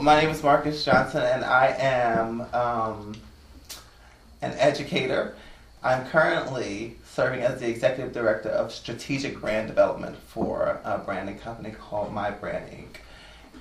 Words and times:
My 0.00 0.20
name 0.20 0.30
is 0.30 0.44
Marcus 0.44 0.84
Johnson, 0.84 1.22
and 1.22 1.44
I 1.44 1.74
am 1.76 2.42
um, 2.52 3.16
an 4.40 4.52
educator. 4.52 5.34
I'm 5.82 6.06
currently 6.06 6.96
serving 7.04 7.40
as 7.40 7.58
the 7.58 7.68
executive 7.68 8.12
director 8.12 8.48
of 8.48 8.72
strategic 8.72 9.40
brand 9.40 9.66
development 9.66 10.16
for 10.16 10.80
a 10.84 10.98
branding 10.98 11.38
company 11.40 11.72
called 11.72 12.12
My 12.12 12.30
Brand 12.30 12.70
Inc. 12.70 12.96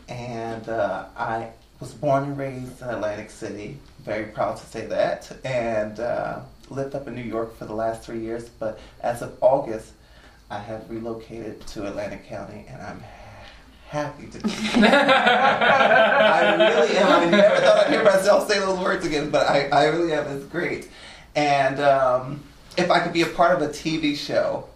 And 0.09 0.69
uh, 0.69 1.05
I 1.17 1.49
was 1.79 1.93
born 1.93 2.25
and 2.25 2.37
raised 2.37 2.83
in 2.83 2.89
Atlantic 2.89 3.31
City. 3.31 3.79
Very 4.03 4.25
proud 4.25 4.57
to 4.57 4.65
say 4.67 4.85
that. 4.85 5.31
And 5.43 5.99
uh, 5.99 6.41
lived 6.69 6.93
up 6.93 7.07
in 7.07 7.15
New 7.15 7.23
York 7.23 7.57
for 7.57 7.65
the 7.65 7.73
last 7.73 8.03
three 8.03 8.19
years. 8.19 8.47
But 8.47 8.79
as 9.01 9.23
of 9.23 9.35
August, 9.41 9.93
I 10.51 10.59
have 10.59 10.87
relocated 10.87 11.65
to 11.67 11.87
Atlantic 11.87 12.27
County, 12.27 12.65
and 12.69 12.79
I'm 12.81 12.99
happy 13.89 14.27
to. 14.27 14.39
I 14.47 14.49
really 16.57 16.97
am. 16.97 17.07
I 17.07 17.25
never 17.25 17.55
thought 17.61 17.85
I'd 17.85 17.91
hear 17.91 18.03
myself 18.03 18.47
say 18.49 18.59
those 18.59 18.79
words 18.79 19.05
again, 19.05 19.29
but 19.29 19.47
I, 19.47 19.67
I 19.69 19.85
really 19.85 20.11
am. 20.13 20.27
It's 20.27 20.45
great. 20.45 20.89
And 21.35 21.79
um, 21.79 22.43
if 22.77 22.89
I 22.91 22.99
could 22.99 23.13
be 23.13 23.21
a 23.21 23.27
part 23.27 23.55
of 23.55 23.61
a 23.67 23.71
TV 23.71 24.15
show, 24.15 24.67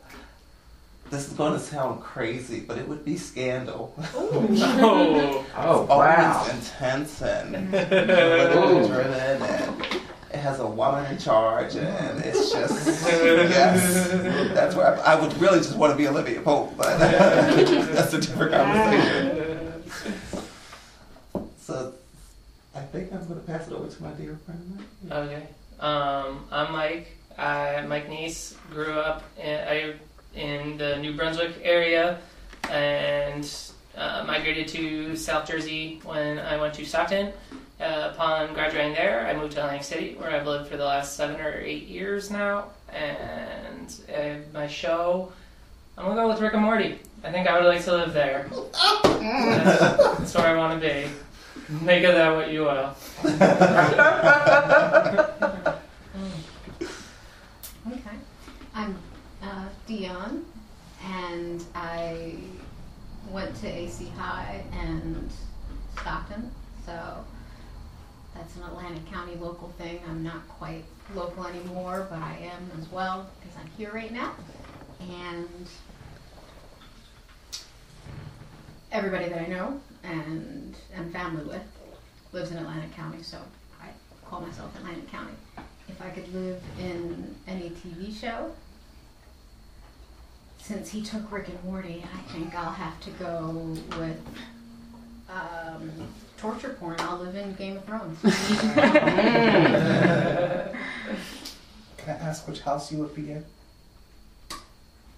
this 1.09 1.27
is 1.27 1.33
going 1.33 1.53
to 1.53 1.59
sound 1.59 2.01
crazy, 2.01 2.61
but 2.61 2.77
it 2.77 2.87
would 2.87 3.03
be 3.03 3.17
Scandal. 3.17 3.93
Oh, 4.13 5.45
Oh, 5.57 5.85
Always 5.87 6.17
wow. 6.17 6.47
intense 6.49 7.21
and 7.21 7.69
politically 7.69 8.87
driven, 8.87 9.41
and 9.41 9.83
it 10.33 10.39
has 10.39 10.59
a 10.59 10.67
woman 10.67 11.05
in 11.11 11.17
charge, 11.17 11.75
and 11.75 12.23
it's 12.23 12.51
just 12.51 12.87
yes, 13.05 14.09
that's 14.53 14.75
where 14.75 14.97
I, 15.01 15.13
I 15.13 15.19
would 15.19 15.35
really 15.41 15.57
just 15.59 15.75
want 15.75 15.91
to 15.91 15.97
be 15.97 16.07
Olivia 16.07 16.41
Pope, 16.41 16.75
but 16.77 16.97
that's 16.99 18.13
a 18.13 18.21
different 18.21 18.53
conversation. 18.53 19.67
So 21.57 21.93
I 22.75 22.81
think 22.81 23.13
I'm 23.13 23.25
going 23.27 23.39
to 23.39 23.47
pass 23.47 23.67
it 23.67 23.73
over 23.73 23.87
to 23.87 24.03
my 24.03 24.09
dear 24.11 24.37
friend. 24.45 24.83
Mike. 25.03 25.13
Okay. 25.13 25.43
Um, 25.79 26.43
I'm 26.51 26.73
Mike. 26.73 27.15
I, 27.37 27.85
Mike 27.87 28.09
Neese 28.09 28.55
grew 28.71 28.91
up 28.99 29.23
in, 29.39 29.59
I, 29.59 29.93
in 30.35 30.77
the 30.77 30.97
New 30.97 31.15
Brunswick 31.15 31.53
area 31.63 32.19
and 32.69 33.49
uh, 33.95 34.25
migrated 34.27 34.67
to 34.69 35.15
South 35.15 35.47
Jersey 35.47 36.01
when 36.03 36.39
I 36.39 36.59
went 36.59 36.73
to 36.73 36.85
Stockton. 36.85 37.31
Uh, 37.81 38.11
upon 38.13 38.53
graduating 38.53 38.93
there, 38.93 39.25
I 39.25 39.33
moved 39.33 39.53
to 39.53 39.59
Atlantic 39.59 39.83
City, 39.83 40.13
where 40.19 40.29
I've 40.29 40.45
lived 40.45 40.69
for 40.69 40.77
the 40.77 40.85
last 40.85 41.15
seven 41.15 41.41
or 41.41 41.59
eight 41.59 41.87
years 41.87 42.29
now. 42.29 42.65
And 42.93 43.91
uh, 44.15 44.35
my 44.53 44.67
show, 44.67 45.33
I'm 45.97 46.05
gonna 46.05 46.21
go 46.21 46.27
with 46.27 46.39
Rick 46.39 46.53
and 46.53 46.61
Morty. 46.61 46.99
I 47.23 47.31
think 47.31 47.47
I 47.47 47.59
would 47.59 47.65
like 47.67 47.83
to 47.85 47.91
live 47.93 48.13
there. 48.13 48.47
That's, 48.51 49.79
that's 49.79 50.35
where 50.35 50.45
I 50.45 50.55
want 50.55 50.79
to 50.79 50.87
be. 50.87 51.09
Make 51.83 52.03
of 52.03 52.13
that 52.13 52.35
what 52.35 52.51
you 52.51 52.61
will. 52.61 52.95
Okay. 57.87 58.15
I'm 58.75 58.95
uh, 59.41 59.65
Dion, 59.87 60.45
and 61.03 61.63
I 61.73 62.35
went 63.31 63.55
to 63.61 63.67
AC 63.67 64.05
High 64.15 64.63
and 64.71 65.31
Stockton, 65.97 66.51
so 66.85 67.25
that's 68.41 68.55
an 68.55 68.63
Atlantic 68.63 69.05
County 69.11 69.35
local 69.35 69.69
thing. 69.77 69.99
I'm 70.09 70.23
not 70.23 70.47
quite 70.47 70.83
local 71.13 71.45
anymore, 71.45 72.07
but 72.09 72.17
I 72.17 72.37
am 72.41 72.71
as 72.79 72.91
well 72.91 73.29
because 73.39 73.55
I'm 73.55 73.69
here 73.77 73.91
right 73.93 74.11
now. 74.11 74.33
And 74.99 75.67
everybody 78.91 79.29
that 79.29 79.41
I 79.41 79.45
know 79.45 79.79
and 80.03 80.75
am 80.95 81.11
family 81.11 81.43
with 81.43 81.61
lives 82.31 82.49
in 82.49 82.57
Atlantic 82.57 82.91
County, 82.95 83.21
so 83.21 83.37
I 83.79 83.89
call 84.27 84.41
myself 84.41 84.75
Atlantic 84.75 85.11
County. 85.11 85.33
If 85.87 86.01
I 86.01 86.09
could 86.09 86.33
live 86.33 86.63
in 86.79 87.35
any 87.47 87.69
TV 87.69 88.19
show, 88.19 88.51
since 90.57 90.89
he 90.89 91.03
took 91.03 91.31
Rick 91.31 91.49
and 91.49 91.63
Morty, 91.63 92.03
I 92.11 92.31
think 92.31 92.55
I'll 92.55 92.71
have 92.71 92.99
to 93.01 93.11
go 93.11 93.75
with 93.99 94.19
um, 95.29 95.91
torture 96.41 96.75
porn. 96.79 96.95
I'll 96.99 97.19
live 97.19 97.35
in 97.35 97.53
Game 97.53 97.77
of 97.77 97.85
Thrones. 97.85 98.19
Can 98.23 98.33
I 102.07 102.19
ask 102.19 102.47
which 102.47 102.61
house 102.61 102.91
you 102.91 102.97
would 102.97 103.13
be 103.13 103.31
in? 103.31 103.45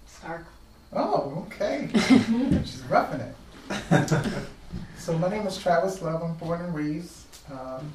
Stark. 0.06 0.44
Oh, 0.92 1.46
okay. 1.46 1.88
She's 1.94 2.82
roughing 2.90 3.20
it. 3.20 3.34
so 4.98 5.16
my 5.16 5.30
name 5.30 5.46
is 5.46 5.56
Travis 5.56 6.02
Love. 6.02 6.22
I'm 6.22 6.34
born 6.34 6.60
and 6.60 6.74
raised 6.74 7.24
um, 7.50 7.90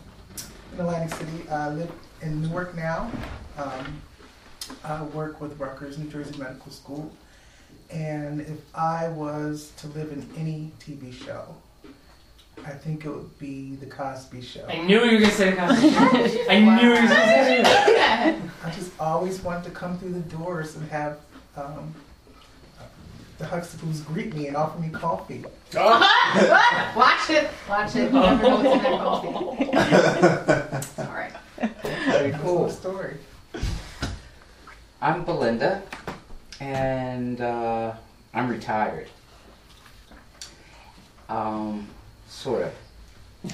in 0.74 0.80
Atlantic 0.80 1.16
City. 1.16 1.48
I 1.52 1.70
live 1.70 1.92
in 2.24 2.42
Newark 2.42 2.76
now. 2.76 3.12
Um, 3.58 4.02
I 4.84 5.04
work 5.04 5.40
with 5.40 5.60
Rutgers, 5.60 6.00
New 6.00 6.10
Jersey 6.10 6.36
Medical 6.40 6.72
School. 6.72 7.12
And 7.92 8.42
if 8.42 8.60
I 8.74 9.10
was 9.10 9.72
to 9.78 9.88
live 9.90 10.12
in 10.12 10.28
any 10.36 10.72
TV 10.80 11.14
show, 11.14 11.56
I 12.66 12.72
think 12.72 13.06
it 13.06 13.10
would 13.10 13.38
be 13.40 13.76
The 13.76 13.86
Cosby 13.86 14.42
Show. 14.42 14.66
I 14.68 14.82
knew 14.82 15.04
you 15.04 15.14
were 15.16 15.22
gonna 15.22 15.32
say 15.34 15.52
Cosby. 15.54 15.90
Show. 15.92 15.98
I 16.50 16.60
knew 16.60 16.82
you 16.84 16.90
were 16.90 16.96
gonna 16.96 17.08
say 17.10 17.62
that. 17.64 18.36
I 18.64 18.70
just 18.72 18.92
always 19.00 19.42
wanted 19.42 19.64
to 19.66 19.72
come 19.72 19.98
through 19.98 20.12
the 20.14 20.20
doors 20.22 20.76
and 20.76 20.90
have 20.90 21.20
um, 21.56 21.94
the 23.38 23.46
Huxtables 23.46 24.04
greet 24.06 24.34
me 24.36 24.48
and 24.48 24.58
offer 24.58 24.78
me 24.80 24.90
coffee. 24.90 25.46
Watch 25.74 27.30
it. 27.30 27.50
Watch 27.70 27.96
it. 27.96 28.12
Never 28.12 28.44
know 28.44 28.58
what's 28.58 28.76
in 28.76 28.84
that 28.84 29.00
coffee. 29.00 29.66
All 31.02 31.14
right. 31.16 31.32
Very 32.06 32.32
That's 32.32 32.44
cool. 32.44 32.70
story. 32.70 33.18
I'm 35.02 35.24
Belinda, 35.24 35.82
and 36.60 37.40
uh, 37.40 37.94
I'm 38.34 38.50
retired. 38.50 39.08
Um, 41.30 41.88
sort 42.30 42.64
of. 42.64 43.54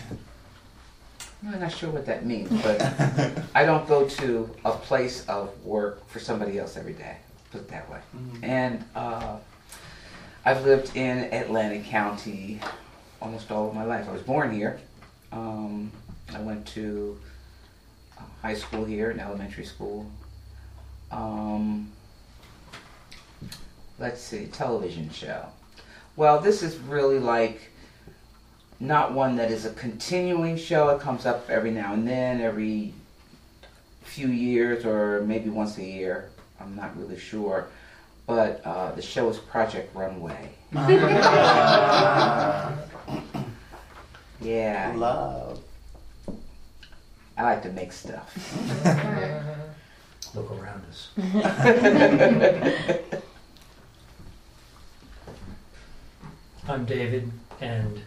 I'm 1.47 1.59
not 1.59 1.71
sure 1.71 1.89
what 1.91 2.05
that 2.07 2.25
means, 2.25 2.49
but 2.63 2.81
I 3.55 3.65
don't 3.65 3.87
go 3.87 4.07
to 4.07 4.49
a 4.65 4.71
place 4.71 5.25
of 5.27 5.51
work 5.63 6.07
for 6.07 6.19
somebody 6.19 6.57
else 6.57 6.75
every 6.75 6.93
day. 6.93 7.17
Put 7.51 7.61
it 7.61 7.67
that 7.69 7.89
way. 7.89 7.99
And 8.41 8.83
uh, 8.95 9.37
I've 10.43 10.65
lived 10.65 10.95
in 10.95 11.31
Atlantic 11.33 11.85
County 11.85 12.59
almost 13.21 13.51
all 13.51 13.69
of 13.69 13.75
my 13.75 13.83
life. 13.83 14.07
I 14.09 14.11
was 14.11 14.21
born 14.21 14.51
here. 14.51 14.79
Um, 15.31 15.91
I 16.33 16.39
went 16.41 16.65
to 16.67 17.17
uh, 18.17 18.21
high 18.41 18.55
school 18.55 18.85
here 18.85 19.11
and 19.11 19.19
elementary 19.19 19.65
school. 19.65 20.09
Um, 21.11 21.91
let's 23.99 24.21
see, 24.21 24.47
television 24.47 25.09
show. 25.11 25.45
Well, 26.15 26.39
this 26.39 26.63
is 26.63 26.77
really 26.77 27.19
like 27.19 27.71
not 28.79 29.13
one 29.13 29.35
that 29.37 29.51
is 29.51 29.65
a 29.65 29.71
continuing 29.73 30.57
show. 30.57 30.89
It 30.89 31.01
comes 31.01 31.25
up 31.25 31.49
every 31.49 31.71
now 31.71 31.93
and 31.93 32.07
then, 32.07 32.41
every 32.41 32.93
few 34.03 34.27
years, 34.27 34.85
or 34.85 35.21
maybe 35.21 35.49
once 35.49 35.77
a 35.77 35.83
year. 35.83 36.29
I'm 36.59 36.75
not 36.75 36.95
really 36.97 37.17
sure. 37.19 37.67
But 38.27 38.61
uh, 38.65 38.91
the 38.91 39.01
show 39.01 39.29
is 39.29 39.37
Project 39.37 39.95
Runway. 39.95 40.49
Yeah, 44.41 44.93
Love. 44.95 45.61
I 47.37 47.43
like 47.43 47.63
to 47.63 47.69
make 47.69 47.91
stuff. 47.91 48.33
Look 50.35 50.51
around 50.51 50.83
us. 50.87 51.09
I'm 56.67 56.85
David, 56.85 57.31
and 57.61 58.01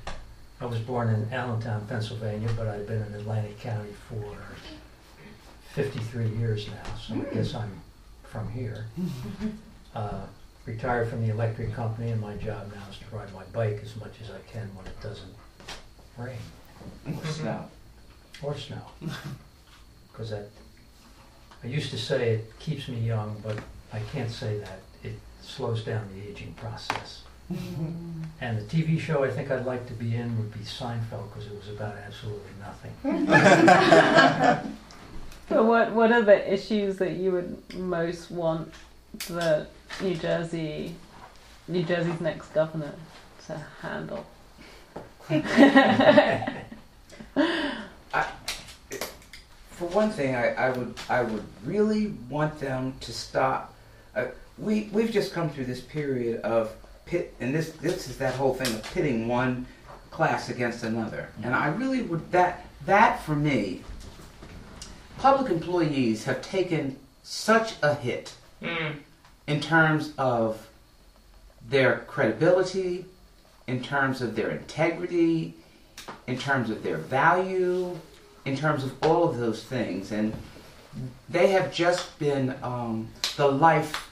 I 0.60 0.66
was 0.66 0.78
born 0.80 1.08
in 1.10 1.32
Allentown, 1.32 1.86
Pennsylvania, 1.86 2.48
but 2.56 2.66
I've 2.66 2.86
been 2.86 3.02
in 3.02 3.14
Atlantic 3.14 3.60
County 3.60 3.92
for 4.08 4.34
53 5.74 6.28
years 6.30 6.66
now, 6.68 6.96
so 6.96 7.14
I 7.14 7.34
guess 7.34 7.54
I'm 7.54 7.70
from 8.24 8.50
here. 8.50 8.86
Uh, 9.94 10.22
Retired 10.66 11.08
from 11.08 11.26
the 11.26 11.32
electric 11.32 11.72
company, 11.72 12.10
and 12.10 12.20
my 12.20 12.34
job 12.36 12.70
now 12.74 12.82
is 12.90 12.98
to 12.98 13.16
ride 13.16 13.32
my 13.32 13.42
bike 13.54 13.80
as 13.82 13.96
much 13.96 14.12
as 14.22 14.30
I 14.30 14.38
can 14.52 14.68
when 14.74 14.84
it 14.86 15.00
doesn't 15.00 15.32
rain 16.18 16.36
Or 17.16 17.24
Snow. 17.26 17.64
or 18.42 18.56
snow. 18.56 18.82
Because 20.12 20.28
that, 20.30 20.48
I 21.64 21.68
used 21.68 21.90
to 21.92 21.96
say 21.98 22.30
it 22.34 22.58
keeps 22.58 22.86
me 22.88 22.98
young, 23.00 23.40
but 23.42 23.56
I 23.94 24.00
can't 24.12 24.30
say 24.30 24.58
that. 24.58 24.80
It 25.02 25.14
slows 25.40 25.84
down 25.84 26.06
the 26.14 26.28
aging 26.28 26.52
process. 26.54 27.22
Mm. 27.52 28.08
And 28.40 28.58
the 28.58 28.62
TV 28.62 29.00
show 29.00 29.24
I 29.24 29.30
think 29.30 29.50
I'd 29.50 29.66
like 29.66 29.86
to 29.88 29.94
be 29.94 30.14
in 30.14 30.36
would 30.38 30.52
be 30.52 30.60
Seinfeld 30.60 31.28
because 31.30 31.46
it 31.46 31.56
was 31.56 31.68
about 31.70 31.96
absolutely 31.96 32.52
nothing. 32.60 32.92
so 35.48 35.64
what 35.64 35.92
what 35.92 36.12
are 36.12 36.22
the 36.22 36.52
issues 36.52 36.98
that 36.98 37.12
you 37.12 37.32
would 37.32 37.74
most 37.74 38.30
want 38.30 38.72
the 39.28 39.66
New 40.00 40.14
Jersey 40.14 40.94
New 41.66 41.82
Jersey's 41.82 42.20
next 42.20 42.50
governor 42.50 42.94
to 43.46 43.60
handle? 43.82 44.24
For 49.70 49.86
one 49.90 50.10
thing, 50.10 50.34
I, 50.34 50.54
I 50.54 50.70
would 50.70 50.94
I 51.08 51.22
would 51.22 51.44
really 51.64 52.14
want 52.28 52.58
them 52.60 52.94
to 53.00 53.12
stop. 53.12 53.74
Uh, 54.14 54.26
we 54.56 54.88
we've 54.92 55.10
just 55.10 55.32
come 55.32 55.50
through 55.50 55.66
this 55.66 55.80
period 55.80 56.40
of 56.42 56.72
pit, 57.08 57.34
and 57.40 57.54
this 57.54 57.70
this 57.72 58.08
is 58.08 58.18
that 58.18 58.34
whole 58.34 58.54
thing 58.54 58.72
of 58.74 58.82
pitting 58.94 59.28
one 59.28 59.66
class 60.10 60.48
against 60.48 60.84
another. 60.84 61.28
And 61.42 61.54
I 61.54 61.68
really 61.68 62.02
would 62.02 62.30
that 62.32 62.66
that 62.86 63.22
for 63.22 63.34
me, 63.34 63.82
public 65.18 65.50
employees 65.50 66.24
have 66.24 66.40
taken 66.42 66.96
such 67.22 67.74
a 67.82 67.94
hit 67.94 68.34
Mm. 68.62 68.96
in 69.46 69.60
terms 69.60 70.12
of 70.18 70.66
their 71.68 71.98
credibility, 72.08 73.04
in 73.68 73.80
terms 73.82 74.20
of 74.20 74.34
their 74.34 74.50
integrity, 74.50 75.54
in 76.26 76.36
terms 76.36 76.68
of 76.70 76.82
their 76.82 76.96
value, 76.96 77.96
in 78.44 78.56
terms 78.56 78.82
of 78.82 78.92
all 79.04 79.28
of 79.28 79.38
those 79.38 79.62
things. 79.62 80.10
And 80.10 80.32
they 81.28 81.48
have 81.48 81.72
just 81.72 82.18
been 82.18 82.56
um, 82.62 83.08
the 83.36 83.46
life 83.46 84.10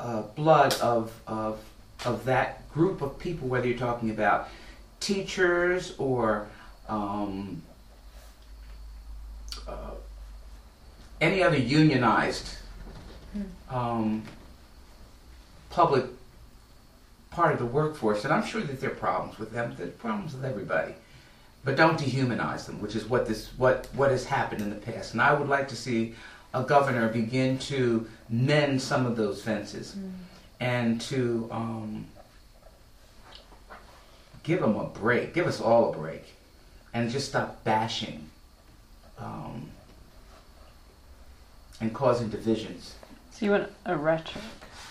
uh, 0.00 0.22
blood 0.34 0.72
of, 0.80 1.12
of, 1.26 1.60
of 2.04 2.24
that 2.24 2.68
group 2.72 3.02
of 3.02 3.18
people, 3.18 3.48
whether 3.48 3.66
you're 3.66 3.78
talking 3.78 4.10
about 4.10 4.48
teachers 5.00 5.94
or 5.98 6.48
um, 6.88 7.62
uh, 9.68 9.90
any 11.20 11.42
other 11.42 11.56
unionized 11.56 12.56
um, 13.70 14.22
public 15.70 16.06
part 17.30 17.52
of 17.52 17.58
the 17.58 17.66
workforce, 17.66 18.24
and 18.24 18.32
I'm 18.32 18.44
sure 18.44 18.60
that 18.60 18.80
there 18.80 18.90
are 18.90 18.94
problems 18.94 19.38
with 19.38 19.52
them. 19.52 19.74
There 19.76 19.86
are 19.86 19.90
problems 19.90 20.34
with 20.34 20.44
everybody, 20.44 20.94
but 21.64 21.76
don't 21.76 21.98
dehumanize 21.98 22.66
them, 22.66 22.80
which 22.80 22.94
is 22.94 23.06
what 23.06 23.26
this 23.26 23.50
what 23.56 23.88
what 23.94 24.10
has 24.10 24.24
happened 24.24 24.60
in 24.60 24.70
the 24.70 24.76
past. 24.76 25.12
And 25.12 25.22
I 25.22 25.32
would 25.32 25.48
like 25.48 25.68
to 25.68 25.76
see 25.76 26.14
a 26.54 26.62
governor 26.62 27.08
begin 27.08 27.58
to 27.58 28.06
mend 28.28 28.82
some 28.82 29.06
of 29.06 29.16
those 29.16 29.42
fences, 29.42 29.96
and 30.62 31.00
to 31.00 31.48
um, 31.50 32.06
give 34.44 34.60
them 34.60 34.76
a 34.76 34.84
break, 34.84 35.34
give 35.34 35.46
us 35.46 35.60
all 35.60 35.92
a 35.92 35.96
break, 35.96 36.34
and 36.94 37.10
just 37.10 37.28
stop 37.28 37.64
bashing 37.64 38.28
um, 39.18 39.68
and 41.80 41.92
causing 41.92 42.28
divisions. 42.28 42.94
So 43.32 43.44
you 43.44 43.50
want 43.50 43.72
a 43.86 43.96
rhetoric 43.96 44.44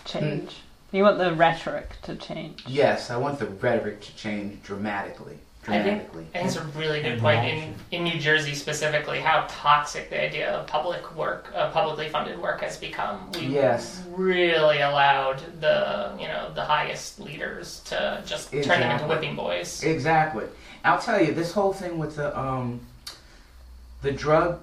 change? 0.04 0.58
You 0.92 1.04
want 1.04 1.20
the 1.20 1.34
rhetoric 1.34 2.02
to 2.02 2.18
change? 2.18 2.66
Yes, 2.68 3.10
I 3.10 3.16
want 3.16 3.40
the 3.40 3.48
rhetoric 3.48 4.02
to 4.02 4.16
change 4.18 4.62
dramatically. 4.64 5.38
I 5.68 5.84
think, 5.84 6.12
Dramatically. 6.12 6.26
I 6.34 6.38
think 6.40 6.46
it's 6.48 6.56
a 6.56 6.64
really 6.80 7.02
good 7.04 7.20
point 7.20 7.46
in, 7.46 7.76
in 7.92 8.04
New 8.04 8.20
Jersey 8.20 8.56
specifically 8.56 9.20
how 9.20 9.46
toxic 9.48 10.10
the 10.10 10.20
idea 10.20 10.50
of 10.52 10.66
public 10.66 11.16
work, 11.16 11.52
uh, 11.56 11.70
publicly 11.70 12.10
funded 12.10 12.42
work, 12.42 12.62
has 12.62 12.78
become. 12.78 13.32
We 13.34 13.42
Yes. 13.42 14.04
really 14.10 14.82
allowed 14.82 15.40
the 15.62 16.14
you 16.20 16.28
know 16.28 16.52
the 16.56 16.64
highest 16.64 17.20
leaders 17.20 17.82
to 17.86 18.24
just 18.26 18.50
turn 18.52 18.80
them 18.80 18.92
into 18.92 19.06
whipping 19.06 19.36
boys. 19.36 19.84
Exactly. 19.84 20.46
I'll 20.84 21.00
tell 21.00 21.22
you 21.24 21.32
this 21.34 21.52
whole 21.54 21.74
thing 21.74 22.00
with 22.00 22.16
the 22.16 22.38
um, 22.38 22.80
the 24.02 24.12
drug 24.12 24.60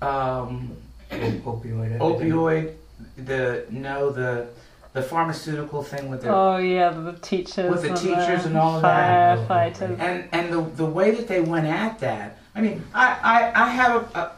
um, 0.00 0.76
Opioid. 1.10 1.98
opioid, 1.98 2.74
the 3.16 3.64
no 3.70 4.10
the 4.10 4.46
the 4.92 5.02
pharmaceutical 5.02 5.82
thing 5.82 6.08
with 6.08 6.22
the 6.22 6.28
Oh 6.28 6.56
yeah, 6.56 6.90
the 6.90 7.12
teachers. 7.12 7.70
With 7.70 7.82
the 7.82 7.90
and 7.90 7.98
teachers 7.98 8.46
and 8.46 8.56
all 8.56 8.76
of 8.76 8.82
that. 8.82 9.48
Firefighters. 9.48 9.98
and 10.00 10.28
and 10.32 10.52
the 10.52 10.60
the 10.76 10.86
way 10.86 11.12
that 11.12 11.28
they 11.28 11.40
went 11.40 11.66
at 11.66 11.98
that. 12.00 12.38
I 12.54 12.60
mean, 12.60 12.82
I 12.94 13.18
I, 13.22 13.64
I 13.64 13.70
have 13.70 14.14
a, 14.14 14.18
a. 14.18 14.32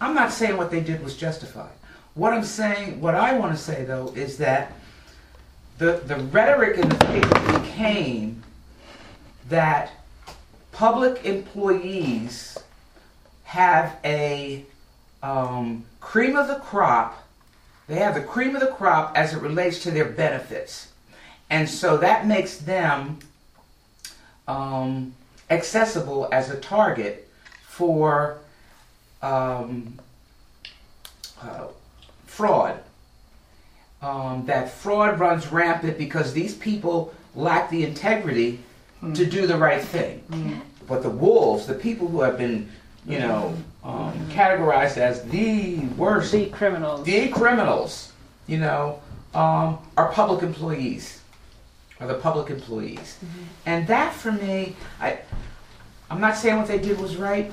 I'm 0.00 0.14
not 0.14 0.32
saying 0.32 0.56
what 0.56 0.70
they 0.70 0.80
did 0.80 1.02
was 1.04 1.16
justified. 1.16 1.72
What 2.14 2.32
I'm 2.32 2.44
saying, 2.44 3.00
what 3.00 3.14
I 3.14 3.36
want 3.38 3.56
to 3.56 3.62
say 3.62 3.84
though, 3.84 4.12
is 4.16 4.38
that 4.38 4.72
the 5.78 6.02
the 6.06 6.16
rhetoric 6.16 6.78
in 6.78 6.88
the 6.88 6.96
paper 7.06 7.60
became 7.60 8.42
that 9.48 9.92
public 10.72 11.24
employees 11.24 12.58
have 13.44 13.98
a 14.04 14.64
um, 15.22 15.84
cream 16.00 16.36
of 16.36 16.48
the 16.48 16.54
crop. 16.56 17.26
They 17.90 17.96
have 17.96 18.14
the 18.14 18.22
cream 18.22 18.54
of 18.54 18.60
the 18.60 18.68
crop 18.68 19.18
as 19.18 19.34
it 19.34 19.42
relates 19.42 19.82
to 19.82 19.90
their 19.90 20.04
benefits. 20.04 20.92
And 21.50 21.68
so 21.68 21.96
that 21.96 22.24
makes 22.24 22.58
them 22.58 23.18
um, 24.46 25.12
accessible 25.50 26.28
as 26.30 26.50
a 26.50 26.56
target 26.60 27.28
for 27.66 28.38
um, 29.22 29.98
uh, 31.42 31.66
fraud. 32.26 32.78
Um, 34.00 34.46
that 34.46 34.70
fraud 34.70 35.18
runs 35.18 35.50
rampant 35.50 35.98
because 35.98 36.32
these 36.32 36.54
people 36.54 37.12
lack 37.34 37.70
the 37.70 37.82
integrity 37.82 38.60
to 39.14 39.26
do 39.26 39.48
the 39.48 39.56
right 39.56 39.82
thing. 39.82 40.22
But 40.86 41.02
the 41.02 41.10
wolves, 41.10 41.66
the 41.66 41.74
people 41.74 42.06
who 42.06 42.20
have 42.20 42.38
been, 42.38 42.70
you 43.04 43.18
know, 43.18 43.56
um, 43.82 44.12
categorized 44.28 44.96
as 44.96 45.22
the 45.24 45.78
worst. 45.96 46.32
The 46.32 46.46
criminals. 46.46 47.04
the 47.04 47.28
criminals, 47.28 48.12
you 48.46 48.58
know, 48.58 49.00
um, 49.34 49.78
are 49.96 50.12
public 50.12 50.42
employees, 50.42 51.20
are 51.98 52.06
the 52.06 52.14
public 52.14 52.50
employees, 52.50 53.18
and 53.66 53.86
that 53.86 54.12
for 54.12 54.32
me, 54.32 54.76
I, 55.00 55.18
I'm 56.10 56.20
not 56.20 56.36
saying 56.36 56.58
what 56.58 56.68
they 56.68 56.78
did 56.78 57.00
was 57.00 57.16
right. 57.16 57.50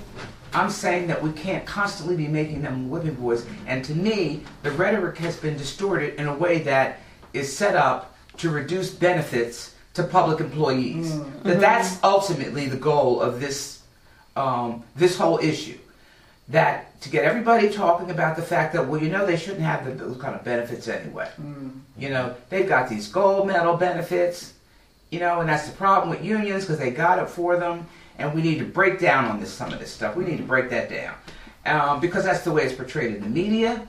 I'm 0.53 0.69
saying 0.69 1.07
that 1.07 1.21
we 1.21 1.31
can't 1.33 1.65
constantly 1.65 2.15
be 2.15 2.27
making 2.27 2.62
them 2.62 2.89
whipping 2.89 3.15
boys, 3.15 3.45
and 3.65 3.83
to 3.85 3.94
me, 3.94 4.44
the 4.63 4.71
rhetoric 4.71 5.18
has 5.18 5.38
been 5.38 5.57
distorted 5.57 6.15
in 6.19 6.27
a 6.27 6.33
way 6.33 6.59
that 6.59 7.00
is 7.33 7.56
set 7.56 7.75
up 7.75 8.18
to 8.38 8.50
reduce 8.50 8.89
benefits 8.89 9.75
to 9.94 10.03
public 10.03 10.39
employees. 10.39 11.19
That 11.44 11.59
that's 11.59 12.01
ultimately 12.03 12.68
the 12.68 12.77
goal 12.77 13.19
of 13.19 13.39
this, 13.39 13.81
um, 14.35 14.83
this 14.95 15.18
whole 15.18 15.39
issue 15.39 15.77
that 16.49 16.99
to 17.01 17.09
get 17.09 17.25
everybody 17.25 17.69
talking 17.69 18.09
about 18.09 18.35
the 18.35 18.41
fact 18.41 18.73
that 18.73 18.88
well 18.88 19.01
you 19.01 19.09
know 19.09 19.25
they 19.25 19.38
shouldn't 19.38 19.61
have 19.61 19.85
the, 19.85 19.91
those 19.91 20.17
kind 20.17 20.35
of 20.35 20.44
benefits 20.44 20.88
anyway. 20.88 21.29
You 21.97 22.09
know 22.09 22.35
they've 22.49 22.67
got 22.67 22.89
these 22.89 23.07
gold 23.07 23.47
medal 23.47 23.75
benefits 23.75 24.53
you 25.09 25.19
know 25.19 25.39
and 25.41 25.49
that's 25.49 25.67
the 25.67 25.75
problem 25.75 26.09
with 26.09 26.23
unions 26.23 26.63
because 26.63 26.79
they 26.79 26.91
got 26.91 27.19
it 27.19 27.29
for 27.29 27.57
them 27.57 27.88
and 28.17 28.33
we 28.33 28.41
need 28.41 28.59
to 28.59 28.65
break 28.65 28.99
down 28.99 29.25
on 29.25 29.39
this 29.39 29.53
some 29.53 29.71
of 29.71 29.79
this 29.79 29.91
stuff. 29.91 30.15
We 30.15 30.25
need 30.25 30.38
to 30.38 30.44
break 30.44 30.69
that 30.69 30.89
down. 30.89 31.15
Um, 31.66 31.99
because 31.99 32.23
that's 32.23 32.44
the 32.44 32.51
way 32.51 32.63
it's 32.63 32.73
portrayed 32.73 33.13
in 33.16 33.21
the 33.21 33.30
media. 33.30 33.85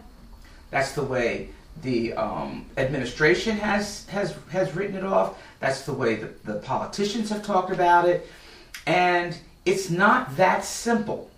That's 0.71 0.93
the 0.93 1.05
way 1.05 1.51
the 1.83 2.13
um, 2.15 2.67
administration 2.77 3.57
has 3.57 4.07
has 4.07 4.37
has 4.51 4.75
written 4.75 4.97
it 4.97 5.05
off. 5.05 5.41
That's 5.61 5.83
the 5.83 5.93
way 5.93 6.17
the, 6.17 6.31
the 6.45 6.59
politicians 6.59 7.31
have 7.31 7.45
talked 7.45 7.71
about 7.71 8.09
it. 8.09 8.29
And 8.87 9.39
it's 9.65 9.91
not 9.91 10.37
that 10.37 10.65
simple 10.65 11.31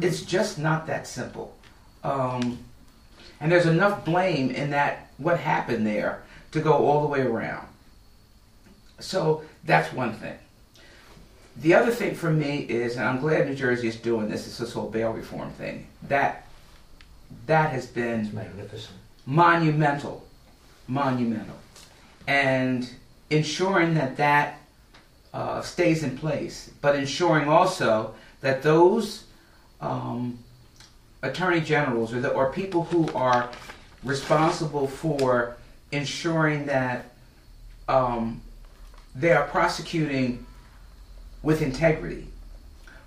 it's 0.00 0.22
just 0.22 0.58
not 0.58 0.86
that 0.86 1.06
simple. 1.06 1.56
Um, 2.02 2.58
and 3.40 3.52
there's 3.52 3.66
enough 3.66 4.04
blame 4.04 4.50
in 4.50 4.70
that, 4.70 5.10
what 5.18 5.38
happened 5.40 5.86
there, 5.86 6.22
to 6.52 6.60
go 6.60 6.72
all 6.72 7.02
the 7.02 7.08
way 7.08 7.20
around. 7.22 7.66
So 8.98 9.42
that's 9.64 9.92
one 9.92 10.14
thing. 10.14 10.38
The 11.58 11.74
other 11.74 11.90
thing 11.90 12.14
for 12.14 12.30
me 12.30 12.58
is, 12.58 12.96
and 12.96 13.04
I'm 13.06 13.20
glad 13.20 13.48
New 13.48 13.54
Jersey 13.54 13.88
is 13.88 13.96
doing 13.96 14.28
this, 14.28 14.46
is 14.46 14.58
this 14.58 14.72
whole 14.72 14.90
bail 14.90 15.12
reform 15.12 15.50
thing. 15.52 15.86
That 16.02 16.46
that 17.46 17.70
has 17.70 17.86
been 17.86 18.20
It's 18.20 18.32
magnificent. 18.32 18.96
monumental, 19.26 20.24
monumental, 20.86 21.56
and 22.26 22.88
ensuring 23.30 23.94
that 23.94 24.16
that 24.16 24.60
uh, 25.34 25.60
stays 25.60 26.02
in 26.02 26.16
place, 26.16 26.70
but 26.80 26.94
ensuring 26.94 27.48
also 27.48 28.14
that 28.40 28.62
those 28.62 29.24
um, 29.80 30.38
attorney 31.22 31.60
generals 31.60 32.12
or, 32.12 32.20
the, 32.20 32.30
or 32.30 32.52
people 32.52 32.84
who 32.84 33.08
are 33.12 33.50
responsible 34.04 34.86
for 34.86 35.56
ensuring 35.92 36.66
that 36.66 37.12
um, 37.88 38.40
they 39.14 39.32
are 39.32 39.46
prosecuting 39.48 40.44
with 41.42 41.62
integrity. 41.62 42.26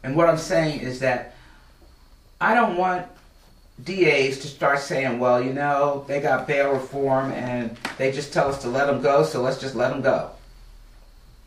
And 0.04 0.16
what 0.16 0.30
I'm 0.30 0.38
saying 0.38 0.80
is 0.80 1.00
that 1.00 1.36
I 2.40 2.54
don't 2.54 2.78
want 2.78 3.06
DAs 3.84 4.40
to 4.40 4.48
start 4.48 4.80
saying, 4.80 5.20
well, 5.20 5.42
you 5.42 5.54
know, 5.54 6.06
they 6.08 6.20
got 6.22 6.48
bail 6.48 6.72
reform 6.74 7.32
and 7.32 7.78
they 7.98 8.12
just 8.12 8.34
tell 8.34 8.50
us 8.50 8.62
to 8.62 8.70
let 8.70 8.88
them 8.88 9.02
go, 9.02 9.24
so 9.24 9.42
let's 9.42 9.60
just 9.60 9.76
let 9.76 9.90
them 9.90 10.02
go. 10.02 10.32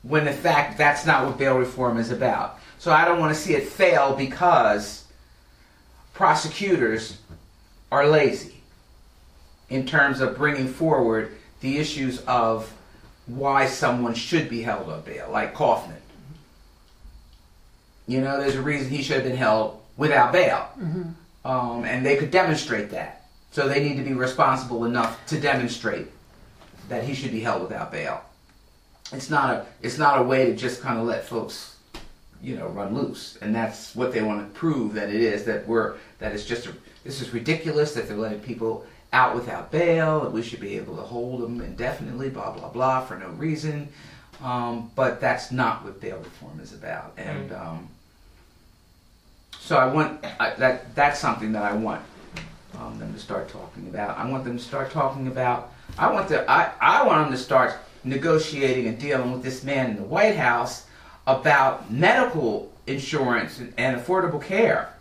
When 0.02 0.26
in 0.26 0.35
fact, 0.35 0.79
that's 0.79 1.07
not 1.07 1.26
what 1.26 1.38
bail 1.38 1.57
reform 1.57 1.99
is 1.99 2.11
about. 2.11 2.59
So 2.79 2.91
I 2.91 3.05
don't 3.05 3.21
want 3.21 3.35
to 3.35 3.41
see 3.41 3.55
it 3.55 3.64
fail 3.69 4.14
because 4.14 5.01
prosecutors 6.14 7.19
are 7.90 8.07
lazy 8.07 8.54
in 9.69 9.87
terms 9.87 10.21
of 10.21 10.37
bringing 10.37 10.69
forward 10.69 11.33
the 11.61 11.78
issues 11.78 12.21
of 12.26 12.73
why 13.26 13.66
someone 13.66 14.14
should 14.14 14.49
be 14.49 14.62
held 14.62 14.90
on 14.90 15.00
bail, 15.02 15.28
like 15.31 15.54
Kaufman. 15.54 15.97
You 18.07 18.21
know, 18.21 18.38
there's 18.40 18.57
a 18.57 18.62
reason 18.62 18.90
he 18.90 19.02
should 19.02 19.16
have 19.16 19.25
been 19.25 19.37
held 19.37 19.81
without 19.97 20.33
bail. 20.33 20.69
um, 21.45 21.85
and 21.85 22.04
they 22.04 22.16
could 22.16 22.31
demonstrate 22.31 22.90
that. 22.90 23.26
So 23.52 23.69
they 23.69 23.83
need 23.83 23.97
to 23.97 24.02
be 24.02 24.12
responsible 24.14 24.85
enough 24.85 25.25
to 25.26 25.40
demonstrate 25.40 26.09
that 26.88 27.04
he 27.04 27.14
should 27.14 27.31
be 27.33 27.40
held 27.40 27.62
without 27.62 27.92
bail. 27.92 28.23
It's 29.12 29.28
not 29.28 29.50
a 29.54 29.66
it's 29.83 29.99
not 29.99 30.19
a 30.19 30.23
way 30.23 30.47
to 30.47 30.57
just 30.57 30.81
kind 30.81 30.99
of 30.99 31.04
let 31.07 31.25
folks, 31.26 31.72
you 32.43 32.57
know, 32.57 32.67
run 32.69 32.95
loose, 32.95 33.39
and 33.41 33.55
that's 33.55 33.95
what 33.95 34.13
they 34.13 34.21
want 34.21 34.41
to 34.47 34.59
prove 34.59 34.95
that 34.95 35.09
it 35.09 35.21
is 35.21 35.45
that 35.45 35.67
we're 35.67 35.95
that 36.19 36.33
it's 36.33 36.45
just 36.45 36.67
a, 36.67 36.75
this 37.05 37.21
is 37.21 37.33
ridiculous 37.33 37.95
that 37.95 38.09
they're 38.09 38.17
letting 38.17 38.41
people 38.41 38.85
out 39.13 39.35
without 39.35 39.71
bail 39.71 40.25
and 40.25 40.33
we 40.33 40.43
should 40.43 40.61
be 40.61 40.77
able 40.77 40.97
to 40.97 41.03
hold 41.03 41.43
them 41.43 41.61
indefinitely, 41.61 42.31
blah 42.31 42.51
blah 42.51 42.69
blah, 42.69 43.01
for 43.01 43.17
no 43.17 43.29
reason. 43.31 43.89
Um, 44.43 44.91
but 44.97 45.21
that's 45.21 45.53
not 45.53 45.85
what 45.85 46.01
bail 46.01 46.19
reform 46.19 46.59
is 46.61 46.73
about, 46.73 47.13
and 47.17 47.53
um, 47.53 47.89
so 49.61 49.77
I 49.77 49.87
want 49.87 50.25
I, 50.41 50.55
that 50.55 50.95
that's 50.97 51.21
something 51.21 51.53
that 51.53 51.63
I 51.63 51.75
want 51.75 52.03
um, 52.79 52.99
them 52.99 53.13
to 53.15 53.21
start 53.21 53.49
talking 53.49 53.87
about. 53.89 54.19
I 54.19 54.29
want 54.29 54.45
them 54.45 54.59
to 54.59 54.65
start 54.65 54.91
talking 54.91 55.29
about. 55.29 55.73
I 55.97 56.11
want 56.11 56.29
the 56.29 56.51
I, 56.51 56.73
I 56.81 57.07
want 57.07 57.27
them 57.27 57.33
to 57.33 57.43
start 57.43 57.77
negotiating 58.03 58.89
and 58.89 58.99
dealing 58.99 59.31
with 59.31 59.45
this 59.45 59.63
man 59.63 59.91
in 59.91 59.97
the 59.97 60.03
White 60.03 60.37
House 60.37 60.87
about 61.26 61.91
medical 61.91 62.73
insurance 62.87 63.59
and, 63.59 63.97
affordable 63.97 64.43
care, 64.43 64.93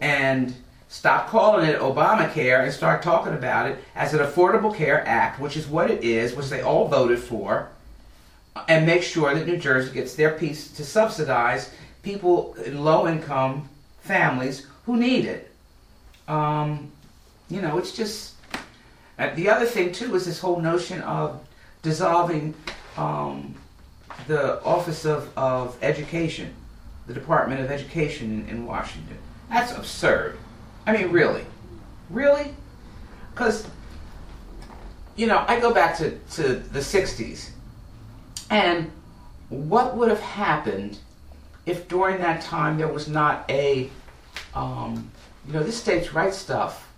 and 0.00 0.54
stop 0.88 1.28
calling 1.28 1.68
it 1.68 1.78
Obamacare 1.78 2.64
and 2.64 2.72
start 2.72 3.02
talking 3.02 3.32
about 3.32 3.70
it 3.70 3.78
as 3.94 4.12
an 4.12 4.20
Affordable 4.20 4.74
Care 4.74 5.06
Act, 5.06 5.40
which 5.40 5.56
is 5.56 5.66
what 5.66 5.90
it 5.90 6.02
is, 6.04 6.34
which 6.34 6.48
they 6.48 6.60
all 6.60 6.88
voted 6.88 7.18
for, 7.18 7.68
and 8.68 8.84
make 8.84 9.02
sure 9.02 9.34
that 9.34 9.46
New 9.46 9.56
Jersey 9.56 9.92
gets 9.92 10.14
their 10.14 10.32
piece 10.32 10.70
to 10.72 10.84
subsidize 10.84 11.72
people 12.02 12.54
in 12.64 12.84
low 12.84 13.08
income 13.08 13.68
families 14.00 14.66
who 14.84 14.96
need 14.96 15.24
it. 15.24 15.50
Um, 16.28 16.90
you 17.48 17.62
know, 17.62 17.78
it's 17.78 17.92
just. 17.92 18.34
Uh, 19.18 19.32
the 19.34 19.48
other 19.48 19.66
thing, 19.66 19.92
too, 19.92 20.14
is 20.14 20.24
this 20.24 20.40
whole 20.40 20.60
notion 20.60 21.00
of 21.02 21.40
dissolving 21.82 22.54
um, 22.96 23.54
the 24.26 24.62
Office 24.64 25.04
of, 25.04 25.30
of 25.36 25.76
Education, 25.82 26.54
the 27.06 27.14
Department 27.14 27.60
of 27.60 27.70
Education 27.70 28.46
in, 28.48 28.48
in 28.48 28.66
Washington. 28.66 29.18
That's 29.48 29.76
absurd. 29.76 30.38
I 30.86 30.96
mean, 30.96 31.10
really? 31.10 31.44
Really? 32.10 32.54
Because, 33.32 33.66
you 35.16 35.26
know, 35.26 35.44
I 35.46 35.60
go 35.60 35.72
back 35.72 35.96
to, 35.98 36.18
to 36.32 36.54
the 36.54 36.80
60s, 36.80 37.50
and 38.50 38.90
what 39.48 39.96
would 39.96 40.08
have 40.08 40.20
happened 40.20 40.98
if 41.66 41.88
during 41.88 42.18
that 42.18 42.42
time 42.42 42.76
there 42.78 42.88
was 42.88 43.08
not 43.08 43.44
a, 43.48 43.90
um, 44.54 45.10
you 45.46 45.52
know, 45.52 45.62
this 45.62 45.78
states' 45.78 46.12
rights 46.12 46.36
stuff, 46.36 46.88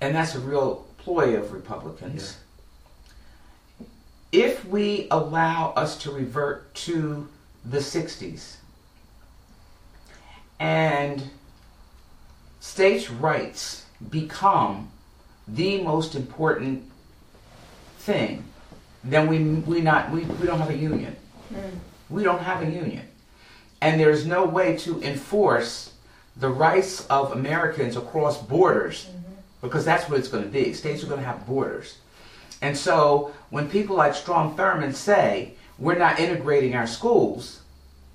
and 0.00 0.14
that's 0.14 0.34
a 0.34 0.40
real 0.40 0.86
ploy 0.98 1.36
of 1.36 1.52
Republicans. 1.52 2.38
If 4.30 4.64
we 4.66 5.08
allow 5.10 5.72
us 5.72 5.96
to 6.02 6.10
revert 6.10 6.74
to 6.74 7.28
the 7.64 7.78
60s 7.78 8.56
and 10.60 11.22
states' 12.60 13.10
rights 13.10 13.86
become 14.10 14.90
the 15.46 15.82
most 15.82 16.14
important 16.14 16.84
thing, 17.98 18.44
then 19.02 19.28
we, 19.28 19.38
we, 19.42 19.80
not, 19.80 20.10
we, 20.10 20.24
we 20.24 20.46
don't 20.46 20.58
have 20.58 20.70
a 20.70 20.76
union. 20.76 21.16
Hmm. 21.48 21.78
We 22.10 22.22
don't 22.22 22.40
have 22.40 22.62
a 22.62 22.70
union. 22.70 23.06
And 23.80 23.98
there's 24.00 24.26
no 24.26 24.44
way 24.44 24.76
to 24.78 25.00
enforce 25.02 25.92
the 26.36 26.48
rights 26.48 27.06
of 27.06 27.32
Americans 27.32 27.96
across 27.96 28.40
borders 28.40 29.06
mm-hmm. 29.06 29.32
because 29.62 29.84
that's 29.84 30.08
what 30.08 30.18
it's 30.18 30.28
going 30.28 30.44
to 30.44 30.50
be. 30.50 30.72
States 30.72 31.02
are 31.02 31.06
going 31.06 31.20
to 31.20 31.26
have 31.26 31.46
borders. 31.46 31.98
And 32.60 32.76
so 32.76 33.32
when 33.50 33.68
people 33.68 33.96
like 33.96 34.14
Strom 34.14 34.56
Thurmond 34.56 34.94
say, 34.94 35.54
we're 35.78 35.98
not 35.98 36.18
integrating 36.18 36.74
our 36.74 36.86
schools, 36.86 37.60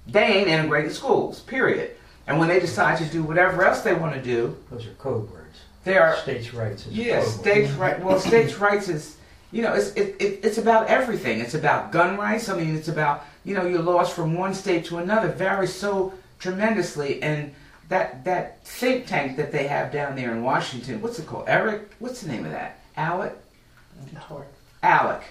they 0.08 0.24
ain't 0.24 0.48
integrating 0.48 0.92
schools, 0.92 1.40
period. 1.42 1.92
And 2.28 2.40
when 2.40 2.48
they 2.50 2.60
decide 2.60 2.98
to 3.00 3.06
do 3.06 3.24
whatever 3.24 3.64
else 3.66 3.82
they 3.82 3.94
want 3.94 4.14
to 4.16 4.22
do, 4.22 4.56
Those 4.70 4.86
are 4.86 4.94
code 4.94 5.30
words. 5.32 5.60
they 5.84 5.98
are 5.98 6.16
States' 6.18 6.54
rights 6.54 6.86
is 6.86 6.94
a 6.94 6.96
Yes, 6.96 7.26
code 7.36 7.42
states' 7.42 7.72
right. 7.74 8.04
Well, 8.04 8.20
states' 8.20 8.56
rights 8.60 8.88
is, 8.90 9.18
you 9.52 9.62
know, 9.62 9.74
it's 9.74 9.92
it, 9.94 10.16
it, 10.20 10.40
it's 10.44 10.58
about 10.58 10.88
everything. 10.88 11.40
It's 11.40 11.54
about 11.54 11.92
gun 11.92 12.18
rights. 12.18 12.50
I 12.50 12.58
mean, 12.58 12.76
it's 12.76 12.88
about 12.88 13.26
you 13.44 13.54
know 13.56 13.66
your 13.66 13.82
laws 13.82 14.12
from 14.12 14.36
one 14.36 14.54
state 14.54 14.86
to 14.86 14.98
another 14.98 15.30
vary 15.30 15.68
so 15.68 16.14
tremendously, 16.40 17.22
and 17.22 17.54
that 17.90 18.24
that 18.26 18.66
think 18.66 19.06
tank 19.08 19.38
that 19.38 19.52
they 19.52 19.68
have 19.68 19.92
down 19.92 20.16
there 20.16 20.32
in 20.32 20.44
Washington, 20.44 21.02
what's 21.02 21.20
it 21.20 21.28
called? 21.28 21.46
Eric, 21.48 21.92
what's 22.00 22.22
the 22.22 22.30
name 22.30 22.46
of 22.46 22.52
that? 22.52 22.80
Alec, 22.98 23.38
Alec, 24.84 25.22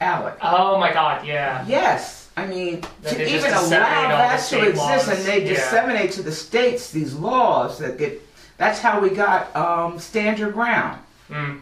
Alec. 0.00 0.34
Oh 0.40 0.78
my 0.78 0.92
god, 0.92 1.26
yeah. 1.26 1.64
Yes, 1.66 2.30
I 2.36 2.46
mean 2.46 2.80
That 3.02 3.10
to 3.10 3.14
they 3.16 3.24
just 3.30 3.46
even 3.46 3.50
allow 3.50 3.60
disseminate 3.60 3.94
all 4.04 4.10
the 4.10 4.16
that 4.16 4.36
to 4.38 4.42
state 4.44 4.68
exist, 4.68 4.78
laws. 4.78 5.08
and 5.08 5.18
they 5.26 5.42
Yeah. 5.42 5.48
disseminate 5.54 6.12
to 6.12 6.22
the 6.22 6.32
states 6.32 6.90
these 6.90 7.12
laws 7.14 7.78
that 7.78 7.98
get. 7.98 8.22
That's 8.58 8.78
how 8.78 9.00
we 9.00 9.10
got 9.10 9.54
um, 9.56 9.98
stand 9.98 10.38
your 10.38 10.50
ground 10.52 10.98
Mm. 11.30 11.60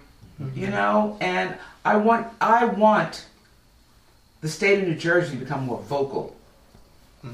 you 0.54 0.66
know 0.68 1.16
and 1.20 1.54
i 1.84 1.94
want 1.96 2.26
i 2.40 2.64
want 2.64 3.26
the 4.40 4.48
state 4.48 4.80
of 4.80 4.88
new 4.88 4.94
jersey 4.96 5.32
to 5.32 5.36
become 5.36 5.64
more 5.64 5.78
vocal 5.82 6.34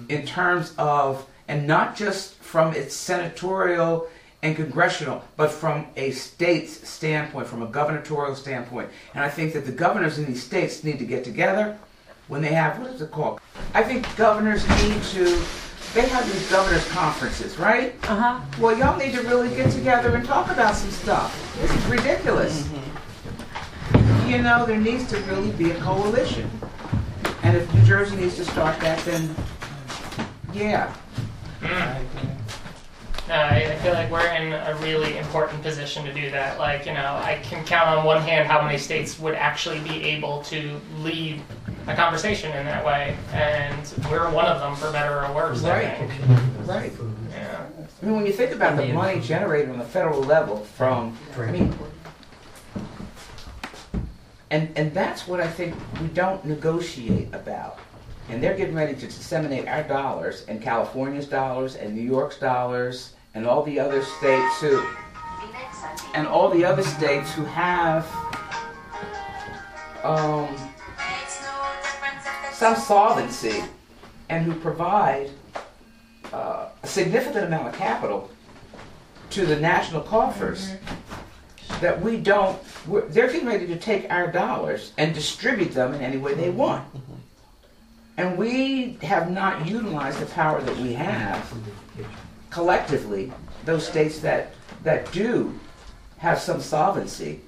in 0.08 0.26
terms 0.26 0.74
of 0.76 1.24
and 1.48 1.66
not 1.66 1.96
just 1.96 2.34
from 2.34 2.74
its 2.74 2.94
senatorial 2.94 4.06
and 4.42 4.54
congressional 4.56 5.24
but 5.36 5.50
from 5.50 5.86
a 5.96 6.10
state's 6.10 6.88
standpoint 6.88 7.46
from 7.46 7.62
a 7.62 7.66
gubernatorial 7.66 8.34
standpoint 8.36 8.88
and 9.14 9.24
i 9.24 9.28
think 9.28 9.52
that 9.52 9.64
the 9.66 9.72
governors 9.72 10.18
in 10.18 10.26
these 10.26 10.42
states 10.42 10.84
need 10.84 10.98
to 10.98 11.04
get 11.06 11.24
together 11.24 11.76
when 12.28 12.42
they 12.42 12.52
have 12.52 12.78
what 12.78 12.90
is 12.90 13.00
it 13.00 13.10
called 13.10 13.40
i 13.74 13.82
think 13.82 14.04
governors 14.16 14.66
need 14.82 15.02
to 15.04 15.24
they 15.94 16.06
have 16.08 16.30
these 16.30 16.50
governors 16.50 16.86
conferences 16.90 17.56
right 17.58 17.94
Uh 18.02 18.16
huh. 18.38 18.40
well, 18.60 18.76
y'all 18.76 18.98
need 18.98 19.14
to 19.14 19.22
really 19.22 19.48
get 19.56 19.70
together 19.72 20.14
and 20.14 20.26
talk 20.26 20.50
about 20.50 20.74
some 20.74 20.90
stuff. 20.90 21.56
This 21.58 21.70
is 21.70 21.84
ridiculous. 21.86 22.68
You 24.26 24.42
know, 24.42 24.66
there 24.66 24.76
needs 24.80 25.06
to 25.08 25.16
really 25.22 25.52
be 25.52 25.70
a 25.70 25.74
coalition. 25.80 26.50
And 27.44 27.56
if 27.56 27.72
New 27.72 27.82
Jersey 27.84 28.16
needs 28.16 28.34
to 28.36 28.44
start 28.44 28.78
that, 28.80 28.98
then 29.06 29.34
yeah. 30.52 30.92
Mm. 31.62 32.04
No, 33.28 33.34
I, 33.34 33.72
I 33.72 33.76
feel 33.76 33.92
like 33.92 34.08
we're 34.10 34.28
in 34.28 34.52
a 34.52 34.76
really 34.80 35.18
important 35.18 35.60
position 35.60 36.04
to 36.04 36.12
do 36.12 36.30
that. 36.30 36.58
Like, 36.58 36.86
you 36.86 36.94
know, 36.94 37.16
I 37.16 37.40
can 37.42 37.64
count 37.64 37.88
on 37.88 38.04
one 38.04 38.22
hand 38.22 38.46
how 38.46 38.62
many 38.62 38.78
states 38.78 39.18
would 39.18 39.34
actually 39.34 39.80
be 39.80 40.02
able 40.04 40.42
to 40.44 40.80
lead 41.00 41.42
a 41.88 41.96
conversation 41.96 42.56
in 42.56 42.64
that 42.66 42.84
way, 42.84 43.16
and 43.32 43.92
we're 44.10 44.30
one 44.30 44.46
of 44.46 44.60
them, 44.60 44.76
for 44.76 44.92
better 44.92 45.24
or 45.24 45.34
worse. 45.34 45.62
Right. 45.62 45.86
I 45.86 46.06
think. 46.06 46.68
Right. 46.68 46.92
Yeah. 47.30 47.66
I 48.02 48.06
mean, 48.06 48.16
when 48.16 48.26
you 48.26 48.32
think 48.32 48.52
about 48.52 48.76
the 48.76 48.92
money 48.92 49.20
generated 49.20 49.70
on 49.70 49.78
the 49.78 49.84
federal 49.84 50.20
level 50.20 50.58
from, 50.58 51.16
I 51.36 51.50
mean, 51.50 51.74
and 54.50 54.70
and 54.76 54.94
that's 54.94 55.26
what 55.26 55.40
I 55.40 55.48
think 55.48 55.74
we 56.00 56.06
don't 56.08 56.44
negotiate 56.44 57.28
about. 57.32 57.80
And 58.28 58.42
they're 58.42 58.56
getting 58.56 58.74
ready 58.74 58.94
to 58.94 59.06
disseminate 59.06 59.68
our 59.68 59.84
dollars 59.84 60.44
and 60.48 60.60
California's 60.60 61.26
dollars 61.26 61.76
and 61.76 61.94
New 61.94 62.02
York's 62.02 62.38
dollars 62.38 63.12
and 63.36 63.46
all 63.46 63.62
the 63.64 63.78
other 63.78 64.02
states 64.02 64.60
who 64.62 64.82
and 66.14 66.26
all 66.26 66.48
the 66.48 66.64
other 66.64 66.82
states 66.82 67.32
who 67.34 67.44
have 67.44 68.06
um, 70.02 70.48
some 72.50 72.74
solvency 72.74 73.62
and 74.30 74.46
who 74.46 74.58
provide 74.58 75.30
uh, 76.32 76.68
a 76.82 76.86
significant 76.86 77.44
amount 77.44 77.68
of 77.68 77.74
capital 77.74 78.30
to 79.28 79.44
the 79.44 79.56
national 79.56 80.00
coffers 80.00 80.72
that 81.82 82.00
we 82.00 82.16
don't 82.16 82.58
we're, 82.86 83.06
they're 83.08 83.30
getting 83.30 83.46
ready 83.46 83.66
to 83.66 83.76
take 83.76 84.10
our 84.10 84.32
dollars 84.32 84.92
and 84.96 85.14
distribute 85.14 85.72
them 85.72 85.92
in 85.92 86.00
any 86.00 86.16
way 86.16 86.32
they 86.32 86.48
want. 86.50 86.88
And 88.16 88.38
we 88.38 88.96
have 89.02 89.30
not 89.30 89.66
utilized 89.66 90.20
the 90.20 90.26
power 90.26 90.62
that 90.62 90.76
we 90.78 90.94
have 90.94 91.52
collectively 92.56 93.30
those 93.66 93.86
states 93.86 94.20
that 94.20 94.48
that 94.82 95.12
do 95.12 95.52
have 96.16 96.38
some 96.38 96.58
solvency 96.58 97.38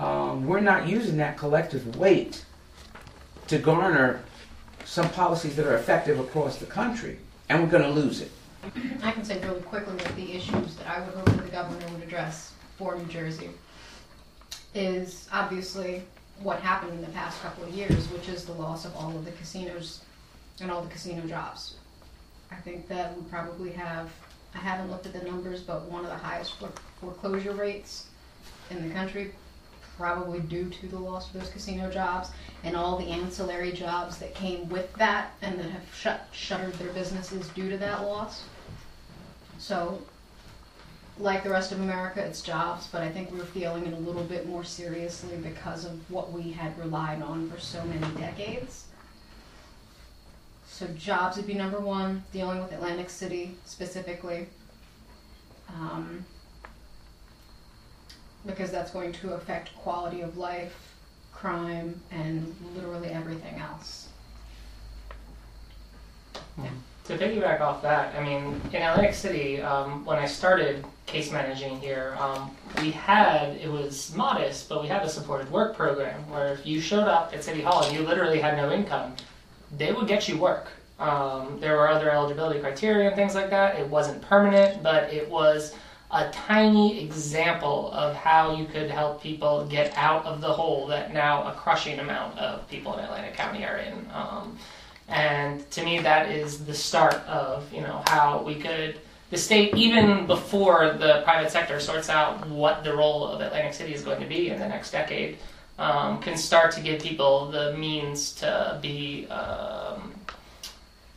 um, 0.00 0.44
we're 0.44 0.58
not 0.58 0.88
using 0.88 1.16
that 1.16 1.38
collective 1.38 1.96
weight 1.96 2.44
to 3.46 3.58
garner 3.58 4.20
some 4.84 5.08
policies 5.10 5.54
that 5.54 5.64
are 5.64 5.76
effective 5.76 6.18
across 6.18 6.56
the 6.56 6.66
country 6.66 7.16
and 7.48 7.62
we're 7.62 7.70
going 7.70 7.84
to 7.84 7.88
lose 8.02 8.20
it 8.20 8.32
I 9.04 9.12
can 9.12 9.24
say 9.24 9.40
really 9.40 9.60
quickly 9.60 9.94
that 9.98 10.16
the 10.16 10.32
issues 10.32 10.74
that 10.78 10.88
I 10.88 10.98
would 10.98 11.14
hope 11.14 11.26
that 11.26 11.44
the 11.44 11.52
governor 11.52 11.86
would 11.92 12.02
address 12.02 12.54
for 12.76 12.96
New 12.96 13.04
Jersey 13.04 13.50
is 14.74 15.28
obviously 15.32 16.02
what 16.40 16.58
happened 16.58 16.92
in 16.94 17.02
the 17.02 17.12
past 17.12 17.40
couple 17.40 17.62
of 17.62 17.70
years, 17.70 18.10
which 18.10 18.28
is 18.28 18.44
the 18.44 18.52
loss 18.52 18.84
of 18.84 18.96
all 18.96 19.10
of 19.10 19.24
the 19.24 19.30
casinos 19.32 20.00
and 20.60 20.72
all 20.72 20.82
the 20.82 20.90
casino 20.90 21.24
jobs. 21.28 21.76
I 22.50 22.56
think 22.56 22.88
that 22.88 23.16
we 23.16 23.22
probably 23.24 23.70
have 23.72 24.10
I 24.54 24.58
haven't 24.58 24.90
looked 24.90 25.06
at 25.06 25.12
the 25.12 25.22
numbers, 25.22 25.62
but 25.62 25.82
one 25.90 26.04
of 26.04 26.10
the 26.10 26.16
highest 26.16 26.54
fore- 26.58 26.72
foreclosure 27.00 27.52
rates 27.52 28.06
in 28.70 28.86
the 28.86 28.94
country, 28.94 29.32
probably 29.96 30.40
due 30.40 30.68
to 30.68 30.88
the 30.88 30.98
loss 30.98 31.32
of 31.32 31.40
those 31.40 31.50
casino 31.50 31.90
jobs 31.90 32.30
and 32.62 32.76
all 32.76 32.96
the 32.96 33.06
ancillary 33.06 33.72
jobs 33.72 34.18
that 34.18 34.34
came 34.34 34.68
with 34.68 34.92
that 34.94 35.32
and 35.42 35.58
that 35.58 35.70
have 35.70 35.94
shut 35.94 36.26
shuttered 36.32 36.72
their 36.74 36.92
businesses 36.92 37.48
due 37.48 37.70
to 37.70 37.78
that 37.78 38.02
loss. 38.02 38.44
So, 39.58 40.02
like 41.18 41.44
the 41.44 41.50
rest 41.50 41.70
of 41.70 41.80
America, 41.80 42.20
it's 42.24 42.42
jobs, 42.42 42.88
but 42.90 43.02
I 43.02 43.08
think 43.08 43.30
we're 43.30 43.44
feeling 43.44 43.86
it 43.86 43.92
a 43.92 43.98
little 43.98 44.24
bit 44.24 44.48
more 44.48 44.64
seriously 44.64 45.36
because 45.36 45.84
of 45.84 46.10
what 46.10 46.32
we 46.32 46.50
had 46.50 46.76
relied 46.78 47.22
on 47.22 47.48
for 47.50 47.60
so 47.60 47.84
many 47.84 48.06
decades. 48.16 48.86
So 50.74 50.88
jobs 50.88 51.36
would 51.36 51.46
be 51.46 51.54
number 51.54 51.78
one, 51.78 52.24
dealing 52.32 52.60
with 52.60 52.72
Atlantic 52.72 53.08
City 53.08 53.54
specifically. 53.64 54.48
Um, 55.68 56.24
because 58.44 58.72
that's 58.72 58.90
going 58.90 59.12
to 59.12 59.34
affect 59.34 59.72
quality 59.76 60.22
of 60.22 60.36
life, 60.36 60.96
crime, 61.32 62.00
and 62.10 62.56
literally 62.74 63.10
everything 63.10 63.54
else. 63.60 64.08
To 67.04 67.18
piggyback 67.18 67.60
off 67.60 67.80
that, 67.82 68.12
I 68.16 68.24
mean, 68.24 68.60
in 68.72 68.82
Atlantic 68.82 69.14
City, 69.14 69.62
um, 69.62 70.04
when 70.04 70.18
I 70.18 70.26
started 70.26 70.84
case 71.06 71.30
managing 71.30 71.78
here, 71.78 72.16
um, 72.18 72.50
we 72.80 72.90
had, 72.90 73.50
it 73.58 73.70
was 73.70 74.12
modest, 74.16 74.68
but 74.68 74.82
we 74.82 74.88
had 74.88 75.04
a 75.04 75.08
supported 75.08 75.48
work 75.52 75.76
program 75.76 76.28
where 76.28 76.52
if 76.54 76.66
you 76.66 76.80
showed 76.80 77.06
up 77.06 77.32
at 77.32 77.44
City 77.44 77.60
Hall 77.60 77.84
and 77.84 77.96
you 77.96 78.04
literally 78.04 78.40
had 78.40 78.56
no 78.56 78.72
income, 78.72 79.14
they 79.76 79.92
would 79.92 80.08
get 80.08 80.28
you 80.28 80.38
work. 80.38 80.68
Um, 80.98 81.58
there 81.60 81.76
were 81.76 81.88
other 81.88 82.10
eligibility 82.10 82.60
criteria 82.60 83.08
and 83.08 83.16
things 83.16 83.34
like 83.34 83.50
that. 83.50 83.78
It 83.78 83.88
wasn't 83.88 84.22
permanent, 84.22 84.82
but 84.82 85.12
it 85.12 85.28
was 85.28 85.74
a 86.10 86.30
tiny 86.30 87.02
example 87.02 87.90
of 87.92 88.14
how 88.14 88.54
you 88.54 88.66
could 88.66 88.88
help 88.88 89.20
people 89.20 89.66
get 89.66 89.92
out 89.96 90.24
of 90.24 90.40
the 90.40 90.52
hole 90.52 90.86
that 90.86 91.12
now 91.12 91.42
a 91.48 91.52
crushing 91.52 91.98
amount 91.98 92.38
of 92.38 92.68
people 92.68 92.94
in 92.94 93.04
Atlantic 93.04 93.34
County 93.34 93.64
are 93.64 93.78
in. 93.78 94.06
Um, 94.12 94.56
and 95.08 95.68
to 95.72 95.84
me, 95.84 95.98
that 95.98 96.30
is 96.30 96.64
the 96.64 96.74
start 96.74 97.16
of 97.26 97.70
you 97.72 97.80
know 97.80 98.02
how 98.06 98.42
we 98.42 98.54
could 98.54 99.00
the 99.30 99.36
state 99.36 99.74
even 99.74 100.26
before 100.26 100.92
the 100.92 101.22
private 101.24 101.50
sector 101.50 101.80
sorts 101.80 102.08
out 102.08 102.48
what 102.48 102.84
the 102.84 102.94
role 102.94 103.26
of 103.26 103.40
Atlantic 103.40 103.74
City 103.74 103.92
is 103.92 104.02
going 104.02 104.20
to 104.20 104.26
be 104.26 104.50
in 104.50 104.60
the 104.60 104.68
next 104.68 104.92
decade 104.92 105.38
um, 105.78 106.20
can 106.20 106.36
start 106.36 106.72
to 106.72 106.80
give 106.80 107.02
people 107.02 107.46
the 107.50 107.72
means 107.76 108.32
to 108.36 108.78
be 108.82 109.26
um, 109.28 110.14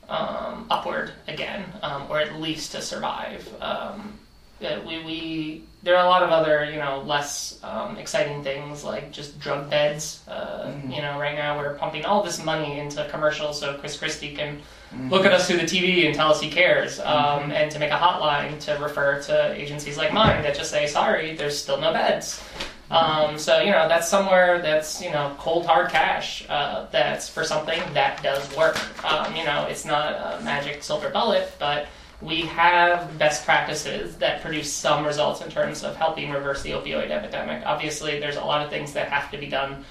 um, 0.10 0.66
upward 0.70 1.12
again, 1.28 1.66
um, 1.82 2.06
or 2.10 2.20
at 2.20 2.40
least 2.42 2.72
to 2.72 2.82
survive. 2.82 3.48
Um, 3.62 4.14
we, 4.60 5.04
we 5.04 5.64
there 5.84 5.96
are 5.96 6.04
a 6.06 6.10
lot 6.10 6.24
of 6.24 6.32
other 6.32 6.66
you 6.66 6.78
know 6.80 7.02
less 7.06 7.60
um, 7.64 7.98
exciting 7.98 8.42
things 8.44 8.84
like 8.84 9.12
just 9.12 9.40
drug 9.40 9.70
beds. 9.70 10.24
Uh, 10.28 10.64
Mhm. 10.68 10.96
You 10.96 11.02
know, 11.02 11.20
right 11.20 11.36
now 11.36 11.58
we're 11.58 11.76
pumping 11.76 12.06
all 12.06 12.24
this 12.24 12.44
money 12.44 12.80
into 12.80 13.08
commercials 13.10 13.60
so 13.60 13.76
Chris 13.76 13.98
Christie 13.98 14.36
can 14.36 14.60
Mhm. 14.94 15.12
look 15.12 15.26
at 15.26 15.34
us 15.34 15.48
through 15.48 15.58
the 15.58 15.66
TV 15.68 16.08
and 16.08 16.16
tell 16.16 16.32
us 16.32 16.42
he 16.42 16.50
cares, 16.50 17.00
um, 17.02 17.52
and 17.52 17.70
to 17.72 17.78
make 17.78 17.92
a 17.92 17.98
hotline 17.98 18.60
to 18.62 18.74
refer 18.80 19.22
to 19.24 19.52
agencies 19.54 19.98
like 19.98 20.12
mine 20.14 20.42
that 20.44 20.56
just 20.56 20.72
say, 20.72 20.88
"Sorry, 20.88 21.36
there's 21.36 21.62
still 21.62 21.80
no 21.80 21.94
beds." 21.94 22.42
Um, 22.90 23.38
so 23.38 23.60
you 23.60 23.72
know 23.72 23.88
that's 23.88 24.08
somewhere 24.08 24.62
that's 24.62 25.02
you 25.02 25.12
know 25.12 25.36
cold 25.38 25.66
hard 25.66 25.92
cash. 25.92 26.46
Uh, 26.48 26.88
that's 26.92 27.28
for 27.28 27.44
something 27.44 27.82
that 27.94 28.24
does 28.24 28.56
work. 28.56 28.78
Um, 29.04 29.36
you 29.36 29.44
know, 29.44 29.66
it's 29.70 29.86
not 29.86 30.14
a 30.14 30.44
magic 30.44 30.84
silver 30.84 31.10
bullet, 31.10 31.54
but 31.60 31.88
we 32.22 32.42
have 32.42 33.18
best 33.20 33.46
practices 33.46 34.16
that 34.18 34.42
produce 34.42 34.72
some 34.74 35.06
results 35.06 35.42
in 35.42 35.52
terms 35.52 35.84
of 35.84 35.96
helping 35.96 36.32
reverse 36.32 36.64
the 36.64 36.72
opioid 36.72 37.12
epidemic. 37.12 37.62
Obviously, 37.66 38.20
there's 38.20 38.38
a 38.38 38.44
lot 38.44 38.64
of 38.64 38.72
things 38.72 38.94
that 38.94 39.10
have 39.10 39.30
to 39.32 39.38
be 39.38 39.48
done 39.48 39.86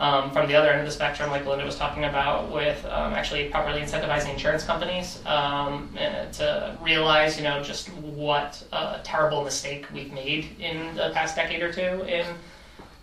um, 0.00 0.32
from 0.32 0.48
the 0.48 0.54
other 0.56 0.70
end 0.70 0.80
of 0.80 0.86
the 0.86 0.92
spectrum, 0.92 1.30
like 1.30 1.46
Linda 1.46 1.64
was 1.64 1.76
talking 1.76 2.04
about, 2.04 2.50
with 2.52 2.84
um, 2.86 3.14
actually 3.14 3.48
properly 3.48 3.80
incentivizing 3.80 4.32
insurance 4.32 4.64
companies 4.64 5.24
um, 5.26 5.88
uh, 5.98 6.26
to 6.32 6.76
realize, 6.82 7.36
you 7.36 7.44
know, 7.44 7.62
just 7.62 7.88
what 7.90 8.62
a 8.72 9.00
terrible 9.04 9.44
mistake 9.44 9.86
we've 9.94 10.12
made 10.12 10.58
in 10.58 10.96
the 10.96 11.10
past 11.14 11.36
decade 11.36 11.62
or 11.62 11.72
two 11.72 12.02
in 12.06 12.26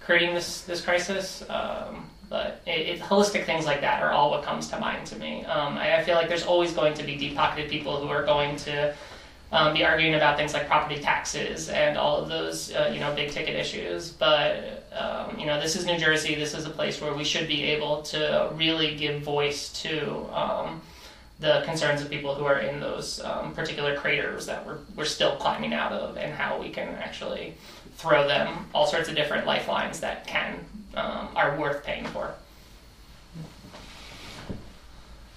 creating 0.01 0.35
this 0.35 0.61
this 0.61 0.81
crisis. 0.81 1.43
Um, 1.49 2.09
but 2.29 2.61
it, 2.65 2.87
it, 2.87 2.99
holistic 2.99 3.45
things 3.45 3.65
like 3.65 3.81
that 3.81 4.01
are 4.01 4.11
all 4.11 4.31
what 4.31 4.43
comes 4.43 4.67
to 4.69 4.79
mind 4.79 5.05
to 5.07 5.17
me. 5.17 5.43
Um, 5.45 5.77
I, 5.77 5.97
I 5.97 6.03
feel 6.03 6.15
like 6.15 6.29
there's 6.29 6.45
always 6.45 6.71
going 6.71 6.93
to 6.93 7.03
be 7.03 7.17
deep-pocketed 7.17 7.69
people 7.69 7.99
who 7.99 8.07
are 8.07 8.23
going 8.23 8.55
to 8.57 8.95
um, 9.51 9.73
be 9.73 9.83
arguing 9.83 10.15
about 10.15 10.37
things 10.37 10.53
like 10.53 10.67
property 10.67 11.01
taxes 11.01 11.69
and 11.69 11.97
all 11.97 12.17
of 12.17 12.29
those, 12.29 12.73
uh, 12.73 12.89
you 12.93 12.99
know, 12.99 13.13
big 13.13 13.31
ticket 13.31 13.55
issues. 13.55 14.11
But 14.11 14.85
um, 14.97 15.37
you 15.37 15.45
know, 15.45 15.59
this 15.59 15.75
is 15.75 15.85
New 15.85 15.97
Jersey. 15.97 16.35
This 16.35 16.53
is 16.53 16.65
a 16.65 16.69
place 16.69 17.01
where 17.01 17.13
we 17.13 17.23
should 17.23 17.47
be 17.47 17.63
able 17.63 18.01
to 18.03 18.49
really 18.55 18.95
give 18.95 19.21
voice 19.21 19.69
to 19.83 20.25
um, 20.33 20.81
the 21.39 21.63
concerns 21.65 22.01
of 22.01 22.09
people 22.09 22.35
who 22.35 22.45
are 22.45 22.59
in 22.59 22.79
those 22.79 23.21
um, 23.21 23.53
particular 23.53 23.95
craters 23.95 24.45
that 24.45 24.65
we're 24.65 24.77
we're 24.95 25.05
still 25.05 25.35
climbing 25.35 25.73
out 25.73 25.91
of, 25.91 26.17
and 26.17 26.33
how 26.33 26.59
we 26.59 26.69
can 26.69 26.87
actually 26.95 27.55
throw 27.95 28.27
them 28.27 28.65
all 28.73 28.87
sorts 28.87 29.09
of 29.09 29.15
different 29.15 29.45
lifelines 29.45 29.99
that 29.99 30.25
can 30.25 30.59
um, 30.95 31.27
are 31.35 31.57
worth 31.57 31.83
paying 31.83 32.05
for. 32.05 32.33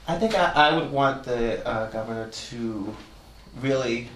I 0.06 0.18
think 0.18 0.34
I, 0.34 0.52
I 0.52 0.76
would 0.76 0.92
want 0.92 1.24
the 1.24 1.66
uh, 1.66 1.90
governor 1.90 2.28
to 2.28 2.94
really 3.60 4.08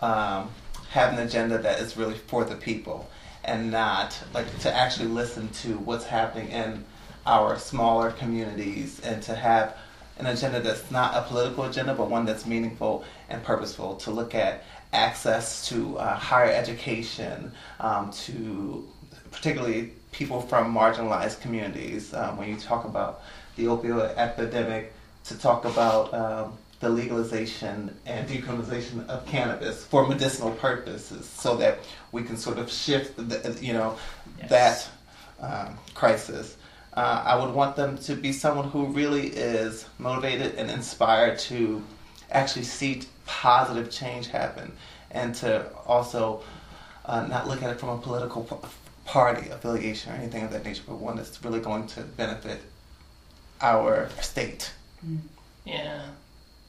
um, 0.00 0.50
have 0.90 1.12
an 1.12 1.20
agenda 1.20 1.58
that 1.58 1.80
is 1.80 1.96
really 1.96 2.14
for 2.14 2.44
the 2.44 2.54
people 2.54 3.08
and 3.44 3.70
not 3.70 4.18
like 4.32 4.58
to 4.60 4.74
actually 4.74 5.08
listen 5.08 5.48
to 5.48 5.76
what's 5.78 6.04
happening 6.04 6.48
in 6.48 6.84
our 7.26 7.58
smaller 7.58 8.10
communities 8.12 9.00
and 9.00 9.22
to 9.22 9.34
have 9.34 9.76
an 10.18 10.26
agenda 10.26 10.60
that's 10.60 10.90
not 10.90 11.14
a 11.16 11.22
political 11.22 11.64
agenda 11.64 11.94
but 11.94 12.08
one 12.08 12.24
that's 12.24 12.46
meaningful 12.46 13.04
and 13.28 13.42
purposeful 13.42 13.96
to 13.96 14.10
look 14.10 14.34
at 14.34 14.62
access 14.92 15.68
to 15.68 15.98
uh, 15.98 16.14
higher 16.16 16.52
education 16.52 17.50
um, 17.80 18.10
to 18.12 18.86
particularly 19.30 19.92
people 20.12 20.40
from 20.40 20.72
marginalized 20.72 21.40
communities 21.40 22.14
um, 22.14 22.36
when 22.36 22.48
you 22.48 22.56
talk 22.56 22.84
about 22.84 23.22
the 23.56 23.64
opioid 23.64 24.14
epidemic 24.16 24.92
to 25.24 25.36
talk 25.38 25.64
about 25.64 26.14
um, 26.14 26.56
the 26.84 26.90
legalization 26.90 27.94
and 28.04 28.28
decriminalization 28.28 29.08
of 29.08 29.24
cannabis 29.26 29.84
for 29.86 30.06
medicinal 30.06 30.50
purposes 30.52 31.26
so 31.26 31.56
that 31.56 31.78
we 32.12 32.22
can 32.22 32.36
sort 32.36 32.58
of 32.58 32.70
shift 32.70 33.16
the, 33.16 33.58
you 33.60 33.72
know 33.72 33.96
Yes. 34.38 34.50
that 34.50 34.88
um, 35.46 35.78
crisis 35.94 36.56
uh, 36.94 37.22
i 37.24 37.34
would 37.40 37.54
want 37.54 37.74
them 37.76 37.96
to 37.98 38.14
be 38.14 38.32
someone 38.32 38.68
who 38.68 38.86
really 38.86 39.28
is 39.28 39.86
motivated 39.98 40.56
and 40.56 40.70
inspired 40.70 41.38
to 41.38 41.82
actually 42.30 42.64
see 42.64 43.02
positive 43.24 43.90
change 43.90 44.26
happen 44.26 44.70
and 45.12 45.34
to 45.36 45.66
also 45.86 46.42
uh, 47.06 47.26
not 47.26 47.48
look 47.48 47.62
at 47.62 47.70
it 47.70 47.78
from 47.80 47.90
a 47.90 47.98
political 47.98 48.42
party 49.06 49.48
affiliation 49.50 50.12
or 50.12 50.16
anything 50.16 50.42
of 50.44 50.50
that 50.50 50.64
nature 50.64 50.82
but 50.86 50.96
one 50.96 51.16
that's 51.16 51.42
really 51.44 51.60
going 51.60 51.86
to 51.86 52.00
benefit 52.02 52.60
our 53.62 54.08
state 54.20 54.72
Yeah. 55.64 56.02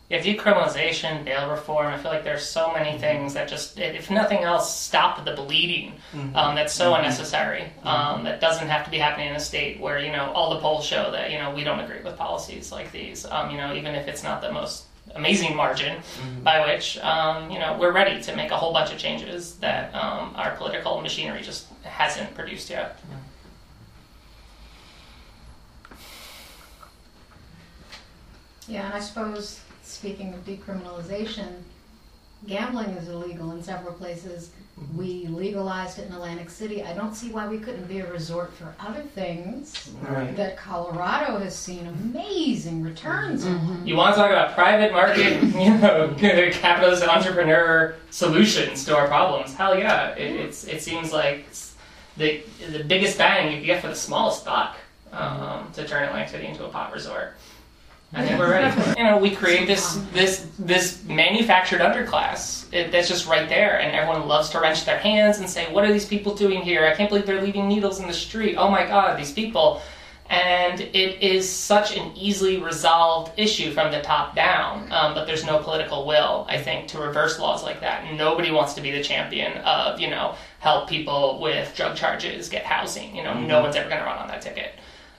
Yeah, 0.10 0.20
decriminalization, 0.22 1.26
bail 1.26 1.50
reform. 1.50 1.88
I 1.88 1.98
feel 1.98 2.12
like 2.12 2.24
there's 2.24 2.46
so 2.46 2.72
many 2.72 3.00
things 3.00 3.34
that 3.34 3.50
just, 3.50 3.80
if 3.80 4.12
nothing 4.12 4.44
else, 4.44 4.80
stop 4.80 5.26
the 5.26 5.34
bleeding. 5.34 5.94
Um, 6.36 6.54
that's 6.54 6.74
so 6.74 6.94
unnecessary. 6.94 7.66
Um, 7.84 8.24
that 8.24 8.40
doesn't 8.40 8.68
have 8.68 8.86
to 8.86 8.92
be 8.92 9.00
happening 9.00 9.30
in 9.30 9.36
a 9.36 9.40
state 9.40 9.80
where 9.80 10.00
you 10.00 10.12
know 10.12 10.32
all 10.34 10.54
the 10.54 10.60
polls 10.60 10.86
show 10.86 11.10
that 11.12 11.32
you 11.32 11.40
know 11.40 11.54
we 11.56 11.64
don't 11.64 11.80
agree 11.80 12.04
with 12.04 12.18
policies 12.18 12.72
like 12.72 12.92
these. 12.92 13.26
Um, 13.26 13.50
you 13.50 13.58
know, 13.58 13.74
even 13.74 13.96
if 13.96 14.08
it's 14.08 14.24
not 14.24 14.42
the 14.42 14.52
most 14.52 14.86
amazing 15.16 15.56
margin 15.56 16.02
by 16.44 16.66
which 16.66 16.98
um, 17.00 17.50
you 17.50 17.58
know 17.60 17.78
we're 17.80 17.92
ready 17.92 18.22
to 18.22 18.36
make 18.36 18.52
a 18.52 18.58
whole 18.58 18.74
bunch 18.74 18.92
of 18.92 18.98
changes 19.00 19.56
that 19.56 19.94
um, 19.96 20.34
our 20.36 20.56
political 20.56 21.02
machinery 21.02 21.42
just 21.42 21.68
hasn't 21.84 22.34
produced 22.36 22.70
yet. 22.70 23.00
Yeah, 28.68 28.86
and 28.86 28.94
I 28.94 29.00
suppose, 29.00 29.60
speaking 29.86 30.34
of 30.34 30.46
decriminalization, 30.46 31.48
gambling 32.48 32.90
is 32.92 33.08
illegal 33.08 33.52
in 33.52 33.64
several 33.64 33.94
places. 33.94 34.52
Mm-hmm. 34.80 34.98
We 34.98 35.28
legalized 35.28 36.00
it 36.00 36.08
in 36.08 36.14
Atlantic 36.14 36.50
City. 36.50 36.84
I 36.84 36.94
don't 36.94 37.16
see 37.16 37.32
why 37.32 37.48
we 37.48 37.58
couldn't 37.60 37.88
be 37.88 38.00
a 38.00 38.12
resort 38.12 38.54
for 38.54 38.76
other 38.80 39.02
things 39.02 39.90
Right. 40.02 40.36
that 40.36 40.58
Colorado 40.58 41.38
has 41.40 41.56
seen 41.56 41.88
amazing 41.88 42.84
returns 42.84 43.46
on. 43.46 43.88
You 43.88 43.96
want 43.96 44.16
to 44.16 44.22
talk 44.22 44.32
about 44.32 44.54
private 44.54 44.92
market, 44.92 45.42
you 45.44 45.78
know, 45.78 46.14
capitalist 46.52 47.04
entrepreneur 47.04 47.96
solutions 48.10 48.84
to 48.86 48.98
our 48.98 49.08
problems? 49.08 49.54
Hell 49.56 49.80
yeah! 49.80 50.10
It, 50.16 50.36
it's 50.42 50.66
it 50.66 50.82
seems 50.82 51.14
like 51.14 51.46
it's 51.48 51.76
the 52.18 52.44
the 52.70 52.84
biggest 52.84 53.18
bang 53.18 53.52
you 53.52 53.58
can 53.60 53.66
get 53.66 53.82
for 53.82 53.88
the 53.88 53.96
smallest 53.96 54.44
buck 54.44 54.76
um, 55.14 55.72
to 55.74 55.88
turn 55.88 56.04
Atlantic 56.04 56.30
City 56.30 56.48
into 56.48 56.66
a 56.66 56.70
pot 56.70 56.92
resort. 56.94 57.36
I 58.16 58.26
think 58.26 58.40
we're 58.40 58.50
ready 58.50 58.72
for 58.72 58.90
it. 58.90 58.98
You 58.98 59.04
know, 59.04 59.18
we 59.18 59.36
create 59.36 59.68
this 59.68 60.00
this 60.14 60.48
this 60.58 61.04
manufactured 61.04 61.82
underclass 61.82 62.66
it, 62.72 62.92
that's 62.92 63.10
just 63.10 63.28
right 63.28 63.48
there, 63.50 63.80
and 63.80 63.94
everyone 63.94 64.28
loves 64.28 64.50
to 64.52 64.60
wrench 64.60 64.86
their 64.86 64.98
hands 64.98 65.40
and 65.40 65.50
say, 65.50 65.72
"What 65.72 65.84
are 65.84 65.92
these 65.92 66.06
people 66.06 66.34
doing 66.34 66.62
here? 66.62 66.86
I 66.86 66.96
can't 66.96 67.10
believe 67.10 67.26
they're 67.26 67.42
leaving 67.42 67.68
needles 67.68 68.00
in 68.00 68.08
the 68.08 68.14
street. 68.14 68.56
Oh 68.56 68.70
my 68.70 68.86
God, 68.86 69.20
these 69.20 69.34
people!" 69.34 69.82
And 70.28 70.82
it 70.82 71.22
is 71.22 71.48
such 71.48 71.96
an 71.96 72.12
easily 72.16 72.58
resolved 72.58 73.34
issue 73.38 73.72
from 73.74 73.92
the 73.92 74.02
top 74.02 74.36
down, 74.36 74.92
um, 74.92 75.14
but 75.14 75.28
there's 75.28 75.46
no 75.46 75.60
political 75.60 76.08
will, 76.08 76.48
I 76.50 76.58
think, 76.58 76.88
to 76.90 77.00
reverse 77.00 77.38
laws 77.38 77.64
like 77.64 77.82
that. 77.82 78.12
Nobody 78.14 78.50
wants 78.50 78.74
to 78.74 78.82
be 78.82 78.90
the 78.90 79.04
champion 79.04 79.58
of, 79.60 80.00
you 80.00 80.10
know, 80.10 80.34
help 80.60 80.90
people 80.90 81.40
with 81.40 81.76
drug 81.76 81.96
charges 81.96 82.50
get 82.50 82.64
housing. 82.64 83.16
You 83.16 83.22
know, 83.24 83.40
no 83.40 83.62
one's 83.62 83.76
ever 83.76 83.88
going 83.88 84.02
to 84.02 84.08
run 84.08 84.18
on 84.18 84.28
that 84.30 84.42
ticket. 84.42 84.72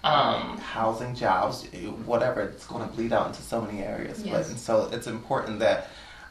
Um, 0.06 0.58
housing, 0.58 1.14
jobs, 1.14 1.64
whatever, 2.04 2.42
it's 2.42 2.66
going 2.66 2.88
to 2.88 2.94
bleed 2.94 3.12
out 3.12 3.26
into 3.28 3.42
so 3.42 3.60
many 3.60 3.82
areas. 3.82 4.18
But 4.18 4.26
Yes. 4.30 4.50
and 4.50 4.58
so 4.58 4.88
it's 4.92 5.06
important 5.06 5.58
that 5.60 5.88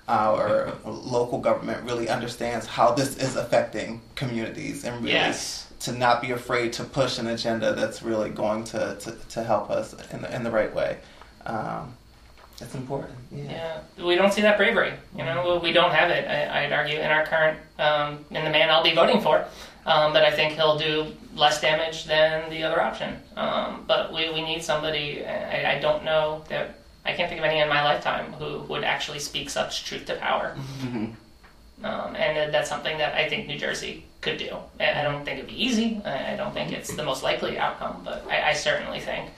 our 0.08 0.72
local 0.86 1.40
government 1.40 1.84
really 1.84 2.08
understands 2.08 2.66
how 2.68 2.92
this 2.92 3.18
is 3.18 3.36
affecting 3.36 4.02
communities 4.16 4.86
and 4.86 4.98
really 5.02 5.14
yes. 5.14 5.68
to 5.82 5.92
not 5.92 6.22
be 6.22 6.32
afraid 6.32 6.72
to 6.74 6.84
push 6.84 7.18
an 7.18 7.28
agenda 7.28 7.74
that's 7.74 8.02
really 8.04 8.30
going 8.30 8.64
to, 8.66 8.96
to, 9.00 9.12
to 9.30 9.44
help 9.44 9.70
us 9.70 9.94
in 10.12 10.22
the, 10.22 10.34
in 10.34 10.44
the 10.44 10.52
right 10.52 10.74
way. 10.74 10.98
Um, 11.46 11.96
it's 12.62 12.76
important. 12.76 13.14
Yeah. 13.32 13.82
Yeah, 13.98 14.06
we 14.06 14.16
don't 14.16 14.32
see 14.32 14.42
that 14.44 14.58
bravery. 14.58 14.94
You 15.18 15.26
know, 15.26 15.60
we 15.62 15.74
don't 15.74 15.92
have 15.92 16.10
it. 16.10 16.26
I, 16.28 16.64
I'd 16.64 16.72
argue 16.72 16.98
in 16.98 17.12
our 17.12 17.26
current, 17.26 17.60
um, 17.80 18.24
in 18.30 18.46
the 18.46 18.50
man 18.52 18.70
I'll 18.70 18.84
be 18.84 18.96
voting 18.96 19.20
for. 19.20 19.44
Um, 19.86 20.14
but 20.14 20.24
I 20.24 20.32
think 20.32 20.54
he'll 20.54 20.78
do 20.78 21.08
less 21.36 21.62
damage 21.62 22.06
than 22.06 22.50
the 22.50 22.64
other 22.64 22.82
option. 22.82 23.18
Um, 23.36 23.84
but 23.88 24.12
we, 24.12 24.32
we 24.34 24.42
need 24.42 24.64
somebody. 24.64 25.24
I, 25.26 25.76
I 25.76 25.80
don't 25.80 26.04
know 26.04 26.44
that 26.50 26.80
I 27.06 27.14
can't 27.14 27.30
think 27.30 27.40
of 27.40 27.46
any 27.46 27.60
in 27.60 27.70
my 27.70 27.84
lifetime 27.84 28.34
who 28.34 28.62
would 28.62 28.84
actually 28.84 29.20
speak 29.20 29.50
such 29.50 29.86
truth 29.86 30.06
to 30.08 30.16
power. 30.16 30.56
Um, 31.84 32.16
and 32.16 32.54
that's 32.54 32.70
something 32.70 32.98
that 32.98 33.14
I 33.16 33.28
think 33.30 33.48
New 33.48 33.60
Jersey 33.60 34.06
could 34.22 34.38
do. 34.38 34.56
I 34.80 35.04
don't 35.04 35.24
think 35.24 35.38
it'd 35.40 35.50
be 35.50 35.64
easy. 35.64 36.02
I 36.04 36.34
I 36.34 36.36
don't 36.36 36.54
think 36.54 36.72
it's 36.72 36.96
the 36.96 37.04
most 37.04 37.22
likely 37.22 37.60
outcome, 37.60 38.02
but 38.04 38.26
I, 38.28 38.50
I 38.50 38.54
certainly 38.54 39.00
think, 39.02 39.30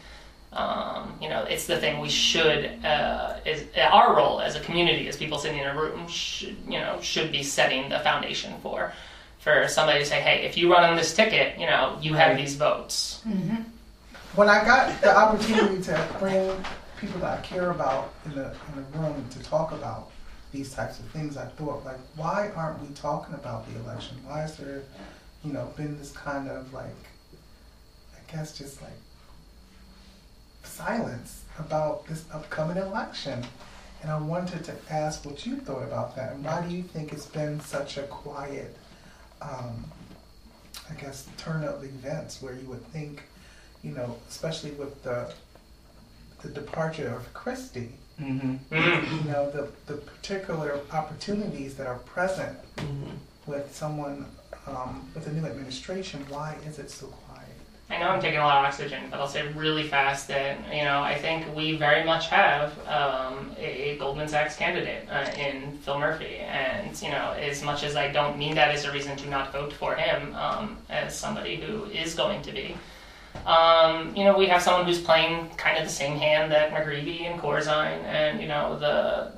um, 0.53 1.17
you 1.21 1.27
know, 1.29 1.43
it's 1.43 1.65
the 1.67 1.77
thing 1.77 1.99
we 1.99 2.07
should, 2.10 2.86
uh, 2.86 3.38
is 3.45 3.65
our 3.77 4.15
role 4.15 4.39
as 4.39 4.55
a 4.55 4.62
community, 4.62 5.07
as 5.10 5.17
people 5.17 5.39
sitting 5.39 5.57
in 5.60 5.67
a 5.67 5.75
room, 5.75 6.07
should, 6.07 6.55
you 6.65 6.79
know, 6.79 7.01
should 7.01 7.31
be 7.33 7.43
setting 7.43 7.89
the 7.89 7.99
foundation 7.99 8.53
for, 8.62 8.93
for 9.47 9.67
somebody 9.69 9.99
to 9.99 10.05
say, 10.05 10.19
hey, 10.19 10.45
if 10.45 10.57
you 10.57 10.71
run 10.71 10.83
on 10.83 10.95
this 10.97 11.15
ticket, 11.15 11.57
you 11.57 11.65
know, 11.65 11.97
you 12.01 12.13
have 12.13 12.36
these 12.38 12.55
votes. 12.55 13.21
Mm-hmm. 13.25 13.62
When 14.36 14.49
I 14.49 14.63
got 14.65 14.99
the 15.01 15.15
opportunity 15.15 15.81
to 15.83 16.07
bring 16.19 16.51
people 16.99 17.21
that 17.21 17.39
I 17.39 17.41
care 17.41 17.71
about 17.71 18.13
in 18.25 18.36
the 18.36 18.47
in 18.67 18.75
the 18.75 18.99
room 18.99 19.25
to 19.29 19.39
talk 19.43 19.71
about 19.71 20.12
these 20.51 20.73
types 20.73 20.99
of 20.99 21.05
things, 21.07 21.38
I 21.38 21.45
thought 21.45 21.86
like, 21.86 21.99
why 22.15 22.51
aren't 22.55 22.81
we 22.81 22.93
talking 22.93 23.36
about 23.36 23.67
the 23.71 23.79
election? 23.79 24.17
Why 24.25 24.43
is 24.43 24.55
there, 24.57 24.83
you 25.43 25.53
know, 25.53 25.71
been 25.77 25.97
this 25.97 26.12
kind 26.12 26.49
of 26.49 26.73
like, 26.73 27.01
I 28.15 28.31
guess 28.31 28.57
just 28.57 28.81
like 28.81 28.91
silence 30.63 31.43
about 31.57 32.05
this 32.07 32.25
upcoming 32.33 32.77
election? 32.77 33.45
And 34.03 34.12
I 34.12 34.19
wanted 34.19 34.63
to 34.65 34.73
ask 34.91 35.25
what 35.25 35.45
you 35.45 35.55
thought 35.57 35.81
about 35.81 36.15
that, 36.15 36.33
and 36.33 36.45
why 36.45 36.62
do 36.62 36.75
you 36.75 36.83
think 36.83 37.12
it's 37.12 37.25
been 37.25 37.60
such 37.62 37.97
a 37.97 38.03
quiet, 38.03 38.75
um, 39.41 39.86
I 40.89 40.93
guess, 40.95 41.28
turn 41.38 41.63
of 41.63 41.84
events 41.84 42.41
where 42.41 42.54
you 42.56 42.67
would 42.67 42.86
think, 42.88 43.23
you 43.84 43.91
know, 43.91 44.17
especially 44.30 44.71
with 44.71 45.04
the 45.04 45.34
the 46.43 46.50
departure 46.50 47.10
of 47.15 47.34
Christie, 47.34 47.91
Mm-hmm. 48.21 48.73
Mm. 48.76 49.23
you 49.26 49.32
know, 49.32 49.52
the, 49.52 49.69
the 49.86 49.93
particular 50.00 50.80
opportunities 50.91 51.76
that 51.76 51.86
are 51.86 52.00
present 52.00 52.58
Mhm. 52.78 53.12
with 53.45 53.76
someone 53.76 54.26
um, 54.65 55.08
with 55.13 55.28
a 55.28 55.32
new 55.32 55.45
administration, 55.45 56.26
why 56.30 56.58
is 56.67 56.80
it 56.80 56.89
so 56.89 57.06
quiet? 57.08 57.27
I 57.89 57.97
know 58.00 58.10
I'm 58.10 58.19
taking 58.19 58.39
a 58.39 58.43
lot 58.43 58.60
of 58.60 58.65
oxygen, 58.65 59.04
but 59.10 59.19
I'll 59.19 59.28
say 59.28 59.47
really 59.54 59.88
fast 59.88 60.28
that 60.28 60.58
you 60.73 60.84
know 60.84 61.02
I 61.02 61.15
think 61.15 61.56
we 61.56 61.78
very 61.78 62.04
much 62.04 62.28
have 62.28 62.78
um, 62.86 63.52
a, 63.58 63.97
Goldman 63.97 64.28
Sachs 64.28 64.58
candidate 64.58 65.08
uh, 65.10 65.32
in 65.38 65.78
Phil 65.78 65.97
Murphy, 65.97 66.38
and 66.39 67.02
you 67.02 67.10
know 67.10 67.32
as 67.32 67.63
much 67.63 67.84
as 67.84 67.95
I 67.95 68.12
don't 68.12 68.38
mean 68.38 68.56
that 68.56 68.76
as 68.76 68.84
a 68.84 68.91
reason 68.91 69.15
to 69.17 69.30
not 69.30 69.54
vote 69.54 69.71
for 69.71 69.95
him 69.95 70.36
um, 70.36 70.78
as 70.89 71.17
somebody 71.17 71.56
who 71.56 71.86
is 71.86 72.13
going 72.13 72.41
to 72.41 72.52
be. 72.52 72.76
Um, 73.45 74.13
you 74.15 74.26
know, 74.26 74.38
we 74.38 74.47
have 74.47 74.62
someone 74.62 74.86
who's 74.86 75.02
playing 75.02 75.50
kind 75.58 75.78
of 75.78 75.86
the 75.86 75.91
same 75.91 76.17
hand 76.17 76.52
that 76.52 76.71
McGreevey 76.71 77.21
and 77.21 77.39
Corzine 77.39 78.04
and 78.04 78.41
you 78.41 78.47
know 78.47 78.78
the 78.78 79.32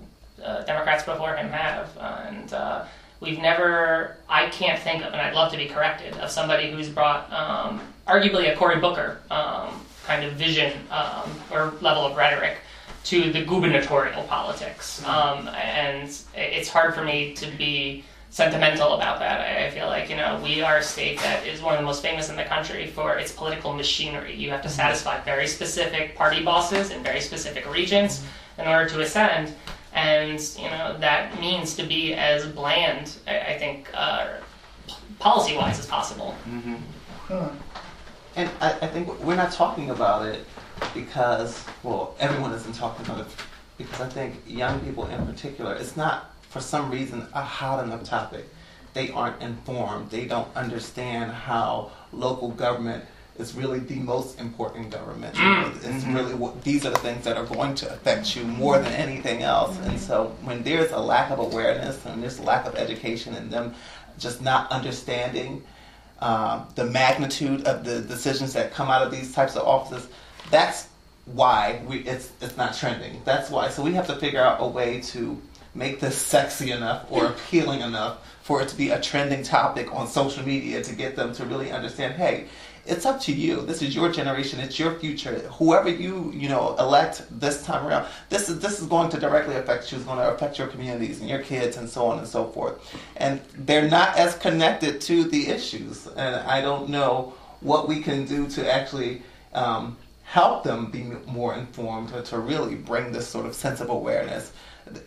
uh, 0.44 0.64
Democrats 0.64 1.04
before 1.04 1.36
him 1.36 1.50
have, 1.50 1.96
and 1.98 2.52
uh, 2.54 2.86
we've 3.20 3.40
never. 3.40 4.18
I 4.28 4.50
can't 4.50 4.80
think 4.80 5.04
of, 5.04 5.14
and 5.14 5.22
I'd 5.22 5.34
love 5.34 5.52
to 5.52 5.58
be 5.58 5.66
corrected, 5.66 6.16
of 6.18 6.30
somebody 6.30 6.72
who's 6.72 6.90
brought 6.90 7.32
um, 7.32 7.82
arguably 8.08 8.52
a 8.52 8.56
Cory 8.56 8.80
Booker 8.80 9.20
um, 9.32 9.82
kind 10.06 10.24
of 10.24 10.34
vision 10.34 10.74
um, 10.92 11.30
or 11.52 11.74
level 11.82 12.06
of 12.06 12.16
rhetoric 12.16 12.58
to 13.06 13.32
the 13.32 13.44
gubernatorial 13.44 14.24
politics, 14.24 15.04
um, 15.06 15.48
and 15.50 16.22
it's 16.36 16.70
hard 16.70 16.94
for 16.94 17.04
me 17.04 17.34
to 17.34 17.50
be 17.58 18.04
sentimental 18.30 18.94
about 18.94 19.20
that. 19.20 19.42
I, 19.42 19.68
I 19.68 19.72
feel 19.72 19.88
like 19.88 20.10
you 20.10 20.16
know 20.16 20.40
we 20.44 20.62
are 20.62 20.78
a 20.78 20.84
state 20.84 21.20
that 21.20 21.46
is 21.48 21.62
one 21.62 21.74
of 21.74 21.80
the 21.80 21.86
most 21.86 22.02
famous 22.02 22.30
in 22.30 22.36
the 22.36 22.44
country 22.44 22.88
for 22.88 23.18
its 23.18 23.32
political 23.32 23.74
machinery. 23.74 24.36
You 24.36 24.52
have 24.52 24.62
to 24.64 24.70
satisfy 24.70 25.22
very 25.22 25.48
specific 25.48 26.16
party 26.16 26.44
bosses 26.44 26.92
in 26.92 27.04
very 27.04 27.22
specific 27.22 27.72
regions 27.72 28.24
in 28.58 28.68
order 28.68 28.90
to 28.90 29.02
ascend, 29.02 29.54
and 29.94 30.40
you 30.58 30.70
know 30.70 30.98
that 31.00 31.40
means 31.40 31.76
to 31.76 31.84
be 31.84 32.14
as 32.14 32.46
bland, 32.46 33.18
I, 33.28 33.40
I 33.40 33.58
think, 33.58 33.90
uh, 33.94 34.28
policy 35.20 35.56
wise 35.56 35.80
as 35.80 35.86
possible. 35.86 36.36
Mm-hmm. 36.48 36.76
Hmm. 37.28 37.56
And 38.36 38.50
I, 38.62 38.70
I 38.70 38.88
think 38.88 39.20
we're 39.24 39.36
not 39.36 39.52
talking 39.52 39.90
about 39.90 40.26
it 40.26 40.46
because, 40.94 41.66
well, 41.84 42.16
everyone 42.20 42.54
isn't 42.54 42.74
talking 42.74 43.06
about 43.06 43.22
it 43.22 43.28
because 43.78 44.00
I 44.02 44.08
think 44.08 44.42
young 44.48 44.80
people 44.82 45.08
in 45.08 45.26
particular, 45.26 45.74
it's 45.74 45.98
not 45.98 46.34
for 46.50 46.60
some 46.60 46.92
reason 46.92 47.28
a 47.34 47.42
hot 47.42 47.84
enough 47.84 48.04
topic. 48.04 48.48
They 48.94 49.10
aren't 49.12 49.42
informed. 49.42 50.10
They 50.10 50.26
don't 50.26 50.54
understand 50.56 51.32
how 51.32 51.92
local 52.12 52.50
government 52.50 53.06
is 53.40 53.56
really 53.56 53.80
the 53.80 53.96
most 53.96 54.40
important 54.40 54.92
government. 54.92 55.34
Mm. 55.34 55.76
It's 55.78 55.86
mm-hmm. 55.86 56.14
really 56.14 56.36
what 56.36 56.62
these 56.64 56.86
are 56.86 56.92
the 56.92 57.00
things 57.00 57.24
that 57.24 57.38
are 57.38 57.46
going 57.46 57.74
to 57.76 57.92
affect 57.92 58.36
you 58.36 58.44
more 58.44 58.78
than 58.78 58.92
anything 58.94 59.42
else. 59.42 59.78
And 59.80 60.00
so 60.00 60.36
when 60.44 60.62
there's 60.64 60.92
a 60.92 61.00
lack 61.00 61.32
of 61.32 61.40
awareness 61.40 62.06
and 62.06 62.22
there's 62.22 62.40
a 62.40 62.44
lack 62.44 62.68
of 62.68 62.76
education 62.76 63.34
and 63.36 63.50
them 63.50 63.74
just 64.18 64.42
not 64.42 64.70
understanding 64.72 65.64
um, 66.20 66.68
the 66.76 66.84
magnitude 66.86 67.66
of 67.66 67.86
the 67.86 68.02
decisions 68.02 68.52
that 68.54 68.74
come 68.74 68.90
out 68.90 69.02
of 69.02 69.12
these 69.12 69.34
types 69.34 69.56
of 69.56 69.66
offices, 69.66 70.10
that's 70.52 70.90
why 71.26 71.82
we 71.88 72.00
it's 72.00 72.32
it's 72.42 72.58
not 72.58 72.76
trending. 72.76 73.22
That's 73.24 73.50
why. 73.50 73.70
So 73.70 73.82
we 73.84 73.94
have 73.94 74.08
to 74.08 74.16
figure 74.18 74.42
out 74.42 74.58
a 74.60 74.68
way 74.68 75.00
to 75.14 75.42
make 75.74 76.00
this 76.02 76.18
sexy 76.18 76.72
enough 76.72 77.06
or 77.10 77.24
mm. 77.24 77.30
appealing 77.30 77.82
enough 77.82 78.18
for 78.42 78.62
it 78.62 78.68
to 78.68 78.76
be 78.76 78.90
a 78.90 79.00
trending 79.00 79.44
topic 79.44 79.94
on 79.94 80.08
social 80.08 80.44
media 80.44 80.84
to 80.84 80.96
get 80.96 81.16
them 81.16 81.32
to 81.34 81.46
really 81.46 81.72
understand, 81.72 82.16
hey, 82.16 82.46
it's 82.90 83.06
up 83.06 83.22
to 83.22 83.32
you. 83.34 83.62
This 83.62 83.82
is 83.82 83.96
your 83.96 84.12
generation. 84.12 84.60
It's 84.60 84.80
your 84.80 84.96
future. 84.96 85.36
Whoever 85.60 85.90
you 85.90 86.32
you 86.34 86.50
know 86.50 86.76
elect 86.80 87.24
this 87.40 87.64
time 87.64 87.86
around, 87.86 88.08
this 88.30 88.50
is 88.50 88.60
this 88.60 88.80
is 88.80 88.88
going 88.88 89.10
to 89.12 89.20
directly 89.20 89.56
affect 89.56 89.92
you. 89.92 89.98
It's 89.98 90.06
going 90.06 90.18
to 90.18 90.34
affect 90.34 90.58
your 90.58 90.68
communities 90.68 91.20
and 91.22 91.30
your 91.30 91.40
kids 91.40 91.78
and 91.78 91.88
so 91.88 92.06
on 92.08 92.18
and 92.18 92.28
so 92.28 92.48
forth. 92.48 92.76
And 93.18 93.40
they're 93.56 93.88
not 93.88 94.18
as 94.18 94.36
connected 94.38 95.02
to 95.02 95.24
the 95.26 95.48
issues. 95.48 96.08
And 96.08 96.36
I 96.36 96.62
don't 96.62 96.90
know 96.90 97.34
what 97.62 97.88
we 97.88 98.02
can 98.02 98.26
do 98.26 98.48
to 98.50 98.74
actually 98.74 99.22
um, 99.54 99.98
help 100.24 100.64
them 100.64 100.90
be 100.92 101.04
more 101.28 101.54
informed 101.56 102.14
or 102.14 102.22
to 102.24 102.40
really 102.40 102.76
bring 102.76 103.12
this 103.12 103.28
sort 103.28 103.46
of 103.46 103.54
sense 103.54 103.82
of 103.82 103.90
awareness. 103.90 104.52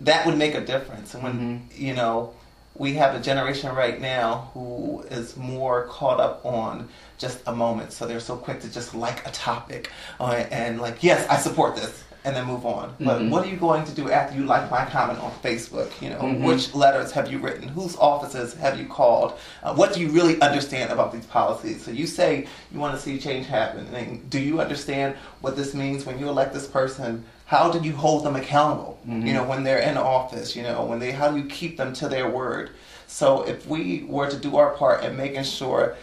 That 0.01 0.25
would 0.27 0.38
make 0.38 0.55
a 0.55 0.61
difference. 0.61 1.14
And 1.14 1.23
when 1.23 1.68
you 1.75 1.95
know 1.95 2.35
we 2.74 2.94
have 2.94 3.14
a 3.14 3.20
generation 3.20 3.74
right 3.74 4.00
now 4.00 4.50
who 4.54 5.04
is 5.11 5.37
more 5.37 5.85
caught 5.85 6.20
up 6.20 6.44
on 6.44 6.88
just 7.18 7.38
a 7.46 7.54
moment. 7.54 7.92
So 7.92 8.06
they're 8.06 8.20
so 8.20 8.37
quick 8.37 8.61
to 8.61 8.72
just 8.72 8.94
like 8.94 9.26
a 9.26 9.30
topic 9.30 9.90
uh, 10.18 10.44
and 10.50 10.80
like, 10.80 11.02
yes, 11.02 11.26
I 11.28 11.37
support 11.37 11.76
this, 11.76 12.02
and 12.24 12.35
then 12.35 12.46
move 12.46 12.64
on. 12.64 12.94
But 12.98 13.20
Mhm. 13.20 13.30
what 13.30 13.44
are 13.44 13.48
you 13.48 13.56
going 13.56 13.85
to 13.85 13.92
do 13.92 14.11
after 14.11 14.37
you 14.37 14.44
like 14.46 14.70
my 14.70 14.85
comment 14.87 15.18
on 15.20 15.32
Facebook? 15.44 15.90
You 16.00 16.11
know, 16.11 16.18
Mhm. 16.20 16.44
which 16.44 16.74
letters 16.74 17.12
have 17.12 17.30
you 17.30 17.38
written? 17.38 17.68
Whose 17.68 17.94
offices 17.96 18.54
have 18.54 18.78
you 18.78 18.87
called? 18.87 19.35
Uh, 19.62 19.74
what 19.74 19.92
do 19.92 20.00
you 20.00 20.08
really 20.08 20.40
understand 20.40 20.90
about 20.90 21.12
these 21.12 21.26
policies? 21.26 21.85
So 21.85 21.90
you 21.90 22.06
say 22.06 22.46
you 22.72 22.80
want 22.80 22.94
to 22.96 23.00
see 23.00 23.18
change 23.18 23.46
happen, 23.48 23.87
and 23.94 24.28
do 24.30 24.38
you 24.38 24.61
understand 24.61 25.14
what 25.42 25.56
this 25.56 25.74
means 25.74 26.06
when 26.06 26.18
you 26.18 26.28
elect 26.28 26.54
this 26.54 26.66
person? 26.66 27.24
How 27.52 27.70
do 27.70 27.78
you 27.86 27.94
hold 27.94 28.24
them 28.24 28.34
accountable? 28.34 28.98
Mhm. 29.06 29.26
You 29.26 29.34
know, 29.34 29.44
when 29.44 29.62
they're 29.62 29.84
in 29.90 29.98
office, 29.98 30.56
you 30.56 30.62
know, 30.62 30.84
when 30.84 30.98
they 31.00 31.10
how 31.12 31.28
do 31.30 31.36
you 31.36 31.44
keep 31.44 31.76
them 31.76 31.92
to 32.00 32.08
their 32.08 32.26
word? 32.26 32.70
So 33.06 33.42
if 33.42 33.66
we 33.68 34.06
were 34.08 34.28
to 34.30 34.38
do 34.38 34.56
our 34.56 34.70
part 34.70 35.04
in 35.04 35.18
making 35.18 35.44
sure 35.44 35.94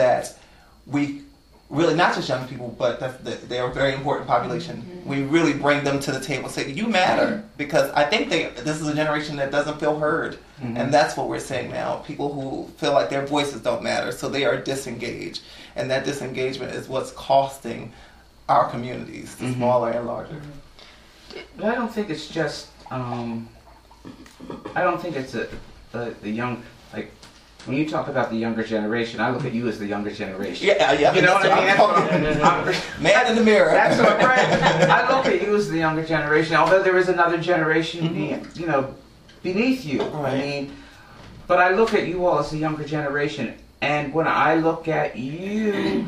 that 0.00 0.34
we 0.86 1.22
really 1.70 1.94
not 1.94 2.14
just 2.14 2.28
young 2.28 2.46
people, 2.46 2.74
but 2.78 3.00
that's 3.00 3.16
the, 3.24 3.30
they 3.46 3.58
are 3.58 3.70
a 3.70 3.72
very 3.72 3.94
important 3.94 4.26
population. 4.26 4.76
We 5.06 5.22
really 5.22 5.54
bring 5.54 5.82
them 5.82 5.98
to 6.00 6.12
the 6.12 6.20
table, 6.20 6.50
say 6.50 6.70
you 6.70 6.86
matter, 6.88 7.42
because 7.56 7.90
I 7.92 8.04
think 8.04 8.28
they 8.28 8.42
this 8.68 8.78
is 8.82 8.86
a 8.86 8.94
generation 8.94 9.36
that 9.36 9.50
doesn't 9.50 9.80
feel 9.80 9.98
heard, 9.98 10.36
and 10.60 10.92
that's 10.92 11.16
what 11.16 11.26
we're 11.30 11.40
seeing 11.50 11.70
now. 11.70 11.90
People 12.10 12.28
who 12.36 12.68
feel 12.76 12.92
like 12.92 13.08
their 13.08 13.24
voices 13.24 13.62
don't 13.62 13.82
matter, 13.82 14.12
so 14.12 14.28
they 14.28 14.44
are 14.44 14.58
disengaged, 14.58 15.40
and 15.74 15.90
that 15.90 16.04
disengagement 16.04 16.74
is 16.74 16.86
what's 16.86 17.12
costing 17.12 17.92
our 18.46 18.66
communities, 18.68 19.34
the 19.36 19.46
Mhm. 19.46 19.54
smaller 19.56 19.90
and 19.90 20.06
larger. 20.06 20.40
But 21.56 21.66
I 21.66 21.74
don't 21.74 21.92
think 21.92 22.10
it's 22.10 22.28
just. 22.28 22.68
Um, 22.90 23.48
I 24.74 24.82
don't 24.82 25.00
think 25.00 25.16
it's 25.16 25.34
a, 25.34 25.48
the 25.92 26.14
the 26.22 26.30
young 26.30 26.62
like 26.92 27.10
when 27.66 27.76
you 27.76 27.88
talk 27.88 28.08
about 28.08 28.30
the 28.30 28.36
younger 28.36 28.62
generation. 28.62 29.20
I 29.20 29.30
look 29.30 29.44
at 29.44 29.52
you 29.52 29.68
as 29.68 29.78
the 29.78 29.86
younger 29.86 30.10
generation. 30.10 30.66
Yeah, 30.68 30.92
yeah. 30.92 31.12
You 31.14 31.22
know 31.22 31.34
what 31.34 31.50
I 31.50 31.54
mean? 31.56 31.66
that's 31.66 31.78
what 31.80 31.96
I'm 32.12 32.22
That's 32.22 32.40
talking- 32.40 32.66
what 32.66 32.74
I'm- 32.74 33.02
Man 33.02 33.26
in 33.30 33.36
the 33.36 33.42
mirror. 33.44 33.70
That's 33.72 33.98
what 33.98 34.18
right. 34.22 34.38
I 34.88 35.14
look 35.16 35.26
at 35.26 35.42
you 35.42 35.54
as 35.56 35.68
the 35.68 35.78
younger 35.78 36.04
generation, 36.04 36.54
although 36.56 36.82
there 36.82 36.96
is 36.96 37.08
another 37.08 37.38
generation, 37.38 38.08
Mhm. 38.08 38.54
be, 38.54 38.60
you 38.60 38.66
know, 38.66 38.94
beneath 39.42 39.84
you. 39.84 40.02
I 40.02 40.38
mean, 40.38 40.72
but 41.46 41.58
I 41.58 41.70
look 41.74 41.92
at 41.94 42.06
you 42.06 42.24
all 42.26 42.38
as 42.38 42.50
the 42.50 42.58
younger 42.58 42.84
generation, 42.84 43.54
and 43.82 44.14
when 44.14 44.26
I 44.28 44.54
look 44.54 44.86
at 44.88 45.16
you, 45.16 46.06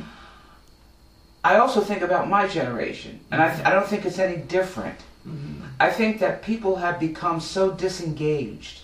I 1.42 1.56
also 1.56 1.80
think 1.80 2.02
about 2.02 2.28
my 2.28 2.46
generation, 2.46 3.20
and 3.30 3.42
I, 3.42 3.52
th- 3.54 3.66
I 3.66 3.70
don't 3.72 3.86
think 3.86 4.04
it's 4.04 4.18
any 4.18 4.36
different. 4.36 4.98
Mhm. 5.26 5.62
I 5.78 5.90
think 5.90 6.20
that 6.20 6.42
people 6.42 6.76
have 6.76 6.98
become 6.98 7.40
so 7.40 7.70
disengaged 7.70 8.80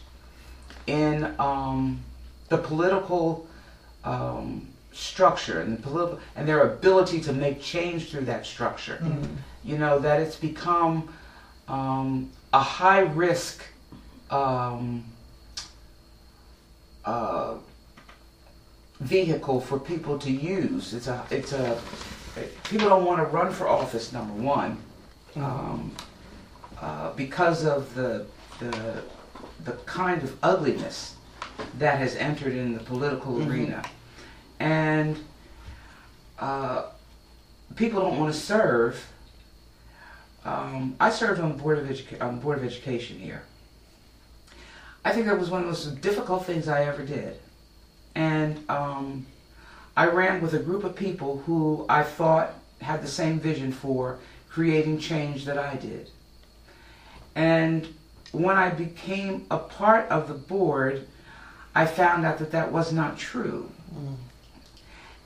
in 0.86 1.34
um, 1.38 2.00
the 2.48 2.58
political 2.58 3.46
um, 4.04 4.68
structure 4.92 5.60
and 5.60 5.76
the 5.78 5.82
political 5.82 6.20
and 6.36 6.48
their 6.48 6.62
ability 6.62 7.20
to 7.20 7.32
make 7.32 7.60
change 7.60 8.10
through 8.10 8.24
that 8.26 8.46
structure. 8.46 9.02
You 9.64 9.78
know 9.78 9.98
that 9.98 10.20
it's 10.20 10.36
become 10.36 11.08
um, 11.68 12.30
a 12.52 12.60
high 12.60 13.00
risk 13.00 13.64
um, 14.30 15.04
uh, 17.04 17.54
vehicle 19.00 19.60
for 19.60 19.78
people 19.78 20.18
to 20.20 20.30
use. 20.30 20.94
It's 20.94 21.08
a 21.08 21.24
it's 21.30 21.52
a 21.52 21.80
people 22.64 22.88
don't 22.88 23.04
want 23.04 23.18
to 23.18 23.26
run 23.26 23.52
for 23.52 23.68
office. 23.68 24.12
Number 24.12 24.34
one. 24.34 24.78
Um, 25.34 25.92
uh, 26.80 27.12
because 27.12 27.64
of 27.64 27.94
the, 27.94 28.26
the 28.58 29.02
the 29.64 29.72
kind 29.84 30.22
of 30.22 30.36
ugliness 30.42 31.16
that 31.78 31.98
has 31.98 32.14
entered 32.16 32.54
in 32.54 32.74
the 32.74 32.80
political 32.80 33.34
Mhm. 33.34 33.50
arena, 33.50 33.82
and 34.60 35.16
uh, 36.38 36.84
people 37.74 38.00
don't 38.02 38.18
want 38.18 38.32
to 38.32 38.38
serve. 38.38 39.04
Um, 40.44 40.94
I 41.00 41.10
served 41.10 41.40
on 41.40 41.48
the 41.56 41.62
board 41.62 41.78
of 41.78 41.86
educa- 41.86 42.22
on 42.22 42.36
the 42.36 42.40
board 42.40 42.58
of 42.58 42.64
education 42.64 43.18
here. 43.18 43.42
I 45.04 45.12
think 45.12 45.26
that 45.26 45.38
was 45.38 45.50
one 45.50 45.60
of 45.62 45.66
the 45.66 45.70
most 45.72 46.00
difficult 46.00 46.46
things 46.46 46.68
I 46.68 46.84
ever 46.84 47.04
did, 47.04 47.38
and 48.14 48.58
um, 48.70 49.26
I 49.96 50.06
ran 50.08 50.40
with 50.40 50.54
a 50.54 50.58
group 50.58 50.84
of 50.84 50.94
people 50.94 51.42
who 51.46 51.86
I 51.88 52.02
thought 52.02 52.52
had 52.80 53.02
the 53.02 53.08
same 53.08 53.40
vision 53.40 53.72
for 53.72 54.18
creating 54.48 54.98
change 54.98 55.44
that 55.46 55.58
I 55.58 55.76
did. 55.76 56.10
And 57.36 57.86
when 58.32 58.56
I 58.56 58.70
became 58.70 59.46
a 59.50 59.58
part 59.58 60.08
of 60.08 60.26
the 60.26 60.34
board, 60.34 61.06
I 61.74 61.84
found 61.84 62.24
out 62.24 62.38
that 62.38 62.50
that 62.52 62.72
was 62.72 62.92
not 62.92 63.18
true. 63.18 63.70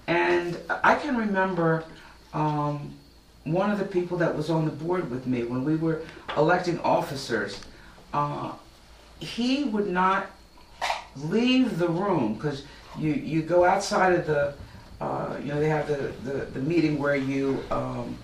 And 0.08 0.58
I 0.82 0.96
can 0.96 1.16
remember 1.16 1.84
um, 2.34 2.94
one 3.44 3.70
of 3.70 3.78
the 3.78 3.84
people 3.84 4.18
that 4.18 4.36
was 4.36 4.50
on 4.50 4.64
the 4.64 4.72
board 4.72 5.08
with 5.08 5.26
me 5.26 5.44
when 5.44 5.64
we 5.64 5.76
were 5.76 6.02
electing 6.36 6.80
officers. 6.80 7.60
Uh, 8.12 8.52
he 9.20 9.64
would 9.64 9.86
not 9.86 10.26
leave 11.16 11.78
the 11.78 11.88
room 11.88 12.34
because 12.34 12.64
you, 12.98 13.12
you 13.12 13.42
go 13.42 13.64
outside 13.64 14.14
of 14.14 14.26
the, 14.26 14.54
uh, 15.00 15.36
you 15.40 15.52
know, 15.52 15.60
they 15.60 15.68
have 15.68 15.86
the, 15.86 16.12
the, 16.24 16.44
the 16.46 16.60
meeting 16.60 16.98
where 16.98 17.14
you 17.14 17.62
um, 17.70 18.18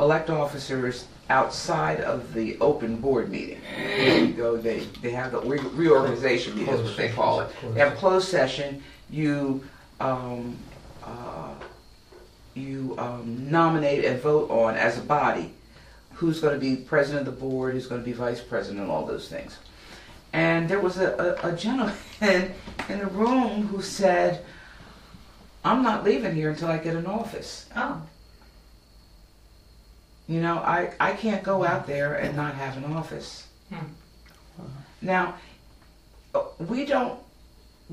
elect 0.00 0.30
officers 0.30 1.06
outside 1.28 2.00
of 2.00 2.34
the 2.34 2.58
open 2.60 2.96
board 2.96 3.30
meeting. 3.30 3.60
You 3.98 4.32
go, 4.32 4.56
they, 4.56 4.80
they 5.00 5.12
have 5.12 5.32
the 5.32 5.40
re- 5.40 5.58
reorganization 5.58 6.56
meeting, 6.56 6.74
is 6.74 6.82
what 6.82 6.96
they 6.96 7.10
call 7.10 7.40
it. 7.40 7.50
They 7.72 7.80
have 7.80 7.92
a 7.92 7.96
closed 7.96 8.28
session, 8.28 8.82
you, 9.10 9.62
um, 10.00 10.56
uh, 11.04 11.54
you 12.54 12.96
um, 12.98 13.48
nominate 13.50 14.04
and 14.04 14.20
vote 14.20 14.50
on 14.50 14.74
as 14.74 14.98
a 14.98 15.02
body 15.02 15.54
who's 16.14 16.40
going 16.40 16.54
to 16.54 16.60
be 16.60 16.76
president 16.76 17.28
of 17.28 17.34
the 17.34 17.40
board, 17.40 17.74
who's 17.74 17.86
going 17.86 18.00
to 18.00 18.04
be 18.04 18.12
vice 18.12 18.40
president, 18.40 18.90
all 18.90 19.06
those 19.06 19.28
things. 19.28 19.58
And 20.32 20.68
there 20.68 20.80
was 20.80 20.98
a, 20.98 21.38
a, 21.42 21.52
a 21.52 21.56
gentleman 21.56 21.94
in 22.20 22.98
the 22.98 23.06
room 23.06 23.68
who 23.68 23.82
said, 23.82 24.44
I'm 25.64 25.82
not 25.82 26.04
leaving 26.04 26.34
here 26.34 26.50
until 26.50 26.68
I 26.68 26.78
get 26.78 26.96
an 26.96 27.06
office. 27.06 27.66
Oh. 27.76 28.02
You 30.30 30.40
know, 30.40 30.58
I, 30.58 30.92
I 31.00 31.14
can't 31.14 31.42
go 31.42 31.64
out 31.64 31.88
there 31.88 32.14
and 32.14 32.36
not 32.36 32.54
have 32.54 32.76
an 32.76 32.84
office. 32.84 33.48
Hmm. 33.68 33.86
Now, 35.02 35.34
we 36.60 36.84
don't 36.84 37.18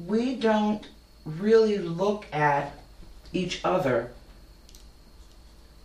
we 0.06 0.36
don't 0.36 0.86
really 1.26 1.80
look 1.80 2.28
at 2.32 2.74
each 3.34 3.62
other 3.66 4.12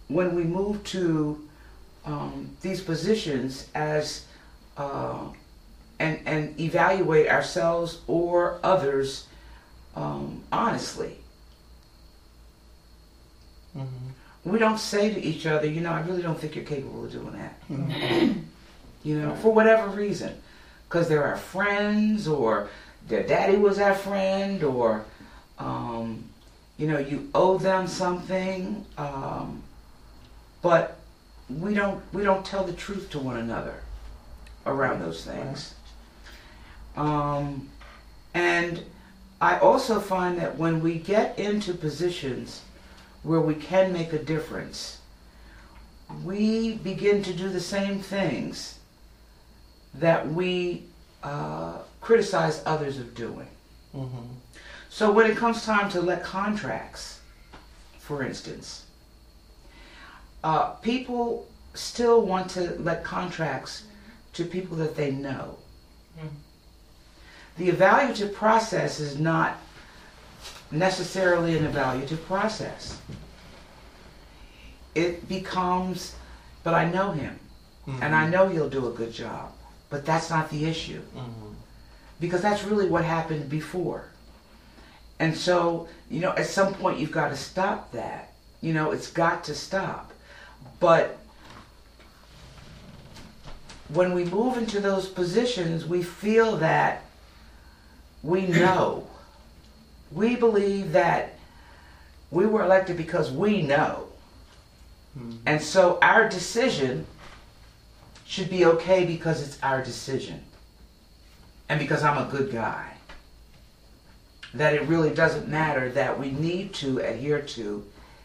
when 0.09 0.35
we 0.35 0.45
move 0.45 0.85
to 0.85 1.49
um, 2.05 2.55
these 2.61 2.83
positions 2.83 3.69
as 3.75 4.27
uh, 4.77 5.29
and 5.99 6.21
and 6.27 6.61
evaluate 6.61 7.29
ourselves 7.31 8.03
or 8.07 8.61
others 8.63 9.27
um, 9.97 10.43
honestly. 10.53 11.17
Mhm. 13.75 14.12
We 14.45 14.59
don't 14.59 14.79
say 14.79 15.13
to 15.15 15.21
each 15.21 15.47
other, 15.47 15.67
you 15.67 15.81
know, 15.81 15.93
I 15.93 16.01
really 16.01 16.23
don't 16.23 16.39
think 16.39 16.57
you're 16.57 16.65
capable 16.65 17.05
of 17.05 17.13
doing 17.13 17.33
that. 17.33 17.69
Mhm. 17.71 18.45
you 19.05 19.21
know, 19.21 19.35
for 19.37 19.53
whatever 19.53 19.89
reason. 19.89 20.41
Because 20.89 21.09
they're 21.09 21.25
our 21.27 21.37
friends, 21.37 22.29
or 22.29 22.69
their 23.09 23.23
daddy 23.23 23.57
was 23.57 23.79
our 23.79 23.95
friend, 23.95 24.63
or, 24.63 25.05
um, 25.59 26.25
you 26.77 26.87
know, 26.87 26.99
you 26.99 27.31
owe 27.35 27.57
them 27.59 27.87
something. 27.87 28.85
Um, 28.99 29.63
but 30.61 30.99
we 31.49 31.75
don't 31.75 32.01
we 32.13 32.23
don't 32.23 32.45
tell 32.45 32.65
the 32.65 32.73
truth 32.73 33.11
to 33.11 33.19
one 33.19 33.37
another 33.37 33.75
around 34.67 35.01
those 35.01 35.25
things. 35.25 35.75
Um, 36.97 37.69
and 38.35 38.83
I 39.41 39.59
also 39.59 39.99
find 39.99 40.39
that 40.39 40.59
when 40.59 40.81
we 40.81 40.99
get 40.99 41.39
into 41.39 41.75
positions 41.75 42.61
where 43.23 43.41
we 43.41 43.55
can 43.55 43.93
make 43.93 44.13
a 44.13 44.19
difference, 44.19 44.99
we 46.25 46.75
begin 46.75 47.23
to 47.23 47.33
do 47.33 47.49
the 47.49 47.61
same 47.61 48.01
things 48.01 48.79
that 49.95 50.31
we 50.33 50.85
uh, 51.23 51.79
criticize 52.01 52.63
others 52.67 52.99
of 52.99 53.15
doing. 53.15 53.49
Mhm. 53.95 54.27
So 54.89 55.13
when 55.13 55.31
it 55.31 55.37
comes 55.37 55.65
time 55.65 55.91
to 55.91 56.01
let 56.01 56.25
contracts, 56.25 57.21
for 57.99 58.23
instance, 58.23 58.85
uh, 60.43 60.71
people 60.83 61.47
still 61.75 62.23
want 62.23 62.51
to 62.51 62.77
let 62.81 63.05
contracts 63.05 63.85
to 64.33 64.45
people 64.45 64.77
that 64.79 64.97
they 64.97 65.11
know. 65.13 65.59
Mhm. 66.19 66.29
The 67.57 67.71
evaluative 67.71 68.35
process 68.35 68.99
is 68.99 69.19
not 69.19 69.59
necessarily 70.73 71.57
an 71.57 71.71
evaluative 71.71 72.25
process. 72.25 72.99
It 74.95 75.29
becomes, 75.29 76.15
but 76.65 76.75
I 76.75 76.91
know 76.91 77.13
him, 77.13 77.39
and 77.87 78.15
I 78.15 78.29
know 78.29 78.49
he'll 78.49 78.69
do 78.71 78.89
a 78.89 78.93
good 78.93 79.13
job. 79.13 79.53
But 79.91 80.07
that's 80.07 80.31
not 80.31 80.49
the 80.49 80.65
issue 80.65 81.03
Mhm. 81.15 81.55
because 82.19 82.41
that's 82.41 82.65
really 82.65 82.89
what 82.89 83.05
happened 83.05 83.51
before. 83.51 84.05
And 85.19 85.37
so, 85.37 85.89
you 86.11 86.21
know, 86.21 86.31
at 86.31 86.47
some 86.47 86.73
point 86.75 86.99
you've 86.99 87.13
got 87.13 87.29
to 87.29 87.37
stop 87.37 87.93
that. 87.93 88.33
You 88.63 88.73
know, 88.73 88.91
it's 88.93 89.09
got 89.09 89.45
to 89.45 89.55
stop. 89.55 90.13
But 90.81 91.19
when 93.89 94.15
we 94.15 94.25
move 94.25 94.57
into 94.57 94.81
those 94.81 95.09
positions, 95.09 95.85
we 95.85 96.03
feel 96.03 96.57
that 96.57 97.03
we 98.23 98.47
know. 98.47 99.07
We 100.15 100.37
believe 100.37 100.93
that 100.93 101.35
we 102.31 102.47
were 102.47 102.63
elected 102.63 102.97
because 102.97 103.31
we 103.31 103.63
know. 103.63 104.09
Mhm. 105.19 105.39
And 105.47 105.63
so 105.63 105.99
our 106.01 106.29
decision 106.29 107.07
should 108.27 108.49
be 108.49 108.65
okay 108.65 109.05
because 109.05 109.43
it's 109.43 109.59
our 109.63 109.83
decision. 109.83 110.43
And 111.69 111.79
because 111.79 112.03
I'm 112.03 112.19
a 112.19 112.31
good 112.31 112.51
guy. 112.51 112.95
That 114.55 114.75
it 114.75 114.83
really 114.83 115.11
doesn't 115.11 115.49
matter 115.49 115.91
that 115.93 116.19
we 116.19 116.31
need 116.31 116.75
to 116.75 116.99
adhere 116.99 117.41
to 117.41 117.85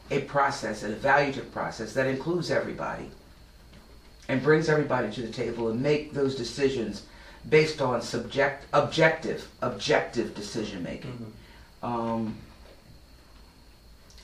a 0.10 0.22
process, 0.22 0.84
an 0.84 0.94
evaluative 0.94 1.52
process 1.52 1.94
that 1.94 2.08
includes 2.08 2.50
everybody 2.50 3.12
and 4.30 4.42
brings 4.44 4.70
everybody 4.70 5.12
to 5.12 5.22
the 5.22 5.32
table 5.32 5.70
and 5.70 5.82
make 5.82 6.14
those 6.14 6.36
decisions 6.36 7.04
based 7.50 7.82
on 7.82 8.02
subject, 8.02 8.66
objective, 8.74 9.48
objective 9.62 10.36
decision 10.36 10.84
making. 10.84 11.34
Um, 11.84 12.38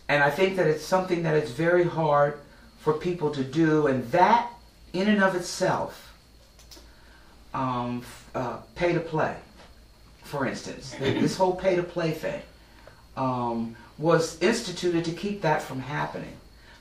and 0.08 0.24
I 0.24 0.30
think 0.30 0.58
that 0.58 0.68
it's 0.68 0.84
something 0.84 1.24
that 1.24 1.36
it's 1.36 1.52
very 1.52 1.84
hard 1.84 2.39
for 2.80 2.94
people 2.94 3.32
to 3.32 3.44
do, 3.44 3.88
and 3.88 4.06
that 4.12 4.52
in 4.92 5.08
and 5.08 5.24
of 5.24 5.36
itself, 5.36 6.13
um, 7.54 8.04
uh, 8.36 8.58
pay 8.76 8.94
to 8.94 9.00
play, 9.00 9.36
for 10.24 10.46
instance, 10.46 10.96
this 11.00 11.38
whole 11.38 11.56
pay 11.56 11.76
to 11.76 11.84
play 11.84 12.12
thing 12.12 12.42
um, 13.16 13.76
was 13.98 14.42
instituted 14.42 15.06
to 15.06 15.12
keep 15.12 15.42
that 15.42 15.62
from 15.62 15.80
happening. 15.80 16.36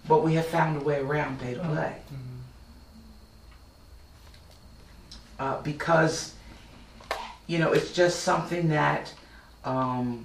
But 0.09 0.25
we 0.25 0.35
have 0.35 0.47
found 0.47 0.81
a 0.81 0.85
way 0.85 0.99
around 0.99 1.41
pay 1.41 1.55
to 1.55 1.61
play. 1.61 1.97
Uh, 5.39 5.61
because, 5.63 6.35
you 7.47 7.59
know, 7.59 7.73
it's 7.73 7.93
just 7.93 8.21
something 8.21 8.69
that 8.69 9.13
um, 9.65 10.25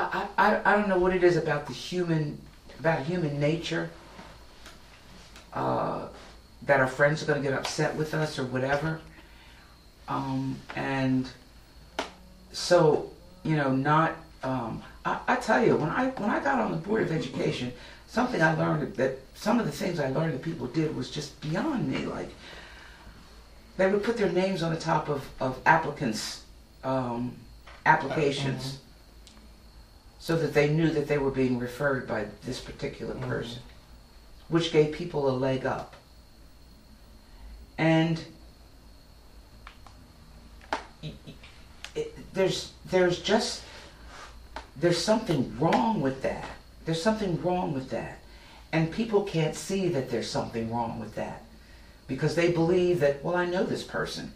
I, 0.00 0.28
I, 0.38 0.60
I 0.64 0.76
don't 0.76 0.88
know 0.88 0.98
what 0.98 1.14
it 1.14 1.22
is 1.22 1.36
about 1.36 1.66
the 1.66 1.72
human, 1.72 2.40
about 2.78 3.02
human 3.02 3.38
nature, 3.38 3.90
uh, 5.52 6.08
that 6.62 6.80
our 6.80 6.86
friends 6.86 7.22
are 7.22 7.26
going 7.26 7.42
to 7.42 7.48
get 7.48 7.58
upset 7.58 7.94
with 7.96 8.14
us 8.14 8.38
or 8.38 8.44
whatever. 8.44 9.00
Um, 10.08 10.58
and 10.74 11.28
so, 12.52 13.10
you 13.42 13.56
know, 13.56 13.72
not, 13.72 14.16
um, 14.42 14.82
I, 15.04 15.18
I 15.28 15.36
tell 15.36 15.64
you, 15.64 15.76
when 15.76 15.90
I, 15.90 16.08
when 16.08 16.30
I 16.30 16.40
got 16.40 16.58
on 16.60 16.70
the 16.72 16.76
Board 16.76 17.02
of 17.02 17.12
Education, 17.12 17.72
something 18.06 18.42
I 18.42 18.54
learned 18.54 18.96
that 18.96 19.18
some 19.34 19.60
of 19.60 19.66
the 19.66 19.72
things 19.72 20.00
I 20.00 20.10
learned 20.10 20.34
that 20.34 20.42
people 20.42 20.66
did 20.66 20.96
was 20.96 21.10
just 21.10 21.40
beyond 21.40 21.88
me. 21.88 22.06
Like, 22.06 22.30
they 23.76 23.90
would 23.90 24.02
put 24.02 24.16
their 24.16 24.30
names 24.30 24.62
on 24.62 24.74
the 24.74 24.80
top 24.80 25.08
of, 25.08 25.28
of 25.40 25.58
applicants' 25.64 26.42
um, 26.84 27.36
applications 27.86 28.78
so 30.20 30.36
that 30.36 30.52
they 30.54 30.68
knew 30.68 30.90
that 30.90 31.08
they 31.08 31.18
were 31.18 31.30
being 31.30 31.58
referred 31.58 32.06
by 32.06 32.26
this 32.44 32.60
particular 32.60 33.14
Mhm. 33.14 33.26
person, 33.28 33.62
which 34.48 34.70
gave 34.70 34.92
people 34.94 35.28
a 35.28 35.32
leg 35.32 35.64
up. 35.66 35.94
And 37.78 38.22
it, 41.94 42.34
there's 42.34 42.72
there's 42.90 43.20
just 43.20 43.62
there's 44.76 45.02
something 45.02 45.56
wrong 45.58 46.02
with 46.02 46.20
that. 46.22 46.44
There's 46.84 47.02
something 47.02 47.40
wrong 47.42 47.72
with 47.72 47.88
that, 47.90 48.18
and 48.72 48.90
people 48.92 49.22
can't 49.22 49.56
see 49.56 49.88
that 49.88 50.10
there's 50.10 50.28
something 50.30 50.70
wrong 50.70 51.00
with 51.00 51.14
that 51.14 51.42
because 52.06 52.34
they 52.34 52.52
believe 52.52 53.00
that 53.00 53.24
well 53.24 53.34
I 53.36 53.46
know 53.46 53.64
this 53.64 53.82
person, 53.82 54.32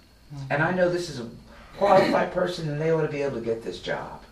and 0.48 0.62
I 0.62 0.72
know 0.72 0.88
this 0.88 1.10
is 1.10 1.20
a 1.20 1.28
qualified 1.76 2.32
person, 2.32 2.70
and 2.70 2.80
they 2.80 2.90
ought 2.90 3.02
to 3.02 3.08
be 3.08 3.20
able 3.22 3.36
to 3.38 3.44
get 3.44 3.62
this 3.62 3.80
job. 3.80 4.22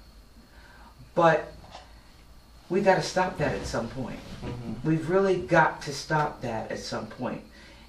But 1.14 1.52
we 2.70 2.80
got 2.80 2.96
to 2.96 3.02
stop 3.02 3.38
that 3.38 3.54
at 3.54 3.66
some 3.66 3.88
point. 3.88 4.18
Mhm. 4.42 4.84
We've 4.84 5.08
really 5.10 5.36
got 5.36 5.82
to 5.82 5.92
stop 5.92 6.40
that 6.42 6.70
at 6.70 6.78
some 6.78 7.06
point. 7.06 7.42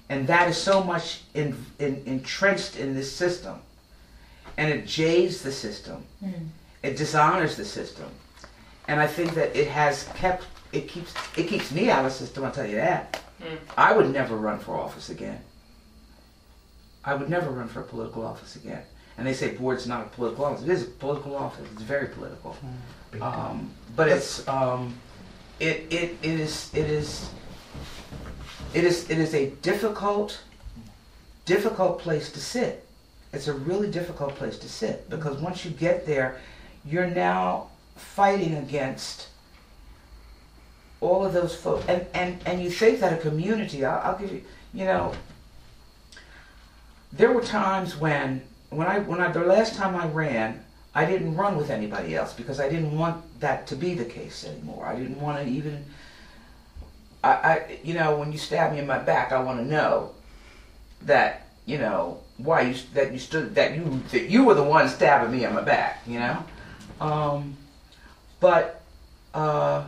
And 0.08 0.26
that 0.26 0.48
is 0.48 0.56
so 0.56 0.82
much 0.84 1.22
in, 1.32 1.56
in, 1.78 2.02
entrenched 2.06 2.76
in 2.76 2.94
this 2.94 3.10
system. 3.14 3.60
And 4.56 4.70
it 4.70 4.86
jades 4.86 5.42
the 5.42 5.50
system. 5.50 6.04
Mm. 6.22 6.48
It 6.82 6.96
dishonors 6.96 7.56
the 7.56 7.64
system. 7.64 8.06
And 8.86 9.00
I 9.00 9.06
think 9.06 9.34
that 9.34 9.56
it 9.56 9.68
has 9.68 10.04
kept 10.14 10.44
it 10.72 10.88
keeps 10.88 11.14
it 11.36 11.48
keeps 11.48 11.70
me 11.70 11.90
out 11.90 12.04
of 12.04 12.12
the 12.12 12.18
system, 12.18 12.44
I'll 12.44 12.52
tell 12.52 12.66
you 12.66 12.76
that. 12.76 13.20
Mm. 13.40 13.58
I 13.76 13.96
would 13.96 14.12
never 14.12 14.36
run 14.36 14.58
for 14.58 14.74
office 14.74 15.08
again. 15.08 15.40
I 17.04 17.14
would 17.14 17.30
never 17.30 17.50
run 17.50 17.68
for 17.68 17.80
a 17.80 17.84
political 17.84 18.24
office 18.24 18.56
again. 18.56 18.82
And 19.16 19.26
they 19.26 19.34
say 19.34 19.52
board's 19.52 19.86
not 19.86 20.06
a 20.06 20.08
political 20.10 20.44
office. 20.44 20.64
It 20.64 20.70
is 20.70 20.82
a 20.82 20.86
political 20.86 21.36
office. 21.36 21.66
It's 21.72 21.82
very 21.82 22.08
political. 22.08 22.56
Big. 23.10 23.22
Um, 23.22 23.70
but 23.94 24.08
it's 24.08 24.46
um, 24.48 24.94
it, 25.60 25.86
it 25.90 26.16
it 26.22 26.40
is 26.40 26.70
it 26.74 26.90
is 26.90 27.30
it 28.72 28.84
is 28.84 29.08
it 29.08 29.18
is 29.18 29.34
a 29.34 29.50
difficult 29.62 30.40
difficult 31.44 32.00
place 32.00 32.32
to 32.32 32.40
sit. 32.40 32.84
It's 33.32 33.48
a 33.48 33.54
really 33.54 33.90
difficult 33.90 34.34
place 34.34 34.58
to 34.58 34.68
sit 34.68 35.08
because 35.10 35.40
once 35.40 35.64
you 35.64 35.70
get 35.70 36.06
there, 36.06 36.40
you're 36.84 37.06
now 37.06 37.68
fighting 37.96 38.56
against 38.56 39.28
all 41.00 41.24
of 41.24 41.32
those 41.32 41.54
folks, 41.54 41.86
and 41.86 42.06
and 42.14 42.40
and 42.46 42.62
you 42.62 42.70
think 42.70 43.00
that 43.00 43.12
a 43.12 43.16
community. 43.16 43.84
I'll, 43.84 44.12
I'll 44.12 44.18
give 44.18 44.32
you, 44.32 44.42
you 44.72 44.86
know, 44.86 45.12
there 47.12 47.32
were 47.32 47.42
times 47.42 47.96
when 47.96 48.42
when 48.76 48.86
I 48.86 48.98
when 49.00 49.20
I 49.20 49.30
the 49.30 49.40
last 49.40 49.74
time 49.74 49.94
I 49.96 50.06
ran, 50.08 50.64
I 50.94 51.04
didn't 51.04 51.36
run 51.36 51.56
with 51.56 51.70
anybody 51.70 52.14
else 52.14 52.32
because 52.32 52.60
I 52.60 52.68
didn't 52.68 52.96
want 52.96 53.40
that 53.40 53.66
to 53.68 53.76
be 53.76 53.94
the 53.94 54.04
case 54.04 54.44
anymore. 54.44 54.86
I 54.86 54.96
didn't 54.96 55.20
want 55.20 55.42
to 55.42 55.48
even. 55.48 55.84
I, 57.22 57.30
I 57.30 57.78
you 57.82 57.94
know 57.94 58.18
when 58.18 58.32
you 58.32 58.38
stab 58.38 58.72
me 58.72 58.78
in 58.78 58.86
my 58.86 58.98
back, 58.98 59.32
I 59.32 59.42
want 59.42 59.58
to 59.58 59.64
know 59.64 60.12
that 61.02 61.48
you 61.66 61.78
know 61.78 62.20
why 62.36 62.62
you 62.62 62.76
that 62.94 63.12
you 63.12 63.18
stood 63.18 63.54
that 63.54 63.74
you 63.74 64.02
that 64.10 64.28
you 64.28 64.44
were 64.44 64.54
the 64.54 64.62
one 64.62 64.88
stabbing 64.88 65.32
me 65.32 65.44
in 65.44 65.54
my 65.54 65.62
back. 65.62 66.02
You 66.06 66.18
know, 66.18 66.44
um, 67.00 67.56
but 68.40 68.82
uh, 69.32 69.84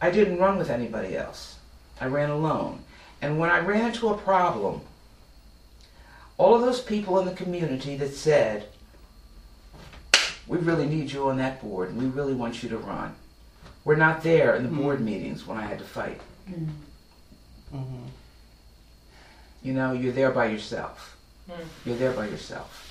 I 0.00 0.10
didn't 0.10 0.38
run 0.38 0.58
with 0.58 0.70
anybody 0.70 1.16
else. 1.16 1.56
I 2.00 2.06
ran 2.06 2.30
alone, 2.30 2.82
and 3.20 3.38
when 3.38 3.50
I 3.50 3.58
ran 3.58 3.86
into 3.86 4.10
a 4.10 4.16
problem 4.16 4.82
all 6.38 6.54
of 6.54 6.62
those 6.62 6.80
people 6.80 7.18
in 7.18 7.26
the 7.26 7.34
community 7.34 7.96
that 7.96 8.14
said, 8.14 8.68
we 10.46 10.56
really 10.58 10.86
need 10.86 11.12
you 11.12 11.28
on 11.28 11.36
that 11.38 11.60
board 11.60 11.90
and 11.90 11.98
we 11.98 12.06
really 12.06 12.32
want 12.32 12.62
you 12.62 12.68
to 12.70 12.78
run. 12.78 13.14
We're 13.84 13.96
not 13.96 14.22
there 14.22 14.54
in 14.54 14.62
the 14.62 14.68
board 14.70 15.00
meetings 15.00 15.46
when 15.46 15.58
I 15.58 15.66
had 15.66 15.78
to 15.78 15.84
fight. 15.84 16.20
Mm. 16.48 16.68
Mhm. 17.74 18.06
You 19.62 19.72
know, 19.74 19.92
you're 19.92 20.12
there 20.12 20.30
by 20.30 20.46
yourself. 20.46 21.16
Mm. 21.50 21.54
You're 21.84 21.96
there 21.96 22.12
by 22.12 22.28
yourself. 22.28 22.84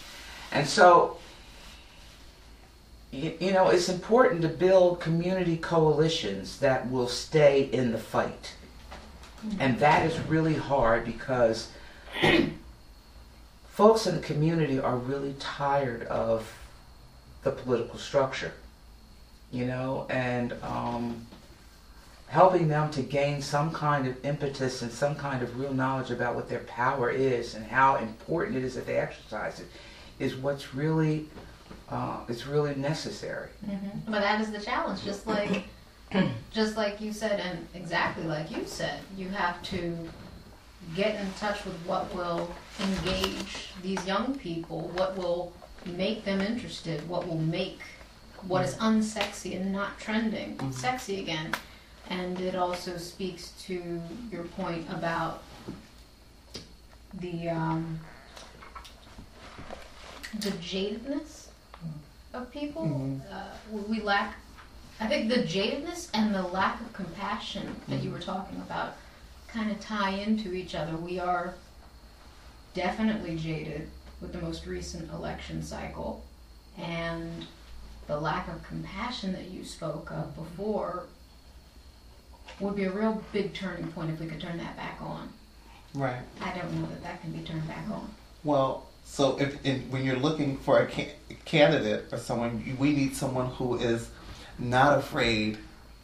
And 0.51 0.67
so, 0.67 1.17
you, 3.11 3.33
you 3.39 3.51
know, 3.51 3.69
it's 3.69 3.89
important 3.89 4.41
to 4.41 4.49
build 4.49 4.99
community 4.99 5.57
coalitions 5.57 6.59
that 6.59 6.91
will 6.91 7.07
stay 7.07 7.63
in 7.63 7.91
the 7.91 7.97
fight. 7.97 8.53
And 9.59 9.79
that 9.79 10.05
is 10.05 10.19
really 10.27 10.55
hard 10.55 11.05
because 11.05 11.69
folks 13.77 14.07
in 14.07 14.15
the 14.15 14.21
community 14.21 14.79
are 14.79 14.97
really 14.97 15.35
tired 15.37 16.01
of 16.07 16.51
the 17.43 17.51
political 17.51 17.99
structure, 17.99 18.51
you 19.51 19.67
know, 19.67 20.07
and 20.09 20.53
um, 20.63 21.23
helping 22.27 22.67
them 22.67 22.89
to 22.89 23.03
gain 23.03 23.39
some 23.39 23.71
kind 23.71 24.07
of 24.07 24.25
impetus 24.25 24.81
and 24.81 24.91
some 24.91 25.13
kind 25.13 25.43
of 25.43 25.59
real 25.59 25.71
knowledge 25.71 26.09
about 26.09 26.33
what 26.33 26.49
their 26.49 26.61
power 26.61 27.11
is 27.11 27.53
and 27.53 27.63
how 27.67 27.97
important 27.97 28.57
it 28.57 28.63
is 28.63 28.73
that 28.73 28.87
they 28.87 28.97
exercise 28.97 29.59
it 29.59 29.67
is 30.17 30.35
what's 30.35 30.73
really 30.73 31.27
uh, 31.91 32.17
is 32.27 32.47
really 32.47 32.73
necessary. 32.73 33.49
Mhm. 33.63 34.05
But 34.07 34.21
that 34.21 34.41
is 34.41 34.49
the 34.51 34.59
challenge, 34.59 35.03
just 35.03 35.27
like, 35.27 35.65
just 36.51 36.77
like 36.77 36.99
you 36.99 37.13
said, 37.13 37.39
and 37.39 37.67
exactly 37.75 38.23
like 38.23 38.49
you 38.49 38.65
said, 38.65 39.01
you 39.15 39.29
have 39.29 39.61
to 39.63 39.95
get 40.95 41.19
in 41.19 41.31
touch 41.33 41.63
with 41.65 41.75
what 41.85 42.13
will 42.15 42.49
engage 42.79 43.69
these 43.83 44.03
young 44.05 44.37
people, 44.37 44.89
what 44.95 45.17
will 45.17 45.53
make 45.85 46.23
them 46.25 46.41
interested, 46.41 47.07
what 47.09 47.27
will 47.27 47.37
make 47.37 47.79
what 48.43 48.63
is 48.63 48.75
unsexy 48.75 49.55
and 49.59 49.71
not 49.73 49.99
trending 49.99 50.55
Mhm. 50.57 50.73
sexy 50.73 51.19
again. 51.19 51.53
And 52.09 52.39
it 52.39 52.55
also 52.55 52.97
speaks 52.97 53.49
to 53.65 54.01
your 54.31 54.43
point 54.43 54.87
about 54.91 55.43
the 57.13 57.49
um, 57.49 57.99
the 60.39 60.51
jadedness 60.51 61.47
of 62.33 62.51
people. 62.51 62.83
Mhm. 62.85 63.21
Uh, 63.31 63.77
we 63.87 64.01
lack, 64.01 64.35
I 64.99 65.07
think, 65.07 65.29
the 65.29 65.43
jadedness 65.43 66.09
and 66.13 66.33
the 66.35 66.43
lack 66.43 66.79
of 66.81 66.93
compassion 66.93 67.75
that 67.87 68.03
you 68.03 68.11
were 68.11 68.19
talking 68.19 68.57
about 68.57 68.95
kind 69.47 69.71
of 69.71 69.79
tie 69.79 70.11
into 70.11 70.53
each 70.53 70.75
other. 70.75 70.95
We 70.95 71.19
are 71.19 71.55
definitely 72.73 73.37
jaded 73.37 73.89
with 74.21 74.33
the 74.33 74.39
most 74.39 74.65
recent 74.65 75.11
election 75.11 75.61
cycle, 75.63 76.23
and 76.77 77.45
the 78.07 78.19
lack 78.19 78.47
of 78.47 78.63
compassion 78.63 79.33
that 79.33 79.49
you 79.49 79.63
spoke 79.63 80.11
of 80.11 80.35
before 80.35 81.05
would 82.59 82.75
be 82.75 82.85
a 82.85 82.91
real 82.91 83.23
big 83.31 83.53
turning 83.53 83.87
point 83.91 84.11
if 84.11 84.19
we 84.19 84.25
could 84.25 84.41
turn 84.41 84.57
that 84.57 84.75
back 84.75 84.99
on. 85.01 85.29
Right. 85.93 86.21
I 86.41 86.57
don't 86.57 86.73
know 86.73 86.87
that 86.87 87.03
that 87.03 87.21
can 87.21 87.31
be 87.31 87.39
turned 87.39 87.67
back 87.67 87.85
on. 87.91 88.09
Well, 88.43 88.87
so 89.03 89.37
if 89.39 89.63
in, 89.65 89.81
when 89.91 90.03
you're 90.03 90.17
looking 90.17 90.57
for 90.57 90.79
a 90.79 90.87
ca- 90.87 91.15
candidate 91.45 92.05
or 92.11 92.17
someone, 92.17 92.75
we 92.79 92.93
need 92.93 93.15
someone 93.15 93.47
who 93.47 93.77
is 93.77 94.09
not 94.59 94.97
afraid 94.97 95.57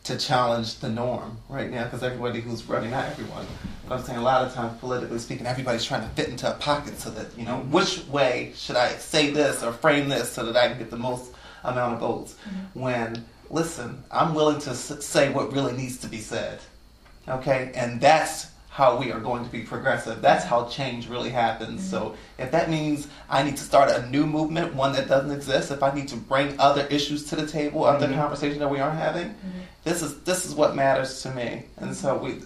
to 0.03 0.17
challenge 0.17 0.79
the 0.79 0.89
norm 0.89 1.37
right 1.47 1.71
now 1.71 1.85
because 1.85 2.03
everybody 2.03 2.41
who's 2.41 2.63
running, 2.65 2.91
not 2.91 3.05
everyone, 3.05 3.45
but 3.87 3.99
I'm 3.99 4.03
saying 4.03 4.19
a 4.19 4.23
lot 4.23 4.45
of 4.45 4.53
times 4.53 4.77
politically 4.79 5.19
speaking, 5.19 5.45
everybody's 5.45 5.85
trying 5.85 6.01
to 6.01 6.09
fit 6.09 6.29
into 6.29 6.49
a 6.49 6.55
pocket 6.55 6.99
so 6.99 7.09
that, 7.11 7.37
you 7.37 7.45
know, 7.45 7.59
which 7.71 8.05
way 8.07 8.51
should 8.55 8.75
I 8.75 8.89
say 8.89 9.31
this 9.31 9.63
or 9.63 9.71
frame 9.71 10.09
this 10.09 10.31
so 10.31 10.45
that 10.45 10.57
I 10.57 10.67
can 10.67 10.77
get 10.77 10.89
the 10.89 10.97
most 10.97 11.31
amount 11.63 11.93
of 11.95 11.99
votes? 12.01 12.35
Mm-hmm. 12.47 12.79
When, 12.79 13.25
listen, 13.49 14.03
I'm 14.11 14.33
willing 14.33 14.59
to 14.61 14.75
say 14.75 15.31
what 15.31 15.53
really 15.53 15.73
needs 15.73 15.97
to 15.99 16.07
be 16.07 16.19
said. 16.19 16.59
Okay? 17.27 17.71
And 17.73 18.01
that's 18.01 18.47
how 18.73 18.97
we 18.97 19.11
are 19.11 19.19
going 19.19 19.45
to 19.45 19.51
be 19.51 19.59
progressive. 19.61 20.19
That's 20.19 20.43
how 20.43 20.65
change 20.67 21.07
really 21.07 21.29
happens. 21.29 21.87
So 21.87 22.15
if 22.39 22.49
that 22.53 22.71
means 22.71 23.07
I 23.29 23.43
need 23.43 23.55
to 23.57 23.63
start 23.63 23.91
a 23.91 24.09
new 24.09 24.25
movement, 24.25 24.73
one 24.73 24.93
that 24.93 25.07
doesn't 25.07 25.29
exist, 25.29 25.69
if 25.69 25.83
I 25.83 25.93
need 25.93 26.07
to 26.07 26.15
bring 26.17 26.59
other 26.59 26.87
issues 26.87 27.25
to 27.25 27.35
the 27.35 27.45
table, 27.45 27.83
other 27.83 28.07
Mhm. 28.07 28.15
conversations 28.15 28.57
that 28.57 28.71
we 28.71 28.79
aren't 28.79 28.97
having, 28.97 29.35
this 29.83 30.01
is 30.01 30.21
this 30.21 30.43
is 30.47 30.55
what 30.55 30.75
matters 30.75 31.21
to 31.21 31.29
me. 31.29 31.65
And 31.77 31.95
so 31.95 32.17
we 32.17 32.41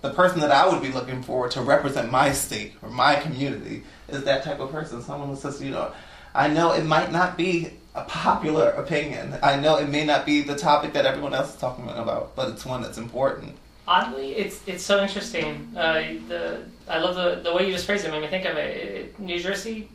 the 0.00 0.08
person 0.10 0.40
that 0.40 0.50
I 0.52 0.66
would 0.66 0.80
be 0.80 0.90
looking 0.90 1.22
for 1.22 1.48
to 1.50 1.60
represent 1.60 2.10
my 2.10 2.32
state 2.32 2.72
or 2.82 2.88
my 2.88 3.16
community 3.16 3.84
is 4.08 4.24
that 4.24 4.44
type 4.44 4.60
of 4.60 4.72
person. 4.72 5.02
Someone 5.02 5.28
who 5.28 5.36
says, 5.36 5.60
you 5.62 5.70
know, 5.70 5.90
I 6.34 6.48
know 6.48 6.72
it 6.72 6.86
might 6.86 7.12
not 7.12 7.36
be 7.36 7.72
a 7.94 8.04
popular 8.04 8.70
opinion. 8.70 9.36
I 9.42 9.56
know 9.56 9.76
it 9.76 9.88
may 9.90 10.04
not 10.06 10.24
be 10.24 10.40
the 10.40 10.54
topic 10.54 10.94
that 10.94 11.04
everyone 11.04 11.34
else 11.34 11.52
is 11.54 11.60
talking 11.60 11.88
about, 11.90 12.34
but 12.36 12.48
it's 12.48 12.64
one 12.64 12.80
that's 12.80 12.96
important. 12.96 13.56
Oddly, 13.88 14.36
it's 14.36 14.60
it's 14.66 14.84
so 14.84 15.02
interesting. 15.02 15.72
Uh, 15.74 15.94
the 16.28 16.60
I 16.86 16.98
love 16.98 17.14
the 17.16 17.40
the 17.42 17.54
way 17.54 17.66
you 17.66 17.72
just 17.72 17.86
phrased 17.86 18.04
it. 18.04 18.10
Made 18.10 18.20
me 18.20 18.28
think 18.28 18.44
of 18.44 18.56
it. 18.56 18.76
it 18.76 19.18
New 19.18 19.40
Jersey 19.40 19.88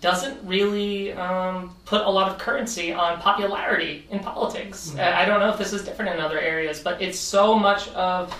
doesn't 0.00 0.46
really 0.46 1.12
um, 1.14 1.74
put 1.86 2.02
a 2.02 2.10
lot 2.10 2.30
of 2.30 2.36
currency 2.38 2.92
on 2.92 3.18
popularity 3.18 4.06
in 4.10 4.20
politics. 4.20 4.94
Uh, 4.94 5.02
I 5.02 5.24
don't 5.24 5.40
know 5.40 5.48
if 5.48 5.56
this 5.56 5.72
is 5.72 5.82
different 5.84 6.14
in 6.14 6.20
other 6.20 6.38
areas, 6.38 6.80
but 6.80 7.00
it's 7.00 7.18
so 7.18 7.58
much 7.58 7.88
of 7.88 8.30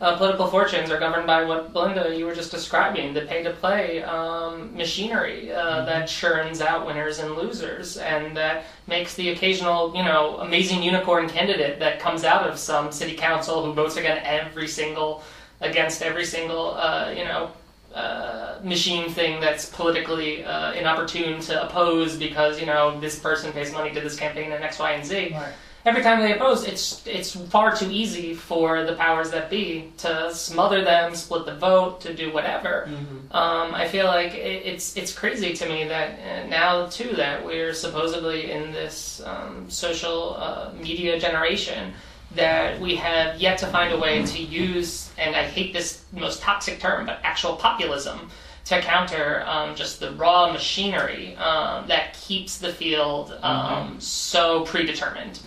uh, 0.00 0.16
political 0.16 0.46
fortunes 0.46 0.90
are 0.90 0.98
governed 0.98 1.26
by 1.26 1.44
what 1.44 1.72
Belinda 1.72 2.16
you 2.16 2.24
were 2.24 2.34
just 2.34 2.50
describing 2.50 3.12
the 3.14 3.22
pay 3.22 3.42
to 3.42 3.50
play 3.50 4.02
um, 4.04 4.76
machinery 4.76 5.52
uh, 5.52 5.84
that 5.84 6.06
churns 6.06 6.60
out 6.60 6.86
winners 6.86 7.18
and 7.18 7.34
losers 7.34 7.96
and 7.96 8.36
that 8.36 8.64
makes 8.86 9.14
the 9.16 9.30
occasional 9.30 9.94
you 9.96 10.04
know 10.04 10.36
amazing 10.38 10.82
unicorn 10.82 11.28
candidate 11.28 11.78
that 11.80 11.98
comes 11.98 12.22
out 12.24 12.48
of 12.48 12.58
some 12.58 12.92
city 12.92 13.14
council 13.16 13.64
who 13.64 13.72
votes 13.72 13.96
against 13.96 14.24
every 14.24 14.68
single 14.68 15.22
against 15.60 16.02
every 16.02 16.24
single 16.24 16.74
uh, 16.76 17.10
you 17.10 17.24
know 17.24 17.50
uh, 17.94 18.60
machine 18.62 19.10
thing 19.10 19.40
that's 19.40 19.66
politically 19.70 20.44
uh, 20.44 20.72
inopportune 20.74 21.40
to 21.40 21.66
oppose 21.66 22.16
because 22.16 22.60
you 22.60 22.66
know 22.66 23.00
this 23.00 23.18
person 23.18 23.52
pays 23.52 23.72
money 23.72 23.90
to 23.92 24.00
this 24.00 24.14
campaign 24.14 24.52
and 24.52 24.62
X, 24.62 24.78
Y, 24.78 24.92
and 24.92 25.04
Z 25.04 25.30
Right. 25.32 25.52
Every 25.88 26.02
time 26.02 26.20
they 26.20 26.34
oppose, 26.34 26.64
it's 26.64 27.06
it's 27.06 27.34
far 27.34 27.74
too 27.74 27.90
easy 27.90 28.34
for 28.34 28.84
the 28.84 28.94
powers 28.94 29.30
that 29.30 29.50
be 29.50 29.90
to 29.98 30.32
smother 30.34 30.84
them, 30.84 31.14
split 31.14 31.46
the 31.46 31.56
vote, 31.56 32.00
to 32.02 32.14
do 32.14 32.32
whatever. 32.32 32.88
Um, 33.30 33.74
I 33.74 33.88
feel 33.88 34.06
like 34.06 34.34
it, 34.34 34.66
it's 34.66 34.96
it's 34.96 35.12
crazy 35.12 35.54
to 35.54 35.68
me 35.68 35.84
that 35.84 36.10
uh, 36.20 36.46
now 36.48 36.86
too 36.86 37.16
that 37.16 37.44
we're 37.44 37.74
supposedly 37.74 38.50
in 38.50 38.72
this 38.72 39.22
um, 39.24 39.68
social 39.68 40.36
uh, 40.38 40.70
media 40.78 41.18
generation 41.18 41.94
that 42.34 42.78
we 42.78 42.94
have 42.94 43.40
yet 43.40 43.56
to 43.58 43.66
find 43.68 43.92
a 43.92 43.98
way 43.98 44.22
to 44.22 44.38
use, 44.38 45.10
and 45.16 45.34
I 45.34 45.44
hate 45.44 45.72
this 45.72 46.04
most 46.12 46.42
toxic 46.42 46.78
term, 46.78 47.06
but 47.06 47.20
actual 47.22 47.56
populism 47.56 48.30
to 48.68 48.82
counter 48.82 49.42
um, 49.46 49.74
just 49.74 49.98
the 49.98 50.12
raw 50.12 50.52
machinery 50.52 51.34
um, 51.36 51.88
that 51.88 52.12
keeps 52.12 52.58
the 52.58 52.70
field 52.70 53.32
um, 53.42 53.98
so 53.98 54.62
predetermined. 54.64 55.40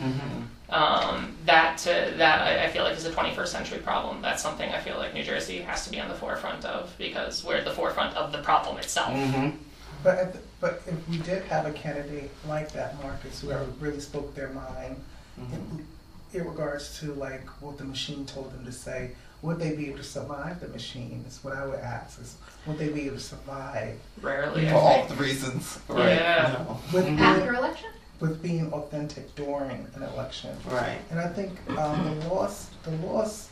Um, 0.70 1.36
that 1.46 1.86
uh, 1.86 2.16
that 2.18 2.42
I, 2.42 2.64
I 2.64 2.70
feel 2.70 2.84
like 2.84 2.98
is 2.98 3.06
a 3.06 3.12
21st 3.12 3.48
century 3.48 3.80
problem. 3.80 4.22
That's 4.22 4.42
something 4.42 4.70
I 4.72 4.80
feel 4.80 4.96
like 4.96 5.14
New 5.14 5.24
Jersey 5.24 5.60
has 5.60 5.84
to 5.84 5.92
be 5.92 6.00
on 6.00 6.08
the 6.08 6.16
forefront 6.16 6.64
of 6.64 6.96
because 6.98 7.44
we're 7.44 7.58
at 7.58 7.66
the 7.66 7.74
forefront 7.74 8.16
of 8.16 8.32
the 8.32 8.38
problem 8.38 8.78
itself. 8.78 9.12
Mm-hmm. 9.14 9.58
But 10.02 10.18
at 10.18 10.34
the, 10.34 10.40
but 10.62 10.82
if 10.88 11.10
we 11.10 11.18
did 11.18 11.44
have 11.44 11.66
a 11.66 11.74
candidate 11.74 12.32
like 12.48 12.72
that, 12.72 13.02
Marcus, 13.04 13.42
who 13.42 13.52
really 13.82 14.00
spoke 14.00 14.34
their 14.34 14.50
mind 14.50 14.96
in, 15.38 15.86
in 16.34 16.48
regards 16.48 17.00
to 17.02 17.14
like 17.16 17.46
what 17.62 17.78
the 17.78 17.84
machine 17.84 18.26
told 18.26 18.54
them 18.54 18.64
to 18.66 18.72
say, 18.72 19.12
would 19.42 19.60
they 19.60 19.76
be 19.76 19.88
able 19.88 19.98
to 19.98 20.04
survive 20.04 20.60
the 20.60 20.68
machine? 20.68 21.24
Is 21.28 21.40
what 21.44 21.56
I 21.56 21.66
would 21.66 21.80
ask. 21.80 22.22
Is 22.22 22.36
would 22.68 22.78
they 22.78 22.90
be 22.90 23.02
able 23.08 23.16
to 23.18 23.22
survive 23.22 23.98
Rarely, 24.22 24.68
For 24.70 24.76
all 24.76 24.94
think. 25.06 25.10
the 25.10 25.16
reasons. 25.16 25.80
Right. 25.88 26.10
Yeah. 26.16 26.64
No. 26.68 26.80
with 26.94 27.06
being, 27.06 27.20
After 27.20 27.54
election? 27.56 27.90
with 28.20 28.42
being 28.44 28.72
authentic 28.72 29.34
during 29.36 29.88
an 29.96 30.04
election? 30.04 30.56
Right. 30.70 31.00
And 31.10 31.20
I 31.20 31.28
think 31.28 31.52
um, 31.78 32.20
the 32.20 32.28
loss, 32.28 32.70
the 32.84 32.92
loss 32.92 33.50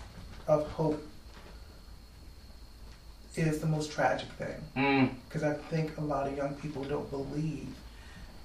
of 0.47 0.67
hope, 0.71 1.03
is 3.35 3.59
the 3.59 3.67
most 3.67 3.91
tragic 3.91 4.27
thing. 4.33 4.55
Mm. 4.75 5.09
Because 5.27 5.43
I 5.43 5.53
think 5.53 5.97
a 5.97 6.01
lot 6.01 6.27
of 6.27 6.35
young 6.35 6.53
people 6.55 6.83
don't 6.83 7.09
believe 7.09 7.67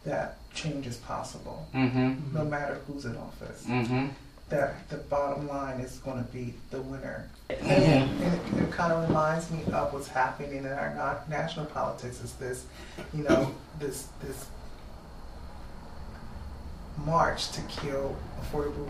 that 0.05 0.39
change 0.55 0.87
is 0.87 0.97
possible, 0.99 1.67
Mm-hmm. 1.75 2.35
no 2.37 2.45
matter 2.45 2.79
who's 2.87 3.05
in 3.07 3.17
office. 3.17 3.65
Mm-hmm. 3.67 4.07
That 4.55 4.89
the 4.89 4.97
bottom 4.99 5.49
line 5.49 5.81
is 5.81 5.99
going 5.99 6.25
to 6.25 6.31
be 6.31 6.55
the 6.71 6.81
winner. 6.81 7.29
Mhm. 7.51 7.63
And 7.69 8.23
it, 8.23 8.63
it 8.63 8.71
kind 8.71 8.93
of 8.93 9.09
reminds 9.09 9.51
me 9.51 9.65
of 9.73 9.93
what's 9.93 10.07
happening 10.07 10.59
in 10.59 10.67
our 10.67 10.95
na- 10.95 11.19
national 11.29 11.67
politics. 11.67 12.23
Is 12.23 12.35
this, 12.35 12.65
you 13.13 13.25
know, 13.25 13.53
this 13.81 14.07
this 14.23 14.47
march 17.05 17.51
to 17.53 17.61
kill 17.63 18.15
affordable 18.41 18.89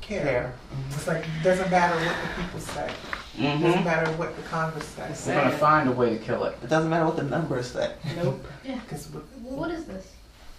care. 0.00 0.22
Care. 0.22 0.54
It's 0.90 1.06
like 1.06 1.24
it 1.24 1.42
doesn't 1.44 1.70
matter 1.70 1.94
what 1.94 2.16
the 2.36 2.42
people 2.42 2.60
say. 2.60 2.90
It 3.38 3.42
doesn't 3.42 3.60
Mm-hmm. 3.72 3.84
matter 3.84 4.10
what 4.12 4.34
the 4.34 4.42
Congress 4.44 4.86
says. 4.86 5.26
We're 5.26 5.34
gonna 5.34 5.58
find 5.58 5.88
a 5.90 5.92
way 5.92 6.16
to 6.16 6.24
kill 6.24 6.44
it. 6.44 6.56
It 6.62 6.68
doesn't 6.70 6.88
matter 6.88 7.04
what 7.04 7.16
the 7.16 7.22
numbers 7.24 7.70
say. 7.70 7.92
Nope. 8.16 8.42
Yeah. 8.64 8.80
'Cause 8.88 9.10
we- 9.12 9.20
Well, 9.42 9.56
what 9.58 9.70
is 9.70 9.84
this? 9.84 10.10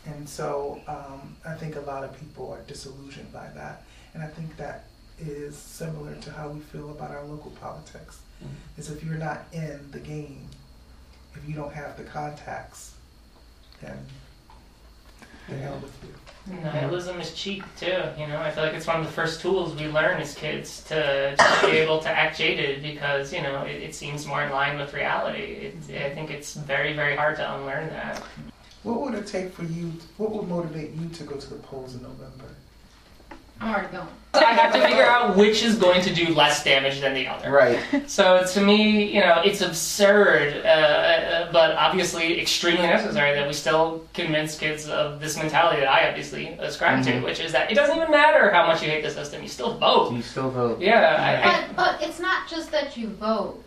And 0.05 0.29
so 0.29 0.79
um, 0.87 1.35
I 1.45 1.55
think 1.55 1.75
a 1.75 1.81
lot 1.81 2.03
of 2.03 2.17
people 2.19 2.51
are 2.53 2.61
disillusioned 2.67 3.33
by 3.33 3.47
that. 3.55 3.81
And 4.13 4.23
I 4.23 4.27
think 4.27 4.55
that 4.57 4.85
is 5.19 5.55
similar 5.55 6.15
to 6.15 6.31
how 6.31 6.49
we 6.49 6.59
feel 6.59 6.91
about 6.91 7.11
our 7.11 7.25
local 7.25 7.51
politics. 7.51 8.19
Mm-hmm. 8.43 8.79
Is 8.79 8.91
if 8.91 9.03
you're 9.03 9.15
not 9.15 9.45
in 9.51 9.79
the 9.91 9.99
game, 9.99 10.47
if 11.35 11.47
you 11.47 11.55
don't 11.55 11.73
have 11.73 11.97
the 11.97 12.03
contacts, 12.03 12.93
then 13.81 13.97
the 15.49 15.55
hell 15.55 15.79
with 15.81 15.93
you. 16.03 16.13
Nihilism 16.63 17.19
is 17.19 17.33
cheap 17.33 17.63
too. 17.77 18.03
You 18.17 18.27
know, 18.27 18.39
I 18.39 18.51
feel 18.51 18.63
like 18.63 18.73
it's 18.73 18.87
one 18.87 18.99
of 18.99 19.05
the 19.05 19.11
first 19.11 19.41
tools 19.41 19.75
we 19.75 19.87
learn 19.87 20.21
as 20.21 20.33
kids 20.33 20.83
to 20.85 21.35
just 21.37 21.61
be 21.61 21.71
able 21.71 21.99
to 21.99 22.09
act 22.09 22.37
jaded 22.37 22.81
because 22.81 23.33
you 23.33 23.41
know 23.41 23.63
it, 23.63 23.81
it 23.81 23.95
seems 23.95 24.25
more 24.25 24.43
in 24.43 24.51
line 24.51 24.77
with 24.77 24.93
reality. 24.93 25.71
It, 25.89 26.01
I 26.01 26.13
think 26.13 26.31
it's 26.31 26.53
very 26.53 26.93
very 26.93 27.15
hard 27.15 27.35
to 27.37 27.55
unlearn 27.55 27.89
that. 27.89 28.23
What 28.83 29.01
would 29.01 29.15
it 29.15 29.27
take 29.27 29.51
for 29.51 29.63
you? 29.63 29.91
What 30.17 30.31
would 30.31 30.47
motivate 30.47 30.91
you 30.93 31.09
to 31.09 31.23
go 31.23 31.35
to 31.35 31.49
the 31.49 31.55
polls 31.55 31.95
in 31.95 32.03
November? 32.03 32.45
I'm 33.61 33.73
already 33.73 33.91
going. 33.91 34.07
So 34.35 34.41
I 34.45 34.51
have 34.53 34.71
to 34.73 34.81
figure 34.81 35.03
out 35.05 35.35
which 35.35 35.63
is 35.63 35.77
going 35.77 36.01
to 36.01 36.13
do 36.13 36.31
less 36.35 36.63
damage 36.63 36.99
than 36.99 37.15
the 37.15 37.27
other. 37.27 37.49
Right. 37.49 37.79
So 38.07 38.45
to 38.45 38.61
me, 38.61 39.11
you 39.11 39.21
know, 39.21 39.41
it's 39.43 39.61
absurd, 39.61 40.63
uh, 40.63 40.67
uh, 40.69 41.51
but 41.51 41.71
obviously 41.75 42.39
extremely 42.39 42.83
necessary 42.85 43.33
that 43.33 43.47
we 43.47 43.53
still 43.53 44.05
convince 44.13 44.55
kids 44.57 44.87
of 44.89 45.19
this 45.19 45.37
mentality 45.37 45.79
that 45.79 45.89
I 45.89 46.07
obviously 46.09 46.49
ascribe 46.59 46.99
Mhm. 46.99 47.05
to, 47.05 47.19
which 47.21 47.39
is 47.39 47.51
that 47.53 47.71
it 47.71 47.75
doesn't 47.75 47.95
even 47.95 48.11
matter 48.11 48.51
how 48.51 48.67
much 48.67 48.83
you 48.83 48.89
hate 48.89 49.01
the 49.03 49.09
system, 49.09 49.41
you 49.41 49.47
still 49.49 49.75
vote. 49.79 50.13
You 50.13 50.21
still 50.21 50.51
vote. 50.51 50.79
Yeah, 50.81 51.15
I, 51.19 51.49
I, 51.49 51.67
But 51.67 51.75
but 51.99 52.07
it's 52.07 52.19
not 52.19 52.47
just 52.47 52.69
that 52.71 52.95
you 52.95 53.07
vote, 53.07 53.63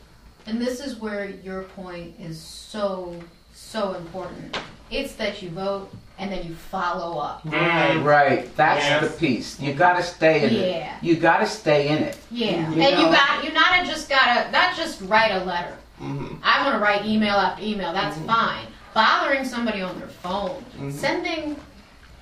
and 0.47 0.61
this 0.61 0.79
is 0.79 0.97
where 0.97 1.25
your 1.25 1.63
point 1.63 2.15
is 2.21 2.39
so 2.41 3.17
so 3.55 3.95
important. 3.95 4.57
It's 4.91 5.15
that 5.15 5.43
you 5.43 5.51
vote 5.51 5.91
and 6.21 6.31
then 6.31 6.47
you 6.47 6.55
follow 6.55 7.19
up. 7.19 7.43
Mm. 7.45 8.05
Right. 8.05 8.55
That's 8.57 8.85
Yes. 8.85 9.11
the 9.11 9.19
piece. 9.19 9.59
You 9.59 9.73
gotta 9.73 10.03
stay 10.03 10.45
in 10.45 10.51
it. 10.55 10.69
Yeah. 10.77 10.93
You 11.01 11.17
gotta 11.17 11.47
stay 11.47 11.89
in 11.89 11.99
it. 11.99 12.17
Yeah, 12.31 12.51
You 12.51 12.57
and 12.57 12.77
know- 12.77 12.89
you 12.89 13.07
got 13.17 13.43
you 13.45 13.53
not 13.53 13.87
just 13.87 14.09
gotta 14.09 14.51
not 14.51 14.77
just 14.77 15.01
write 15.03 15.33
a 15.33 15.43
letter. 15.45 15.77
Mm-hmm. 16.01 16.37
I'm 16.43 16.65
gonna 16.65 16.79
write 16.79 17.05
email 17.07 17.35
after 17.35 17.63
email. 17.65 17.93
That's 17.93 18.19
fine. 18.19 18.67
Bothering 18.95 19.45
somebody 19.45 19.83
on 19.83 19.99
their 19.99 20.09
phone, 20.09 20.63
Mhm. 20.79 20.93
sending 20.93 21.57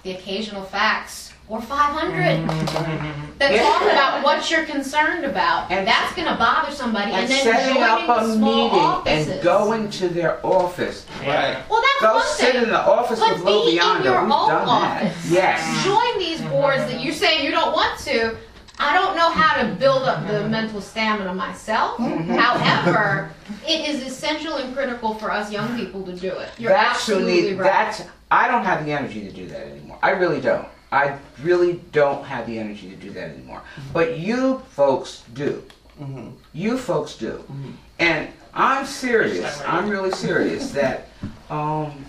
the 0.04 0.12
occasional 0.12 0.62
fax 0.62 1.27
or 1.48 1.60
500 1.62 2.46
Mm-hmm. 2.46 3.38
that 3.38 3.52
Yeah. 3.52 3.62
talk 3.62 3.82
about 3.82 4.22
what 4.24 4.50
you're 4.50 4.64
concerned 4.64 5.24
about. 5.24 5.70
And- 5.70 5.86
that's 5.86 6.14
gonna 6.14 6.36
bother 6.36 6.70
somebody, 6.72 7.12
and, 7.12 7.22
And 7.22 7.28
then 7.30 7.42
setting 7.44 7.74
joining 7.76 7.82
up 8.10 8.22
a 8.22 8.32
small 8.34 8.64
meeting 8.64 8.78
offices. 8.78 9.28
and 9.28 9.42
going 9.42 9.90
to 9.90 10.08
their 10.08 10.44
office. 10.46 11.06
Yeah. 11.22 11.62
Well, 11.70 11.80
that's 11.80 12.00
Go 12.12 12.14
one 12.16 12.26
sit 12.26 12.52
thing. 12.52 12.62
in 12.64 12.68
the 12.70 12.80
office 12.80 13.18
But 13.20 13.32
of 13.32 13.44
Lou 13.44 13.64
be 13.64 13.70
in 13.70 13.76
your 13.76 13.94
We've 13.94 14.04
own 14.04 14.28
done 14.48 14.66
that. 14.66 15.02
office. 15.02 15.16
Yes. 15.30 15.84
join 15.84 16.18
these 16.18 16.40
boards 16.42 16.84
that 16.90 17.00
you 17.00 17.12
say 17.12 17.44
you 17.44 17.50
don't 17.50 17.72
want 17.72 17.98
to. 18.00 18.36
I 18.80 18.94
don't 18.94 19.16
know 19.16 19.28
how 19.30 19.60
to 19.60 19.68
build 19.74 20.02
up 20.04 20.24
the 20.28 20.48
mental 20.48 20.80
stamina 20.80 21.34
myself. 21.34 21.96
Mm-hmm. 21.98 22.34
However, 22.36 23.30
it 23.66 23.88
is 23.88 24.06
essential 24.06 24.54
and 24.56 24.72
critical 24.74 25.14
for 25.14 25.32
us 25.32 25.50
young 25.50 25.76
people 25.76 26.04
to 26.04 26.12
do 26.12 26.28
it. 26.30 26.50
You're 26.58 26.70
That's 26.72 27.04
who 27.06 27.14
absolutely 27.14 27.42
need. 27.50 27.58
right. 27.58 27.64
That's. 27.72 28.02
I 28.30 28.46
don't 28.46 28.64
have 28.64 28.84
the 28.84 28.92
energy 28.92 29.22
to 29.22 29.32
do 29.32 29.46
that 29.48 29.66
anymore. 29.66 29.98
I 30.02 30.10
really 30.10 30.40
don't. 30.40 30.68
I 30.90 31.18
really 31.42 31.80
don't 31.92 32.24
have 32.24 32.46
the 32.46 32.58
energy 32.58 32.88
to 32.90 32.96
do 32.96 33.10
that 33.10 33.30
anymore. 33.30 33.62
But 33.92 34.18
you 34.18 34.58
folks 34.70 35.22
do. 35.34 35.62
Mm-hmm. 36.00 36.30
You 36.54 36.78
folks 36.78 37.16
do. 37.16 37.44
Mhm. 37.50 37.72
And 37.98 38.28
I'm 38.54 38.86
serious. 38.86 39.60
I'm 39.66 39.88
really 39.88 40.10
serious 40.12 40.70
that 40.80 41.08
um, 41.50 42.04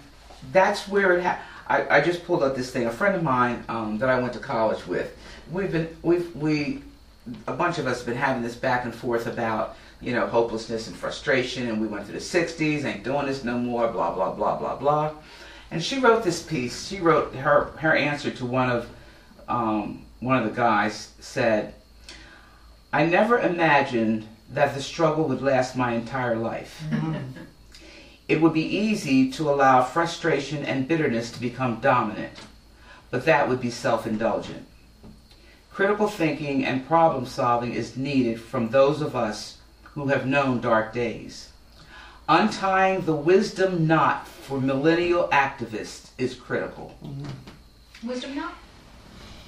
that's 0.52 0.88
where 0.88 1.18
it 1.18 1.24
ha- 1.24 1.40
I, 1.68 1.98
I 1.98 2.02
just 2.02 2.24
pulled 2.26 2.42
up 2.42 2.56
this 2.56 2.72
thing. 2.72 2.86
A 2.88 2.92
friend 2.92 3.16
of 3.16 3.24
mine 3.24 3.64
um, 3.70 3.98
that 4.00 4.10
I 4.10 4.20
went 4.20 4.34
to 4.34 4.40
college 4.40 4.88
with, 4.88 5.16
we've 5.52 5.72
been, 5.72 5.88
we've, 6.02 6.36
we, 6.36 6.82
a 7.48 7.54
bunch 7.54 7.78
of 7.78 7.86
us 7.86 7.98
have 7.98 8.08
been 8.08 8.18
having 8.18 8.42
this 8.42 8.56
back 8.56 8.86
and 8.86 8.96
forth 8.96 9.28
about, 9.28 9.76
you 10.02 10.14
know, 10.14 10.26
hopelessness 10.26 10.88
and 10.88 10.96
frustration. 10.96 11.68
And 11.68 11.80
we 11.80 11.86
went 11.86 12.06
through 12.06 12.16
the 12.16 12.20
60s, 12.26 12.86
ain't 12.86 13.04
doing 13.04 13.28
this 13.28 13.44
no 13.44 13.58
more, 13.58 13.88
blah, 13.90 14.12
blah, 14.16 14.32
blah, 14.32 14.58
blah, 14.58 14.76
blah. 14.78 15.12
And 15.72 15.84
she 15.84 16.00
wrote 16.00 16.24
this 16.24 16.42
piece. 16.42 16.88
She 16.88 17.00
wrote 17.00 17.36
her, 17.36 17.66
her 17.78 17.96
answer 17.96 18.32
to 18.32 18.46
one 18.46 18.70
of, 18.70 18.90
um, 19.48 20.06
one 20.20 20.38
of 20.38 20.44
the 20.44 20.56
guys 20.56 21.14
said, 21.20 21.76
I 22.92 23.06
never 23.06 23.40
imagined 23.40 24.28
that 24.52 24.74
the 24.74 24.82
struggle 24.82 25.26
would 25.26 25.42
last 25.42 25.76
my 25.76 25.94
entire 25.94 26.36
life. 26.36 26.84
It 28.30 28.42
would 28.42 28.54
be 28.54 28.78
easy 28.78 29.32
to 29.32 29.50
allow 29.50 29.84
frustration 29.84 30.64
and 30.64 30.88
bitterness 30.88 31.32
to 31.32 31.42
become 31.42 31.80
dominant, 31.80 32.34
but 33.10 33.26
that 33.26 33.50
would 33.50 33.60
be 33.60 33.72
self 33.72 34.06
indulgent. 34.06 34.68
Critical 35.72 36.08
thinking 36.08 36.64
and 36.64 36.86
problem 36.86 37.26
solving 37.26 37.74
is 37.74 37.98
needed 37.98 38.40
from 38.40 38.70
those 38.70 39.02
of 39.02 39.16
us 39.16 39.58
who 39.96 40.10
have 40.10 40.28
known 40.28 40.62
dark 40.62 40.94
days. 40.94 41.50
Untying 42.28 43.02
the 43.02 43.16
wisdom 43.16 43.88
knot 43.88 44.28
for 44.50 44.60
millennial 44.60 45.28
activists 45.28 46.10
is 46.18 46.34
critical. 46.34 46.98
Wisdom 48.04 48.36
not? 48.36 48.56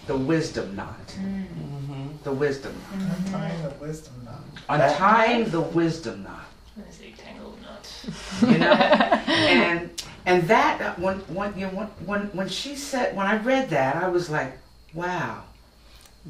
The 0.05 0.15
wisdom 0.15 0.75
knot. 0.75 1.07
Mm-hmm. 1.19 2.07
The 2.23 2.31
wisdom 2.31 2.73
knot. 2.99 3.09
Untying 3.17 3.63
the 3.63 3.69
wisdom 3.81 4.13
knot. 4.25 4.43
Untying 4.69 5.45
the 5.49 5.61
wisdom 5.61 6.23
knot. 6.23 6.45
I'm 6.77 6.83
gonna 6.83 6.93
say 6.93 7.13
tangled 7.17 7.57
nuts. 7.63 8.05
you 8.43 8.57
know 8.59 8.71
and 9.57 9.89
and 10.27 10.43
that 10.47 10.81
uh, 10.81 10.93
when 10.95 11.17
when 11.33 11.57
you 11.57 11.65
know, 11.65 11.71
when 11.73 11.87
when 12.05 12.21
when 12.37 12.47
she 12.47 12.75
said 12.75 13.15
when 13.15 13.25
i 13.27 13.37
read 13.37 13.69
that 13.69 13.95
i 13.97 14.07
was 14.07 14.29
like 14.29 14.53
wow 14.93 15.43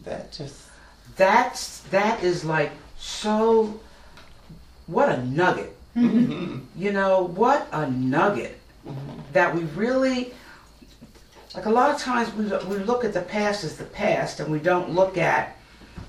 That 0.03 0.31
just. 0.31 0.55
that's 1.15 1.81
that 1.91 2.23
is 2.23 2.43
like 2.43 2.71
so 2.97 3.79
what 4.87 5.09
a 5.09 5.23
nugget 5.25 5.75
Mm-hmm. 5.95 6.59
you 6.81 6.91
know 6.93 7.23
what 7.35 7.67
a 7.73 7.89
nugget 7.91 8.57
that 9.33 9.53
we 9.53 9.61
really 9.75 10.33
like 11.55 11.65
a 11.65 11.69
lot 11.69 11.93
of 11.93 11.99
times 11.99 12.33
we, 12.33 12.45
we 12.67 12.83
look 12.83 13.03
at 13.03 13.13
the 13.13 13.21
past 13.21 13.63
as 13.63 13.77
the 13.77 13.83
past 13.83 14.39
and 14.39 14.51
we 14.51 14.59
don't 14.59 14.91
look 14.91 15.17
at 15.17 15.57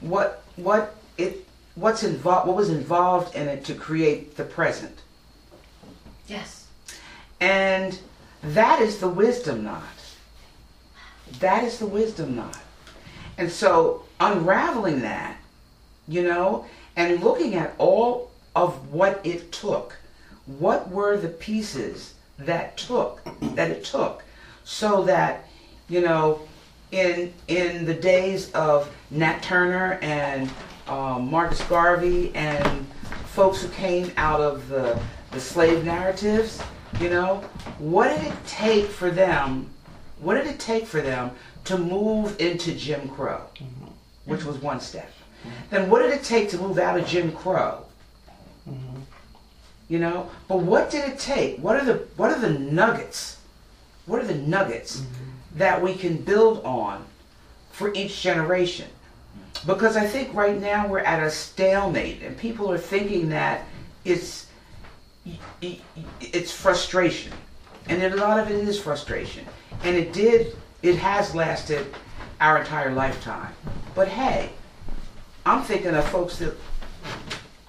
what 0.01 0.45
what 0.57 0.97
it 1.19 1.47
what's 1.75 2.03
involved 2.03 2.47
what 2.47 2.57
was 2.57 2.71
involved 2.71 3.35
in 3.35 3.49
it 3.49 3.65
to 3.65 3.75
create 3.75 4.37
the 4.37 4.45
present 4.45 5.03
Yes. 6.27 6.67
And 7.41 7.99
that 8.43 8.81
is 8.81 8.99
the 8.99 9.09
wisdom 9.09 9.65
knot. 9.65 9.83
That 11.41 11.65
is 11.65 11.79
the 11.79 11.87
wisdom 11.87 12.37
knot. 12.37 12.59
And 13.39 13.51
so 13.51 14.05
unraveling 14.21 15.01
that, 15.01 15.37
you 16.07 16.23
know, 16.23 16.67
and 16.97 17.23
looking 17.23 17.55
at 17.55 17.75
all 17.79 18.31
of 18.55 18.93
what 18.93 19.21
it 19.25 19.51
took, 19.53 19.97
what 20.47 20.91
were 20.91 21.17
the 21.17 21.29
pieces 21.29 22.15
that 22.47 22.77
took, 22.77 23.23
that 23.55 23.71
it 23.71 23.85
took, 23.85 24.23
so 24.65 25.03
that, 25.05 25.49
you 25.89 26.01
know, 26.01 26.41
in 26.91 27.33
in 27.49 27.85
the 27.85 27.95
days 27.95 28.53
of 28.53 28.95
Nat 29.11 29.43
Turner 29.43 29.99
and 30.03 30.51
um, 30.87 31.31
Marcus 31.31 31.63
Garvey 31.65 32.33
and 32.35 32.87
folks 33.27 33.63
who 33.63 33.69
came 33.71 34.13
out 34.17 34.41
of 34.41 34.69
the 34.69 35.01
the 35.31 35.41
slave 35.41 35.85
narratives, 35.85 36.63
you 37.01 37.09
know, 37.09 37.43
what 37.79 38.09
did 38.09 38.27
it 38.27 38.47
take 38.47 38.87
for 38.87 39.11
them? 39.11 39.71
What 40.21 40.35
did 40.35 40.47
it 40.47 40.61
take 40.61 40.87
for 40.87 41.01
them 41.01 41.33
to 41.65 41.79
move 41.79 42.41
into 42.41 42.75
Jim 42.75 43.09
Crow, 43.09 43.43
which 44.27 44.45
was 44.45 44.59
one 44.59 44.79
step? 44.81 45.11
Then 45.71 45.91
what 45.91 46.03
did 46.03 46.13
it 46.13 46.23
take 46.23 46.51
to 46.51 46.59
move 46.59 46.79
out 46.79 46.99
of 46.99 47.07
Jim 47.07 47.33
Crow? 47.33 47.85
You 49.89 49.99
know, 49.99 50.31
but 50.49 50.61
what 50.61 50.91
did 50.91 51.09
it 51.09 51.19
take? 51.19 51.59
What 51.59 51.77
are 51.77 51.85
the 51.85 51.95
what 52.17 52.31
are 52.31 52.41
the 52.41 52.59
nuggets? 52.59 53.39
What 54.07 54.21
are 54.21 54.27
the 54.27 54.35
nuggets 54.35 55.01
mm-hmm. 55.01 55.59
that 55.59 55.83
we 55.83 55.95
can 55.95 56.17
build 56.17 56.65
on 56.65 57.05
for 57.71 57.93
each 57.95 58.21
generation? 58.23 58.89
Because 59.67 59.97
I 59.97 60.07
think 60.07 60.35
right 60.35 60.59
now 60.59 60.89
we're 60.89 61.01
at 61.01 61.23
a 61.23 61.31
stalemate, 61.31 62.23
and 62.23 62.37
people 62.37 62.71
are 62.71 62.79
thinking 62.79 63.29
that 63.29 63.65
it's 64.05 64.47
it's 65.61 66.53
frustration, 66.53 67.33
and 67.89 68.03
a 68.03 68.17
lot 68.17 68.41
of 68.41 68.51
it 68.51 68.67
is 68.67 68.81
frustration, 68.81 69.45
and 69.85 69.95
it 69.95 70.13
did 70.13 70.57
it 70.83 70.97
has 70.97 71.35
lasted 71.35 71.87
our 72.41 72.59
entire 72.59 72.93
lifetime. 72.93 73.55
But 73.95 74.09
hey, 74.09 74.51
I'm 75.47 75.63
thinking 75.63 75.95
of 75.95 76.05
folks 76.09 76.39
that 76.39 76.55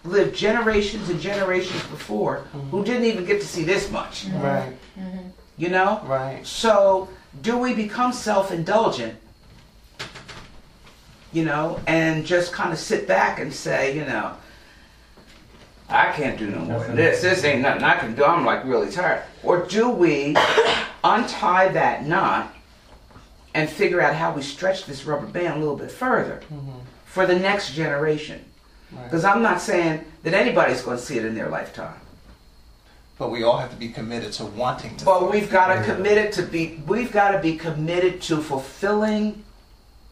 lived 0.04 0.36
generations 0.36 1.10
and 1.10 1.20
generations 1.20 1.82
before 1.88 2.46
who 2.52 2.60
mm-hmm. 2.60 2.84
didn't 2.84 3.06
even 3.06 3.26
get 3.26 3.42
to 3.42 3.48
see 3.48 3.64
this 3.64 3.90
much. 3.92 4.26
Mm-hmm. 4.26 4.42
Right. 4.42 4.78
Mm-hmm. 5.00 5.28
You 5.58 5.70
know? 5.70 6.02
Right. 6.06 6.46
So, 6.46 7.10
do 7.42 7.58
we 7.58 7.74
become 7.74 8.14
self 8.14 8.52
indulgent, 8.52 9.16
you 11.32 11.46
know, 11.46 11.80
and 11.88 12.26
just 12.26 12.52
kind 12.52 12.72
of 12.72 12.80
sit 12.80 13.08
back 13.08 13.40
and 13.40 13.54
say, 13.54 13.96
you 13.96 14.06
know, 14.06 14.36
I 15.90 16.12
can't 16.12 16.38
do 16.38 16.50
no 16.50 16.60
more 16.60 16.86
of 16.86 16.96
this. 16.96 17.22
This 17.22 17.44
ain't 17.44 17.62
nothing 17.62 17.84
I 17.84 17.98
can 17.98 18.16
do. 18.16 18.24
I'm 18.24 18.46
like 18.46 18.66
really 18.66 18.92
tired. 18.92 19.24
Or 19.44 19.66
do 19.66 19.90
we 19.90 20.36
untie 21.04 21.70
that 21.70 22.06
knot 22.06 22.54
and 23.54 23.70
figure 23.70 24.02
out 24.02 24.16
how 24.16 24.34
we 24.34 24.42
stretch 24.42 24.86
this 24.86 25.06
rubber 25.06 25.28
band 25.28 25.56
a 25.56 25.60
little 25.60 25.76
bit 25.76 25.92
further 25.92 26.42
for 27.06 27.26
the 27.26 27.38
next 27.38 27.74
generation? 27.74 28.44
Right. 28.92 29.04
Because 29.06 29.26
I'm 29.26 29.42
not 29.42 29.62
saying 29.62 30.06
that 30.24 30.34
anybody's 30.34 30.82
going 30.82 30.98
to 30.98 31.04
see 31.04 31.18
it 31.18 31.26
in 31.26 31.36
their 31.36 31.50
lifetime. 31.50 32.00
But 33.18 33.30
we 33.32 33.44
all 33.44 33.58
have 33.58 33.70
to 33.70 33.76
be 33.76 33.90
committed 33.90 34.34
to 34.34 34.46
wanting 34.46 34.98
to. 34.98 35.06
But 35.06 35.32
we've 35.32 35.50
got 35.50 35.74
to 35.76 35.84
commit 35.84 36.18
it 36.18 36.34
to 36.34 36.42
be. 36.44 36.82
We've 36.88 37.12
got 37.12 37.32
to 37.32 37.40
be 37.40 37.56
committed 37.58 38.22
to 38.24 38.38
fulfilling 38.42 39.44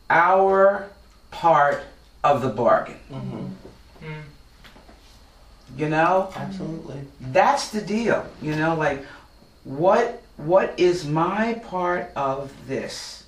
our 0.09 0.89
part 1.31 1.83
of 2.23 2.41
the 2.41 2.49
bargain. 2.49 2.97
hmm 3.09 3.47
Mm. 4.03 4.23
You 5.77 5.89
know, 5.89 6.33
Absolutely. 6.35 7.01
that's 7.19 7.69
the 7.69 7.81
deal. 7.81 8.25
You 8.41 8.55
know, 8.55 8.75
like 8.75 9.05
what 9.63 10.23
what 10.37 10.73
is 10.79 11.05
my 11.05 11.53
part 11.65 12.11
of 12.15 12.51
this? 12.67 13.20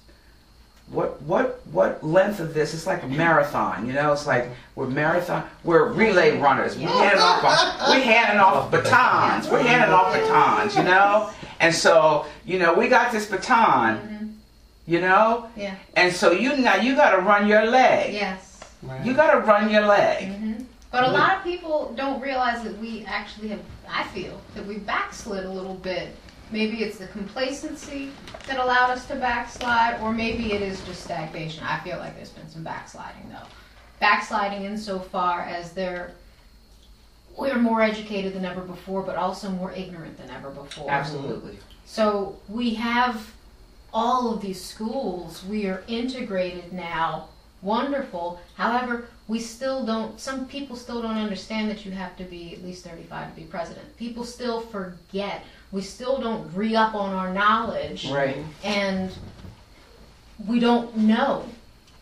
What 0.93 1.19
what 1.23 1.59
what 1.71 2.03
length 2.03 2.39
of 2.39 2.53
this? 2.53 2.73
It's 2.73 2.85
like 2.85 3.01
a 3.03 3.07
marathon. 3.07 3.87
You 3.87 3.93
know, 3.93 4.13
it's 4.13 4.27
like 4.27 4.49
we're 4.75 4.87
marathon. 4.87 5.43
We're 5.63 5.91
relay 5.91 6.37
runners. 6.39 6.77
We're 6.77 6.87
handing 6.87 7.19
off. 7.19 7.89
We're 7.89 7.99
handing 7.99 8.39
off 8.39 8.69
batons. 8.71 9.49
We're 9.49 9.63
handing 9.63 9.89
off 9.91 10.13
batons. 10.13 10.75
You 10.75 10.83
know, 10.83 11.31
and 11.59 11.73
so 11.73 12.27
you 12.45 12.59
know 12.59 12.73
we 12.75 12.87
got 12.87 13.11
this 13.11 13.25
baton. 13.25 14.39
You 14.85 14.99
know, 14.99 15.49
Yeah. 15.55 15.75
and 15.95 16.13
so 16.13 16.31
you 16.31 16.57
now 16.57 16.75
you 16.75 16.95
got 16.95 17.11
to 17.15 17.21
run 17.21 17.47
your 17.47 17.65
leg. 17.65 18.13
Yes. 18.13 18.59
Right. 18.81 19.03
You 19.05 19.13
got 19.13 19.31
to 19.31 19.39
run 19.39 19.69
your 19.71 19.85
leg. 19.87 20.27
Mm-hmm. 20.27 20.63
But 20.91 21.05
a 21.05 21.11
lot 21.11 21.37
of 21.37 21.43
people 21.43 21.93
don't 21.95 22.19
realize 22.21 22.61
that 22.63 22.77
we 22.77 23.05
actually 23.05 23.47
have, 23.47 23.61
I 23.89 24.03
feel, 24.09 24.39
that 24.55 24.65
we 24.65 24.77
backslid 24.77 25.45
a 25.45 25.49
little 25.49 25.75
bit. 25.75 26.09
Maybe 26.53 26.83
it's 26.83 26.99
the 26.99 27.07
complacency 27.07 28.11
that 28.45 28.59
allowed 28.59 28.91
us 28.91 29.07
to 29.07 29.15
backslide, 29.15 29.99
or 30.01 30.13
maybe 30.13 30.53
it 30.53 30.61
is 30.61 30.79
just 30.85 31.03
stagnation. 31.03 31.63
I 31.63 31.79
feel 31.79 31.97
like 31.97 32.15
there's 32.15 32.29
been 32.29 32.47
some 32.47 32.63
backsliding, 32.63 33.27
though. 33.29 33.47
Backsliding 33.99 34.63
insofar 34.63 35.41
as 35.41 35.73
they're, 35.73 36.11
we're 37.35 37.57
more 37.57 37.81
educated 37.81 38.33
than 38.35 38.45
ever 38.45 38.61
before, 38.61 39.01
but 39.01 39.15
also 39.15 39.49
more 39.49 39.71
ignorant 39.71 40.15
than 40.19 40.29
ever 40.29 40.51
before. 40.51 40.91
Absolutely. 40.91 41.57
So 41.85 42.39
we 42.47 42.75
have 42.75 43.33
all 43.91 44.31
of 44.31 44.39
these 44.39 44.63
schools. 44.63 45.43
We 45.43 45.65
are 45.65 45.83
integrated 45.87 46.71
now. 46.71 47.29
Wonderful. 47.63 48.39
However, 48.57 49.07
we 49.27 49.39
still 49.39 49.85
don't, 49.85 50.19
some 50.19 50.45
people 50.47 50.75
still 50.75 51.01
don't 51.01 51.17
understand 51.17 51.71
that 51.71 51.83
you 51.83 51.91
have 51.93 52.15
to 52.17 52.25
be 52.25 52.53
at 52.53 52.63
least 52.63 52.83
35 52.83 53.33
to 53.33 53.41
be 53.41 53.47
president. 53.47 53.97
People 53.97 54.23
still 54.23 54.61
forget. 54.61 55.43
We 55.73 55.81
still 55.81 56.21
don't 56.21 56.53
re 56.53 56.75
up 56.75 56.93
on 56.93 57.13
our 57.13 57.33
knowledge. 57.33 58.09
Right. 58.09 58.37
And 58.63 59.11
we 60.47 60.59
don't 60.59 60.95
know 60.95 61.45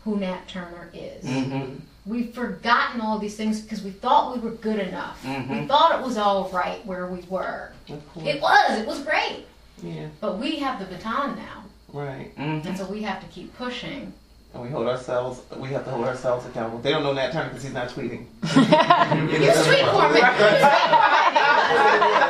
who 0.04 0.18
Nat 0.18 0.46
Turner 0.46 0.90
is. 0.92 1.24
Mm-hmm. 1.24 1.76
We've 2.04 2.34
forgotten 2.34 3.00
all 3.00 3.18
these 3.18 3.36
things 3.36 3.62
because 3.62 3.82
we 3.82 3.90
thought 3.90 4.34
we 4.36 4.40
were 4.42 4.54
good 4.56 4.78
enough. 4.78 5.24
We 5.24 5.30
Mhm. 5.30 5.68
thought 5.68 5.98
it 5.98 6.04
was 6.04 6.18
all 6.18 6.50
right 6.50 6.84
where 6.84 7.06
we 7.06 7.20
were. 7.28 7.72
Of. 7.88 8.26
It 8.26 8.42
was. 8.42 8.78
It 8.78 8.86
was 8.86 9.00
great. 9.02 9.46
Yeah. 9.82 10.08
But 10.20 10.38
we 10.38 10.56
have 10.56 10.78
the 10.78 10.84
baton 10.84 11.36
now. 11.36 11.64
Right. 11.92 12.36
Mhm. 12.36 12.66
And 12.66 12.76
so 12.76 12.84
we 12.86 13.02
have 13.02 13.20
to 13.20 13.26
keep 13.28 13.56
pushing. 13.56 14.12
And 14.54 14.62
we 14.62 14.68
hold 14.68 14.86
ourselves, 14.86 15.40
we 15.56 15.70
have 15.70 15.84
to 15.84 15.90
hold 15.90 16.04
ourselves 16.06 16.44
accountable. 16.46 16.78
They 16.80 16.90
don't 16.90 17.02
know 17.02 17.14
Nat 17.14 17.32
Turner 17.32 17.48
because 17.48 17.62
he's 17.62 17.72
not 17.72 17.88
tweeting. 17.88 18.26
You 19.32 19.38
tweet 19.38 19.86
for 19.88 20.08
me. 20.12 20.20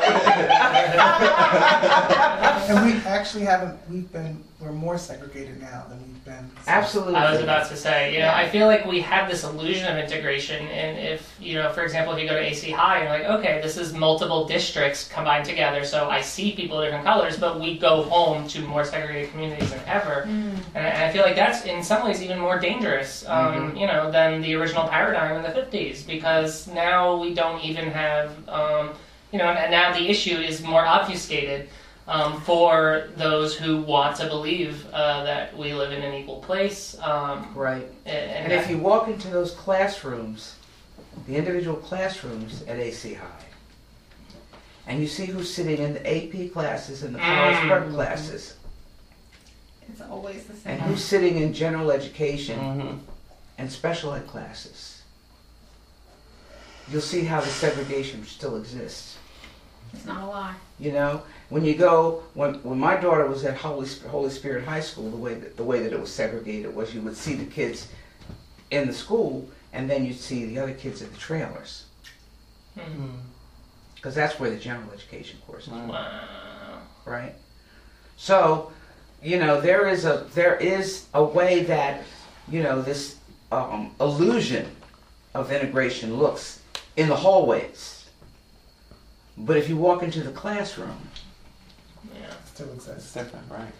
And 2.69 2.87
we 2.87 2.93
actually 3.07 3.45
haven't, 3.45 3.79
we've 3.91 4.11
been, 4.13 4.43
we're 4.63 4.73
more 4.73 4.97
segregated 4.97 5.61
now 5.61 5.85
than 5.89 5.99
we've 5.99 6.25
been. 6.25 6.49
since- 6.55 6.69
Absolutely. 6.69 7.17
I 7.17 7.33
was 7.33 7.41
about 7.41 7.69
to 7.69 7.77
say, 7.77 8.15
you 8.15 8.21
know, 8.21 8.29
I 8.33 8.49
feel 8.49 8.69
like 8.69 8.87
we 8.87 9.01
have 9.01 9.29
this 9.29 9.43
illusion 9.43 9.91
of 9.91 9.99
integration, 9.99 10.65
and 10.69 10.97
if 10.99 11.35
you 11.41 11.55
know, 11.55 11.71
for 11.73 11.83
example, 11.83 12.15
if 12.15 12.23
you 12.23 12.29
go 12.29 12.35
to 12.35 12.41
AC 12.41 12.71
High, 12.71 13.03
you're 13.03 13.09
like, 13.11 13.25
okay, 13.41 13.61
this 13.61 13.77
is 13.77 13.93
multiple 13.93 14.47
districts 14.47 15.09
combined 15.13 15.45
together, 15.45 15.85
so 15.85 16.09
I 16.09 16.21
see 16.21 16.53
people 16.53 16.81
of 16.81 16.85
different 16.87 17.05
colors, 17.05 17.37
but 17.37 17.59
we 17.61 17.77
go 17.77 18.03
home 18.05 18.47
to 18.49 18.61
more 18.63 18.85
segregated 18.85 19.31
communities 19.33 19.71
than 19.71 19.81
ever, 19.87 20.23
and 20.23 20.63
I, 20.77 20.81
and 20.81 21.05
I 21.05 21.13
feel 21.13 21.23
like 21.23 21.35
that's 21.37 21.65
in 21.65 21.83
some 21.83 22.07
ways 22.07 22.23
even 22.23 22.39
more 22.39 22.59
dangerous, 22.59 23.25
um, 23.27 23.77
you 23.77 23.87
know, 23.89 24.11
than 24.13 24.41
the 24.43 24.55
original 24.55 24.87
paradigm 24.87 25.37
in 25.37 25.43
the 25.43 25.49
'50s, 25.61 26.07
because 26.07 26.69
now 26.69 27.17
we 27.17 27.35
don't 27.35 27.61
even 27.65 27.91
have, 27.91 28.31
um, 28.49 28.91
you 29.33 29.39
know, 29.39 29.47
and 29.47 29.71
now 29.73 29.93
the 29.93 30.09
issue 30.09 30.37
is 30.37 30.63
more 30.63 30.85
obfuscated 30.87 31.69
um, 32.09 32.41
for 32.43 33.09
those 33.17 33.57
who 33.57 33.83
want 33.83 34.17
to 34.17 34.27
believe 34.27 34.87
uh, 34.93 35.23
that 35.25 35.57
we 35.57 35.73
live 35.73 35.93
in 35.93 36.03
an 36.03 36.15
equal 36.15 36.41
place. 36.41 36.99
Um, 37.01 37.53
Right. 37.55 37.87
and, 38.07 38.31
And 38.31 38.53
if 38.53 38.69
you 38.69 38.79
walk 38.79 39.09
into 39.09 39.29
those 39.29 39.53
classrooms, 39.53 40.57
the 41.27 41.37
individual 41.37 41.77
classrooms 41.77 42.63
at 42.63 42.79
AC 42.79 43.15
High, 43.15 43.27
and 44.87 45.01
you 45.01 45.07
see 45.07 45.27
who's 45.27 45.53
sitting 45.53 45.79
in 45.79 45.95
the 45.95 46.01
AP 46.07 46.53
classes 46.53 47.03
and 47.05 47.15
the 47.15 47.19
college 47.21 47.57
Mm. 47.57 47.69
prep 47.69 47.91
classes, 47.91 48.55
It's 49.89 50.01
always 50.01 50.45
the 50.45 50.55
same. 50.55 50.73
and 50.73 50.83
who's 50.83 51.05
sitting 51.05 51.37
in 51.39 51.53
general 51.53 51.91
education 51.93 52.59
Mm-hmm. 52.59 52.99
and 53.59 53.71
special 53.71 54.13
ed 54.13 54.27
classes, 54.27 55.03
you'll 56.91 57.01
see 57.01 57.25
how 57.25 57.41
the 57.41 57.47
segregation 57.49 58.25
still 58.27 58.57
exists. 58.57 59.19
It's 59.93 60.05
not 60.07 60.23
a 60.23 60.27
lie. 60.27 60.55
You 60.79 60.93
know, 60.93 61.23
when 61.51 61.65
you 61.65 61.75
go, 61.75 62.23
when 62.35 62.55
when 62.63 62.79
my 62.79 62.97
daughter 62.97 63.27
was 63.27 63.45
at 63.45 63.57
Holy 63.57 63.87
Holy 64.09 64.31
Spirit 64.31 64.65
High 64.65 64.81
School, 64.81 65.11
the 65.11 65.17
way 65.17 65.35
that 65.35 65.57
the 65.57 65.65
way 65.65 65.83
that 65.83 65.93
it 65.93 66.01
was 66.01 66.11
segregated 66.11 66.75
was 66.75 66.95
you 66.95 67.01
would 67.03 67.17
see 67.17 67.35
the 67.35 67.45
kids 67.45 67.89
in 68.71 68.87
the 68.87 68.93
school, 68.95 69.49
and 69.73 69.89
then 69.91 70.05
you'd 70.05 70.19
see 70.19 70.47
the 70.47 70.59
other 70.59 70.73
kids 70.73 71.03
at 71.03 71.13
the 71.13 71.19
trailers, 71.19 71.85
Hmm. 72.79 73.09
because 73.95 74.15
that's 74.15 74.41
where 74.41 74.49
the 74.51 74.57
general 74.57 74.91
education 74.93 75.39
courses, 75.47 75.69
were, 75.73 75.87
Wow. 75.89 76.79
right? 77.05 77.35
So, 78.17 78.73
you 79.23 79.39
know, 79.39 79.61
there 79.61 79.87
is 79.89 80.05
a 80.07 80.27
there 80.35 80.57
is 80.57 81.05
a 81.13 81.23
way 81.23 81.65
that 81.65 82.03
you 82.49 82.63
know 82.63 82.81
this 82.81 83.17
um, 83.53 83.95
illusion 84.01 84.75
of 85.35 85.53
integration 85.53 86.17
looks 86.17 86.61
in 86.97 87.09
the 87.11 87.17
hallways. 87.17 88.02
But 89.37 89.57
if 89.57 89.69
you 89.69 89.77
walk 89.77 90.03
into 90.03 90.23
the 90.23 90.33
classroom, 90.33 91.09
Yeah. 92.15 92.27
Still 92.53 92.71
It's 92.73 92.87
exists. 92.89 93.15
different, 93.15 93.51
right? 93.51 93.73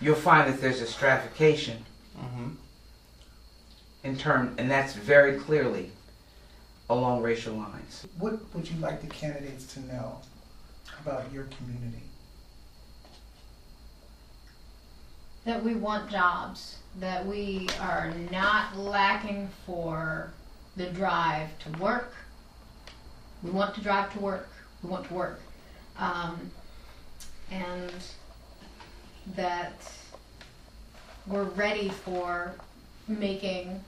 you'll 0.00 0.14
find 0.14 0.48
that 0.52 0.60
there's 0.60 0.80
a 0.80 0.86
stratification 0.86 1.84
Mm-hmm. 2.18 2.48
in 4.04 4.16
term, 4.16 4.54
and 4.58 4.68
that's 4.70 4.94
very 4.94 5.38
clearly 5.38 5.92
along 6.90 7.22
racial 7.22 7.54
lines. 7.54 8.06
What 8.18 8.40
would 8.54 8.68
you 8.68 8.76
like 8.80 9.00
the 9.02 9.06
candidates 9.08 9.72
to 9.74 9.80
know 9.86 10.20
about 11.00 11.30
your 11.32 11.44
community? 11.44 12.02
That 15.44 15.62
we 15.62 15.74
want 15.74 16.10
jobs. 16.10 16.78
That 16.98 17.24
we 17.24 17.68
are 17.80 18.12
not 18.32 18.76
lacking 18.76 19.48
for 19.64 20.32
the 20.76 20.86
drive 20.90 21.48
to 21.60 21.70
work. 21.80 22.14
We 23.42 23.50
want 23.50 23.74
to 23.76 23.80
drive 23.80 24.12
to 24.14 24.18
work. 24.20 24.48
We 24.82 24.90
want 24.90 25.06
to 25.08 25.14
work. 25.14 25.40
Um, 25.98 26.50
and 27.50 27.92
that 29.34 29.90
we're 31.26 31.44
ready 31.44 31.88
for 31.88 32.54
making, 33.08 33.82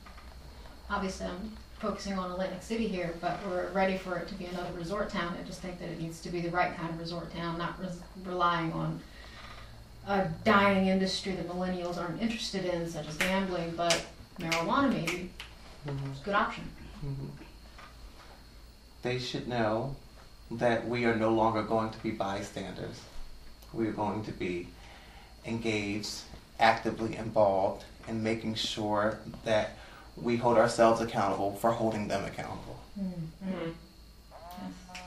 obviously, 0.91 1.27
I'm 1.27 1.53
focusing 1.79 2.19
on 2.19 2.31
Atlantic 2.31 2.63
City 2.63 2.89
here, 2.89 3.15
but 3.21 3.39
we're 3.47 3.69
ready 3.71 3.97
for 3.97 4.17
it 4.17 4.29
to 4.29 4.35
be 4.35 4.47
another 4.47 4.73
resort 4.77 5.09
town. 5.11 5.35
I 5.39 5.47
just 5.47 5.61
think 5.61 5.79
that 5.79 5.89
it 5.89 6.01
needs 6.01 6.21
to 6.23 6.29
be 6.31 6.41
the 6.41 6.51
right 6.51 6.77
kind 6.77 6.91
of 6.91 6.99
resort 6.99 7.33
town, 7.33 7.57
not 7.59 7.81
res- 7.81 8.01
relying 8.25 8.73
on 8.73 9.01
a 10.09 10.27
dying 10.45 10.89
industry 10.89 11.33
that 11.33 11.49
millennials 11.49 11.97
aren't 11.99 12.21
interested 12.21 12.65
in, 12.65 12.89
such 12.89 13.07
as 13.09 13.17
gambling, 13.17 13.73
but 13.77 14.05
marijuana 14.39 14.91
maybe 14.93 15.31
Mm-hmm. 15.89 16.13
is 16.13 16.21
a 16.21 16.25
good 16.25 16.35
option. 16.35 16.65
They 19.01 19.19
should 19.19 19.49
know 19.49 19.97
that 20.51 20.87
we 20.89 21.05
are 21.05 21.15
no 21.17 21.31
longer 21.33 21.63
going 21.63 21.91
to 21.91 21.99
be 22.03 22.11
bystanders. 22.11 23.01
We 23.73 23.87
are 23.89 23.93
going 23.93 24.25
to 24.25 24.33
be 24.33 24.69
engaged, 25.47 26.21
actively 26.59 27.17
involved 27.17 27.85
in 28.09 28.23
making 28.23 28.57
sure 28.57 29.19
that 29.45 29.77
we 30.17 30.37
hold 30.37 30.57
ourselves 30.57 31.01
accountable 31.01 31.53
for 31.53 31.71
holding 31.71 32.09
them 32.09 32.25
accountable. 32.25 32.81
Mhm. 33.01 33.75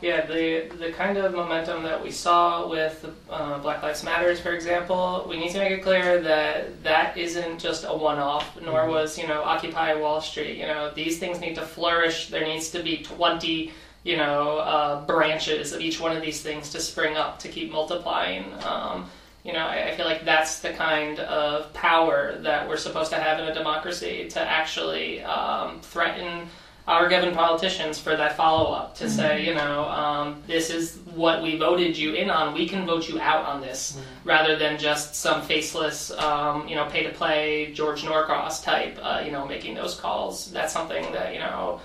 Yeah, 0.01 0.25
the 0.25 0.69
the 0.79 0.91
kind 0.91 1.17
of 1.17 1.33
momentum 1.33 1.83
that 1.83 2.01
we 2.03 2.11
saw 2.11 2.67
with 2.67 3.05
uh, 3.29 3.59
Black 3.59 3.81
Lives 3.83 4.03
Matters, 4.03 4.39
for 4.39 4.51
example, 4.51 5.25
we 5.29 5.37
need 5.37 5.51
to 5.51 5.59
make 5.59 5.71
it 5.71 5.81
clear 5.83 6.19
that 6.21 6.83
that 6.83 7.17
isn't 7.17 7.59
just 7.59 7.85
a 7.87 7.95
one-off. 7.95 8.59
Nor 8.61 8.89
was 8.89 9.17
you 9.17 9.27
know 9.27 9.41
Occupy 9.43 9.93
Wall 9.95 10.19
Street. 10.19 10.57
You 10.57 10.67
know 10.67 10.91
these 10.91 11.19
things 11.19 11.39
need 11.39 11.55
to 11.55 11.65
flourish. 11.65 12.27
There 12.29 12.43
needs 12.45 12.69
to 12.71 12.83
be 12.83 12.97
twenty 12.97 13.71
you 14.03 14.17
know 14.17 14.57
uh, 14.57 15.05
branches 15.05 15.73
of 15.73 15.81
each 15.81 15.99
one 15.99 16.15
of 16.15 16.21
these 16.21 16.41
things 16.41 16.69
to 16.71 16.79
spring 16.79 17.15
up 17.15 17.39
to 17.39 17.47
keep 17.47 17.71
multiplying. 17.71 18.45
Um, 18.63 19.09
you 19.43 19.51
know, 19.51 19.59
I, 19.59 19.89
I 19.89 19.95
feel 19.95 20.05
like 20.05 20.23
that's 20.23 20.59
the 20.59 20.71
kind 20.71 21.19
of 21.19 21.73
power 21.73 22.37
that 22.41 22.67
we're 22.67 22.77
supposed 22.77 23.11
to 23.11 23.17
have 23.17 23.39
in 23.39 23.45
a 23.45 23.53
democracy 23.53 24.29
to 24.29 24.39
actually 24.39 25.21
um, 25.23 25.81
threaten 25.81 26.47
our 26.87 27.07
given 27.07 27.33
politicians 27.33 27.97
for 27.97 28.15
that 28.15 28.35
follow 28.35 28.73
up 28.73 28.95
to 28.95 29.09
say, 29.09 29.45
you 29.45 29.53
know, 29.53 29.85
um, 29.85 30.43
this 30.47 30.69
is 30.69 30.97
what 31.15 31.41
we 31.41 31.57
voted 31.57 31.97
you 31.97 32.13
in 32.13 32.29
on. 32.29 32.53
We 32.53 32.67
can 32.67 32.85
vote 32.85 33.07
you 33.07 33.21
out 33.21 33.45
on 33.45 33.61
this 33.61 33.97
rather 34.25 34.57
than 34.57 34.77
just 34.77 35.15
some 35.15 35.41
faceless, 35.43 36.11
um, 36.11 36.67
you 36.67 36.75
know, 36.75 36.85
pay 36.89 37.03
to 37.03 37.09
play 37.09 37.71
George 37.71 38.03
Norcross 38.03 38.61
type, 38.61 38.99
uh, 39.01 39.21
you 39.23 39.31
know, 39.31 39.47
making 39.47 39.75
those 39.75 39.97
calls. 39.97 40.51
That's 40.51 40.73
something 40.73 41.09
that, 41.13 41.33
you 41.33 41.39
know, 41.39 41.79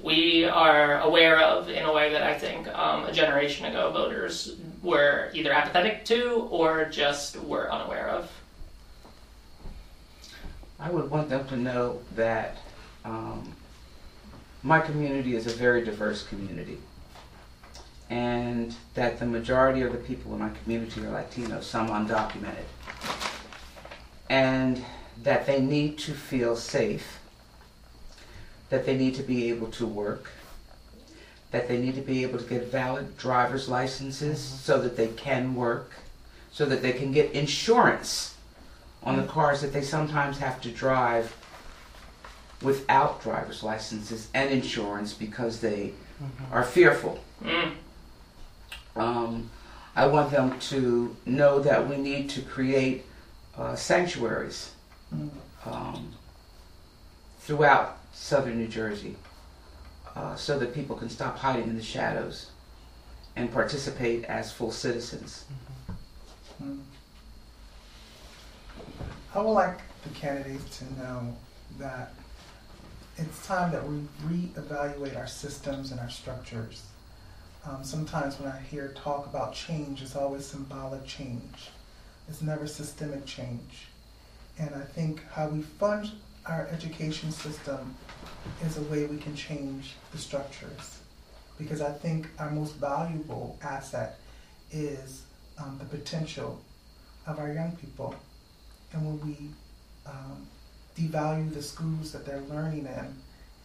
we 0.00 0.44
are 0.44 1.00
aware 1.00 1.40
of 1.40 1.68
in 1.68 1.84
a 1.84 1.92
way 1.92 2.12
that 2.12 2.22
I 2.22 2.38
think 2.38 2.68
um, 2.68 3.04
a 3.04 3.12
generation 3.12 3.66
ago 3.66 3.90
voters 3.90 4.56
were 4.82 5.30
either 5.32 5.52
apathetic 5.52 6.04
to 6.06 6.48
or 6.50 6.84
just 6.86 7.36
were 7.42 7.72
unaware 7.72 8.08
of. 8.08 8.30
I 10.78 10.90
would 10.90 11.10
want 11.10 11.28
them 11.28 11.46
to 11.48 11.56
know 11.56 12.00
that 12.14 12.58
um, 13.04 13.54
my 14.62 14.80
community 14.80 15.36
is 15.36 15.46
a 15.46 15.50
very 15.50 15.84
diverse 15.84 16.26
community. 16.26 16.78
And 18.10 18.74
that 18.94 19.18
the 19.18 19.26
majority 19.26 19.82
of 19.82 19.92
the 19.92 19.98
people 19.98 20.32
in 20.34 20.40
my 20.40 20.50
community 20.62 21.04
are 21.04 21.10
Latino, 21.10 21.60
some 21.60 21.88
undocumented. 21.88 22.64
And 24.28 24.84
that 25.22 25.46
they 25.46 25.60
need 25.60 25.98
to 25.98 26.12
feel 26.12 26.56
safe, 26.56 27.13
that 28.70 28.86
they 28.86 28.96
need 28.96 29.14
to 29.14 29.22
be 29.22 29.50
able 29.50 29.68
to 29.68 29.86
work, 29.86 30.30
that 31.50 31.68
they 31.68 31.78
need 31.78 31.94
to 31.94 32.00
be 32.00 32.22
able 32.22 32.38
to 32.38 32.44
get 32.44 32.66
valid 32.66 33.16
driver's 33.16 33.68
licenses 33.68 34.40
so 34.40 34.80
that 34.80 34.96
they 34.96 35.08
can 35.08 35.54
work, 35.54 35.92
so 36.50 36.64
that 36.66 36.82
they 36.82 36.92
can 36.92 37.12
get 37.12 37.30
insurance 37.32 38.34
on 39.02 39.16
the 39.16 39.24
cars 39.24 39.60
that 39.60 39.72
they 39.72 39.82
sometimes 39.82 40.38
have 40.38 40.60
to 40.62 40.70
drive 40.70 41.36
without 42.62 43.22
driver's 43.22 43.62
licenses 43.62 44.28
and 44.32 44.50
insurance 44.50 45.12
because 45.12 45.60
they 45.60 45.92
are 46.50 46.62
fearful. 46.62 47.22
Mm. 47.42 47.72
Um, 48.96 49.50
I 49.94 50.06
want 50.06 50.30
them 50.30 50.58
to 50.58 51.14
know 51.26 51.60
that 51.60 51.88
we 51.88 51.96
need 51.96 52.30
to 52.30 52.40
create 52.40 53.04
uh, 53.56 53.76
sanctuaries 53.76 54.72
um, 55.66 56.12
throughout 57.40 57.98
southern 58.24 58.56
New 58.56 58.66
Jersey 58.66 59.16
uh, 60.16 60.34
so 60.34 60.58
that 60.58 60.74
people 60.74 60.96
can 60.96 61.10
stop 61.10 61.36
hiding 61.36 61.64
in 61.64 61.76
the 61.76 61.82
shadows 61.82 62.52
and 63.36 63.52
participate 63.52 64.24
as 64.24 64.50
full 64.50 64.70
citizens. 64.70 65.44
I 69.34 69.38
would 69.38 69.50
like 69.50 69.78
the 70.04 70.08
candidates 70.14 70.78
to 70.78 70.84
know 70.94 71.36
that 71.78 72.14
it's 73.18 73.46
time 73.46 73.70
that 73.72 73.86
we 73.86 74.00
reevaluate 74.26 75.18
our 75.18 75.26
systems 75.26 75.90
and 75.90 76.00
our 76.00 76.08
structures. 76.08 76.82
Um, 77.66 77.84
sometimes 77.84 78.40
when 78.40 78.50
I 78.50 78.58
hear 78.58 78.94
talk 78.94 79.26
about 79.26 79.52
change, 79.52 80.00
it's 80.00 80.16
always 80.16 80.46
symbolic 80.46 81.04
change. 81.04 81.68
It's 82.26 82.40
never 82.40 82.66
systemic 82.66 83.26
change. 83.26 83.88
And 84.58 84.74
I 84.74 84.80
think 84.80 85.22
how 85.30 85.48
we 85.48 85.60
fund 85.60 86.10
our 86.46 86.68
education 86.72 87.32
system 87.32 87.94
is 88.64 88.76
a 88.76 88.82
way 88.82 89.06
we 89.06 89.18
can 89.18 89.34
change 89.34 89.94
the 90.12 90.18
structures. 90.18 91.00
Because 91.58 91.80
I 91.80 91.92
think 91.92 92.28
our 92.38 92.50
most 92.50 92.74
valuable 92.76 93.58
asset 93.62 94.18
is 94.70 95.22
um, 95.58 95.78
the 95.78 95.84
potential 95.84 96.60
of 97.26 97.38
our 97.38 97.52
young 97.52 97.72
people. 97.76 98.14
And 98.92 99.06
when 99.06 99.20
we 99.26 99.50
um, 100.06 100.46
devalue 100.96 101.52
the 101.52 101.62
schools 101.62 102.12
that 102.12 102.26
they're 102.26 102.42
learning 102.50 102.86
in, 102.86 103.14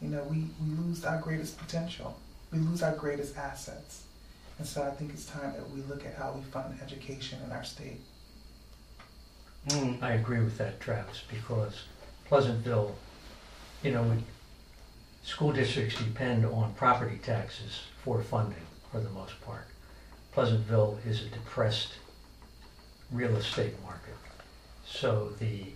you 0.01 0.09
know, 0.09 0.23
we, 0.23 0.45
we 0.61 0.75
lose 0.83 1.03
our 1.03 1.19
greatest 1.19 1.57
potential. 1.57 2.17
We 2.51 2.59
lose 2.59 2.81
our 2.83 2.95
greatest 2.95 3.35
assets. 3.37 4.03
And 4.57 4.67
so 4.67 4.83
I 4.83 4.91
think 4.91 5.11
it's 5.13 5.25
time 5.25 5.53
that 5.53 5.69
we 5.71 5.81
look 5.83 6.05
at 6.05 6.15
how 6.15 6.31
we 6.31 6.41
fund 6.51 6.77
education 6.81 7.39
in 7.45 7.51
our 7.51 7.63
state. 7.63 7.99
Mm. 9.67 10.01
I 10.01 10.13
agree 10.13 10.39
with 10.39 10.57
that, 10.57 10.79
Travis, 10.79 11.23
because 11.29 11.83
Pleasantville, 12.29 12.95
you 13.81 13.91
know, 13.91 14.15
school 15.23 15.51
districts 15.51 15.97
depend 15.97 16.45
on 16.45 16.75
property 16.75 17.17
taxes 17.17 17.81
for 18.03 18.21
funding 18.21 18.67
for 18.91 18.99
the 18.99 19.09
most 19.09 19.41
part. 19.41 19.65
Pleasantville 20.31 20.99
is 21.07 21.23
a 21.23 21.29
depressed 21.29 21.93
real 23.11 23.35
estate 23.35 23.73
market. 23.81 24.13
So 24.85 25.33
the 25.39 25.71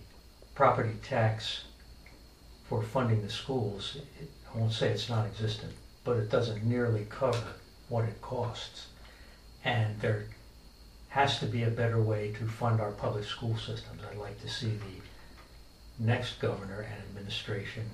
property 0.54 0.94
tax 1.02 1.64
for 2.68 2.84
funding 2.84 3.22
the 3.22 3.30
schools, 3.30 3.96
it- 3.96 4.30
I 4.54 4.58
won't 4.58 4.72
say 4.72 4.90
it's 4.90 5.08
non-existent, 5.08 5.74
but 6.04 6.18
it 6.18 6.30
doesn't 6.30 6.62
nearly 6.62 7.04
cover 7.06 7.54
what 7.88 8.04
it 8.04 8.22
costs. 8.22 8.86
And 9.64 10.00
there 10.00 10.26
has 11.08 11.40
to 11.40 11.46
be 11.46 11.64
a 11.64 11.70
better 11.70 12.00
way 12.00 12.32
to 12.34 12.46
fund 12.46 12.80
our 12.80 12.92
public 12.92 13.24
school 13.24 13.56
systems. 13.56 14.02
I'd 14.08 14.18
like 14.18 14.40
to 14.42 14.48
see 14.48 14.76
the 14.76 15.02
next 15.98 16.40
governor 16.40 16.80
and 16.80 17.02
administration 17.08 17.88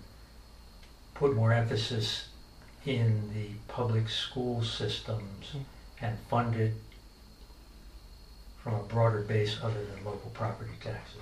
put 1.15 1.35
more 1.35 1.53
emphasis 1.53 2.29
in 2.87 3.31
the 3.35 3.49
public 3.69 4.09
school 4.09 4.63
systems 4.63 5.49
hmm. 5.53 5.59
and 6.01 6.19
fund 6.31 6.57
it 6.57 6.73
from 8.63 8.75
a 8.75 8.83
broader 8.85 9.21
base 9.21 9.59
other 9.63 9.85
than 9.85 10.05
local 10.05 10.31
property 10.31 10.71
taxes. 10.81 11.21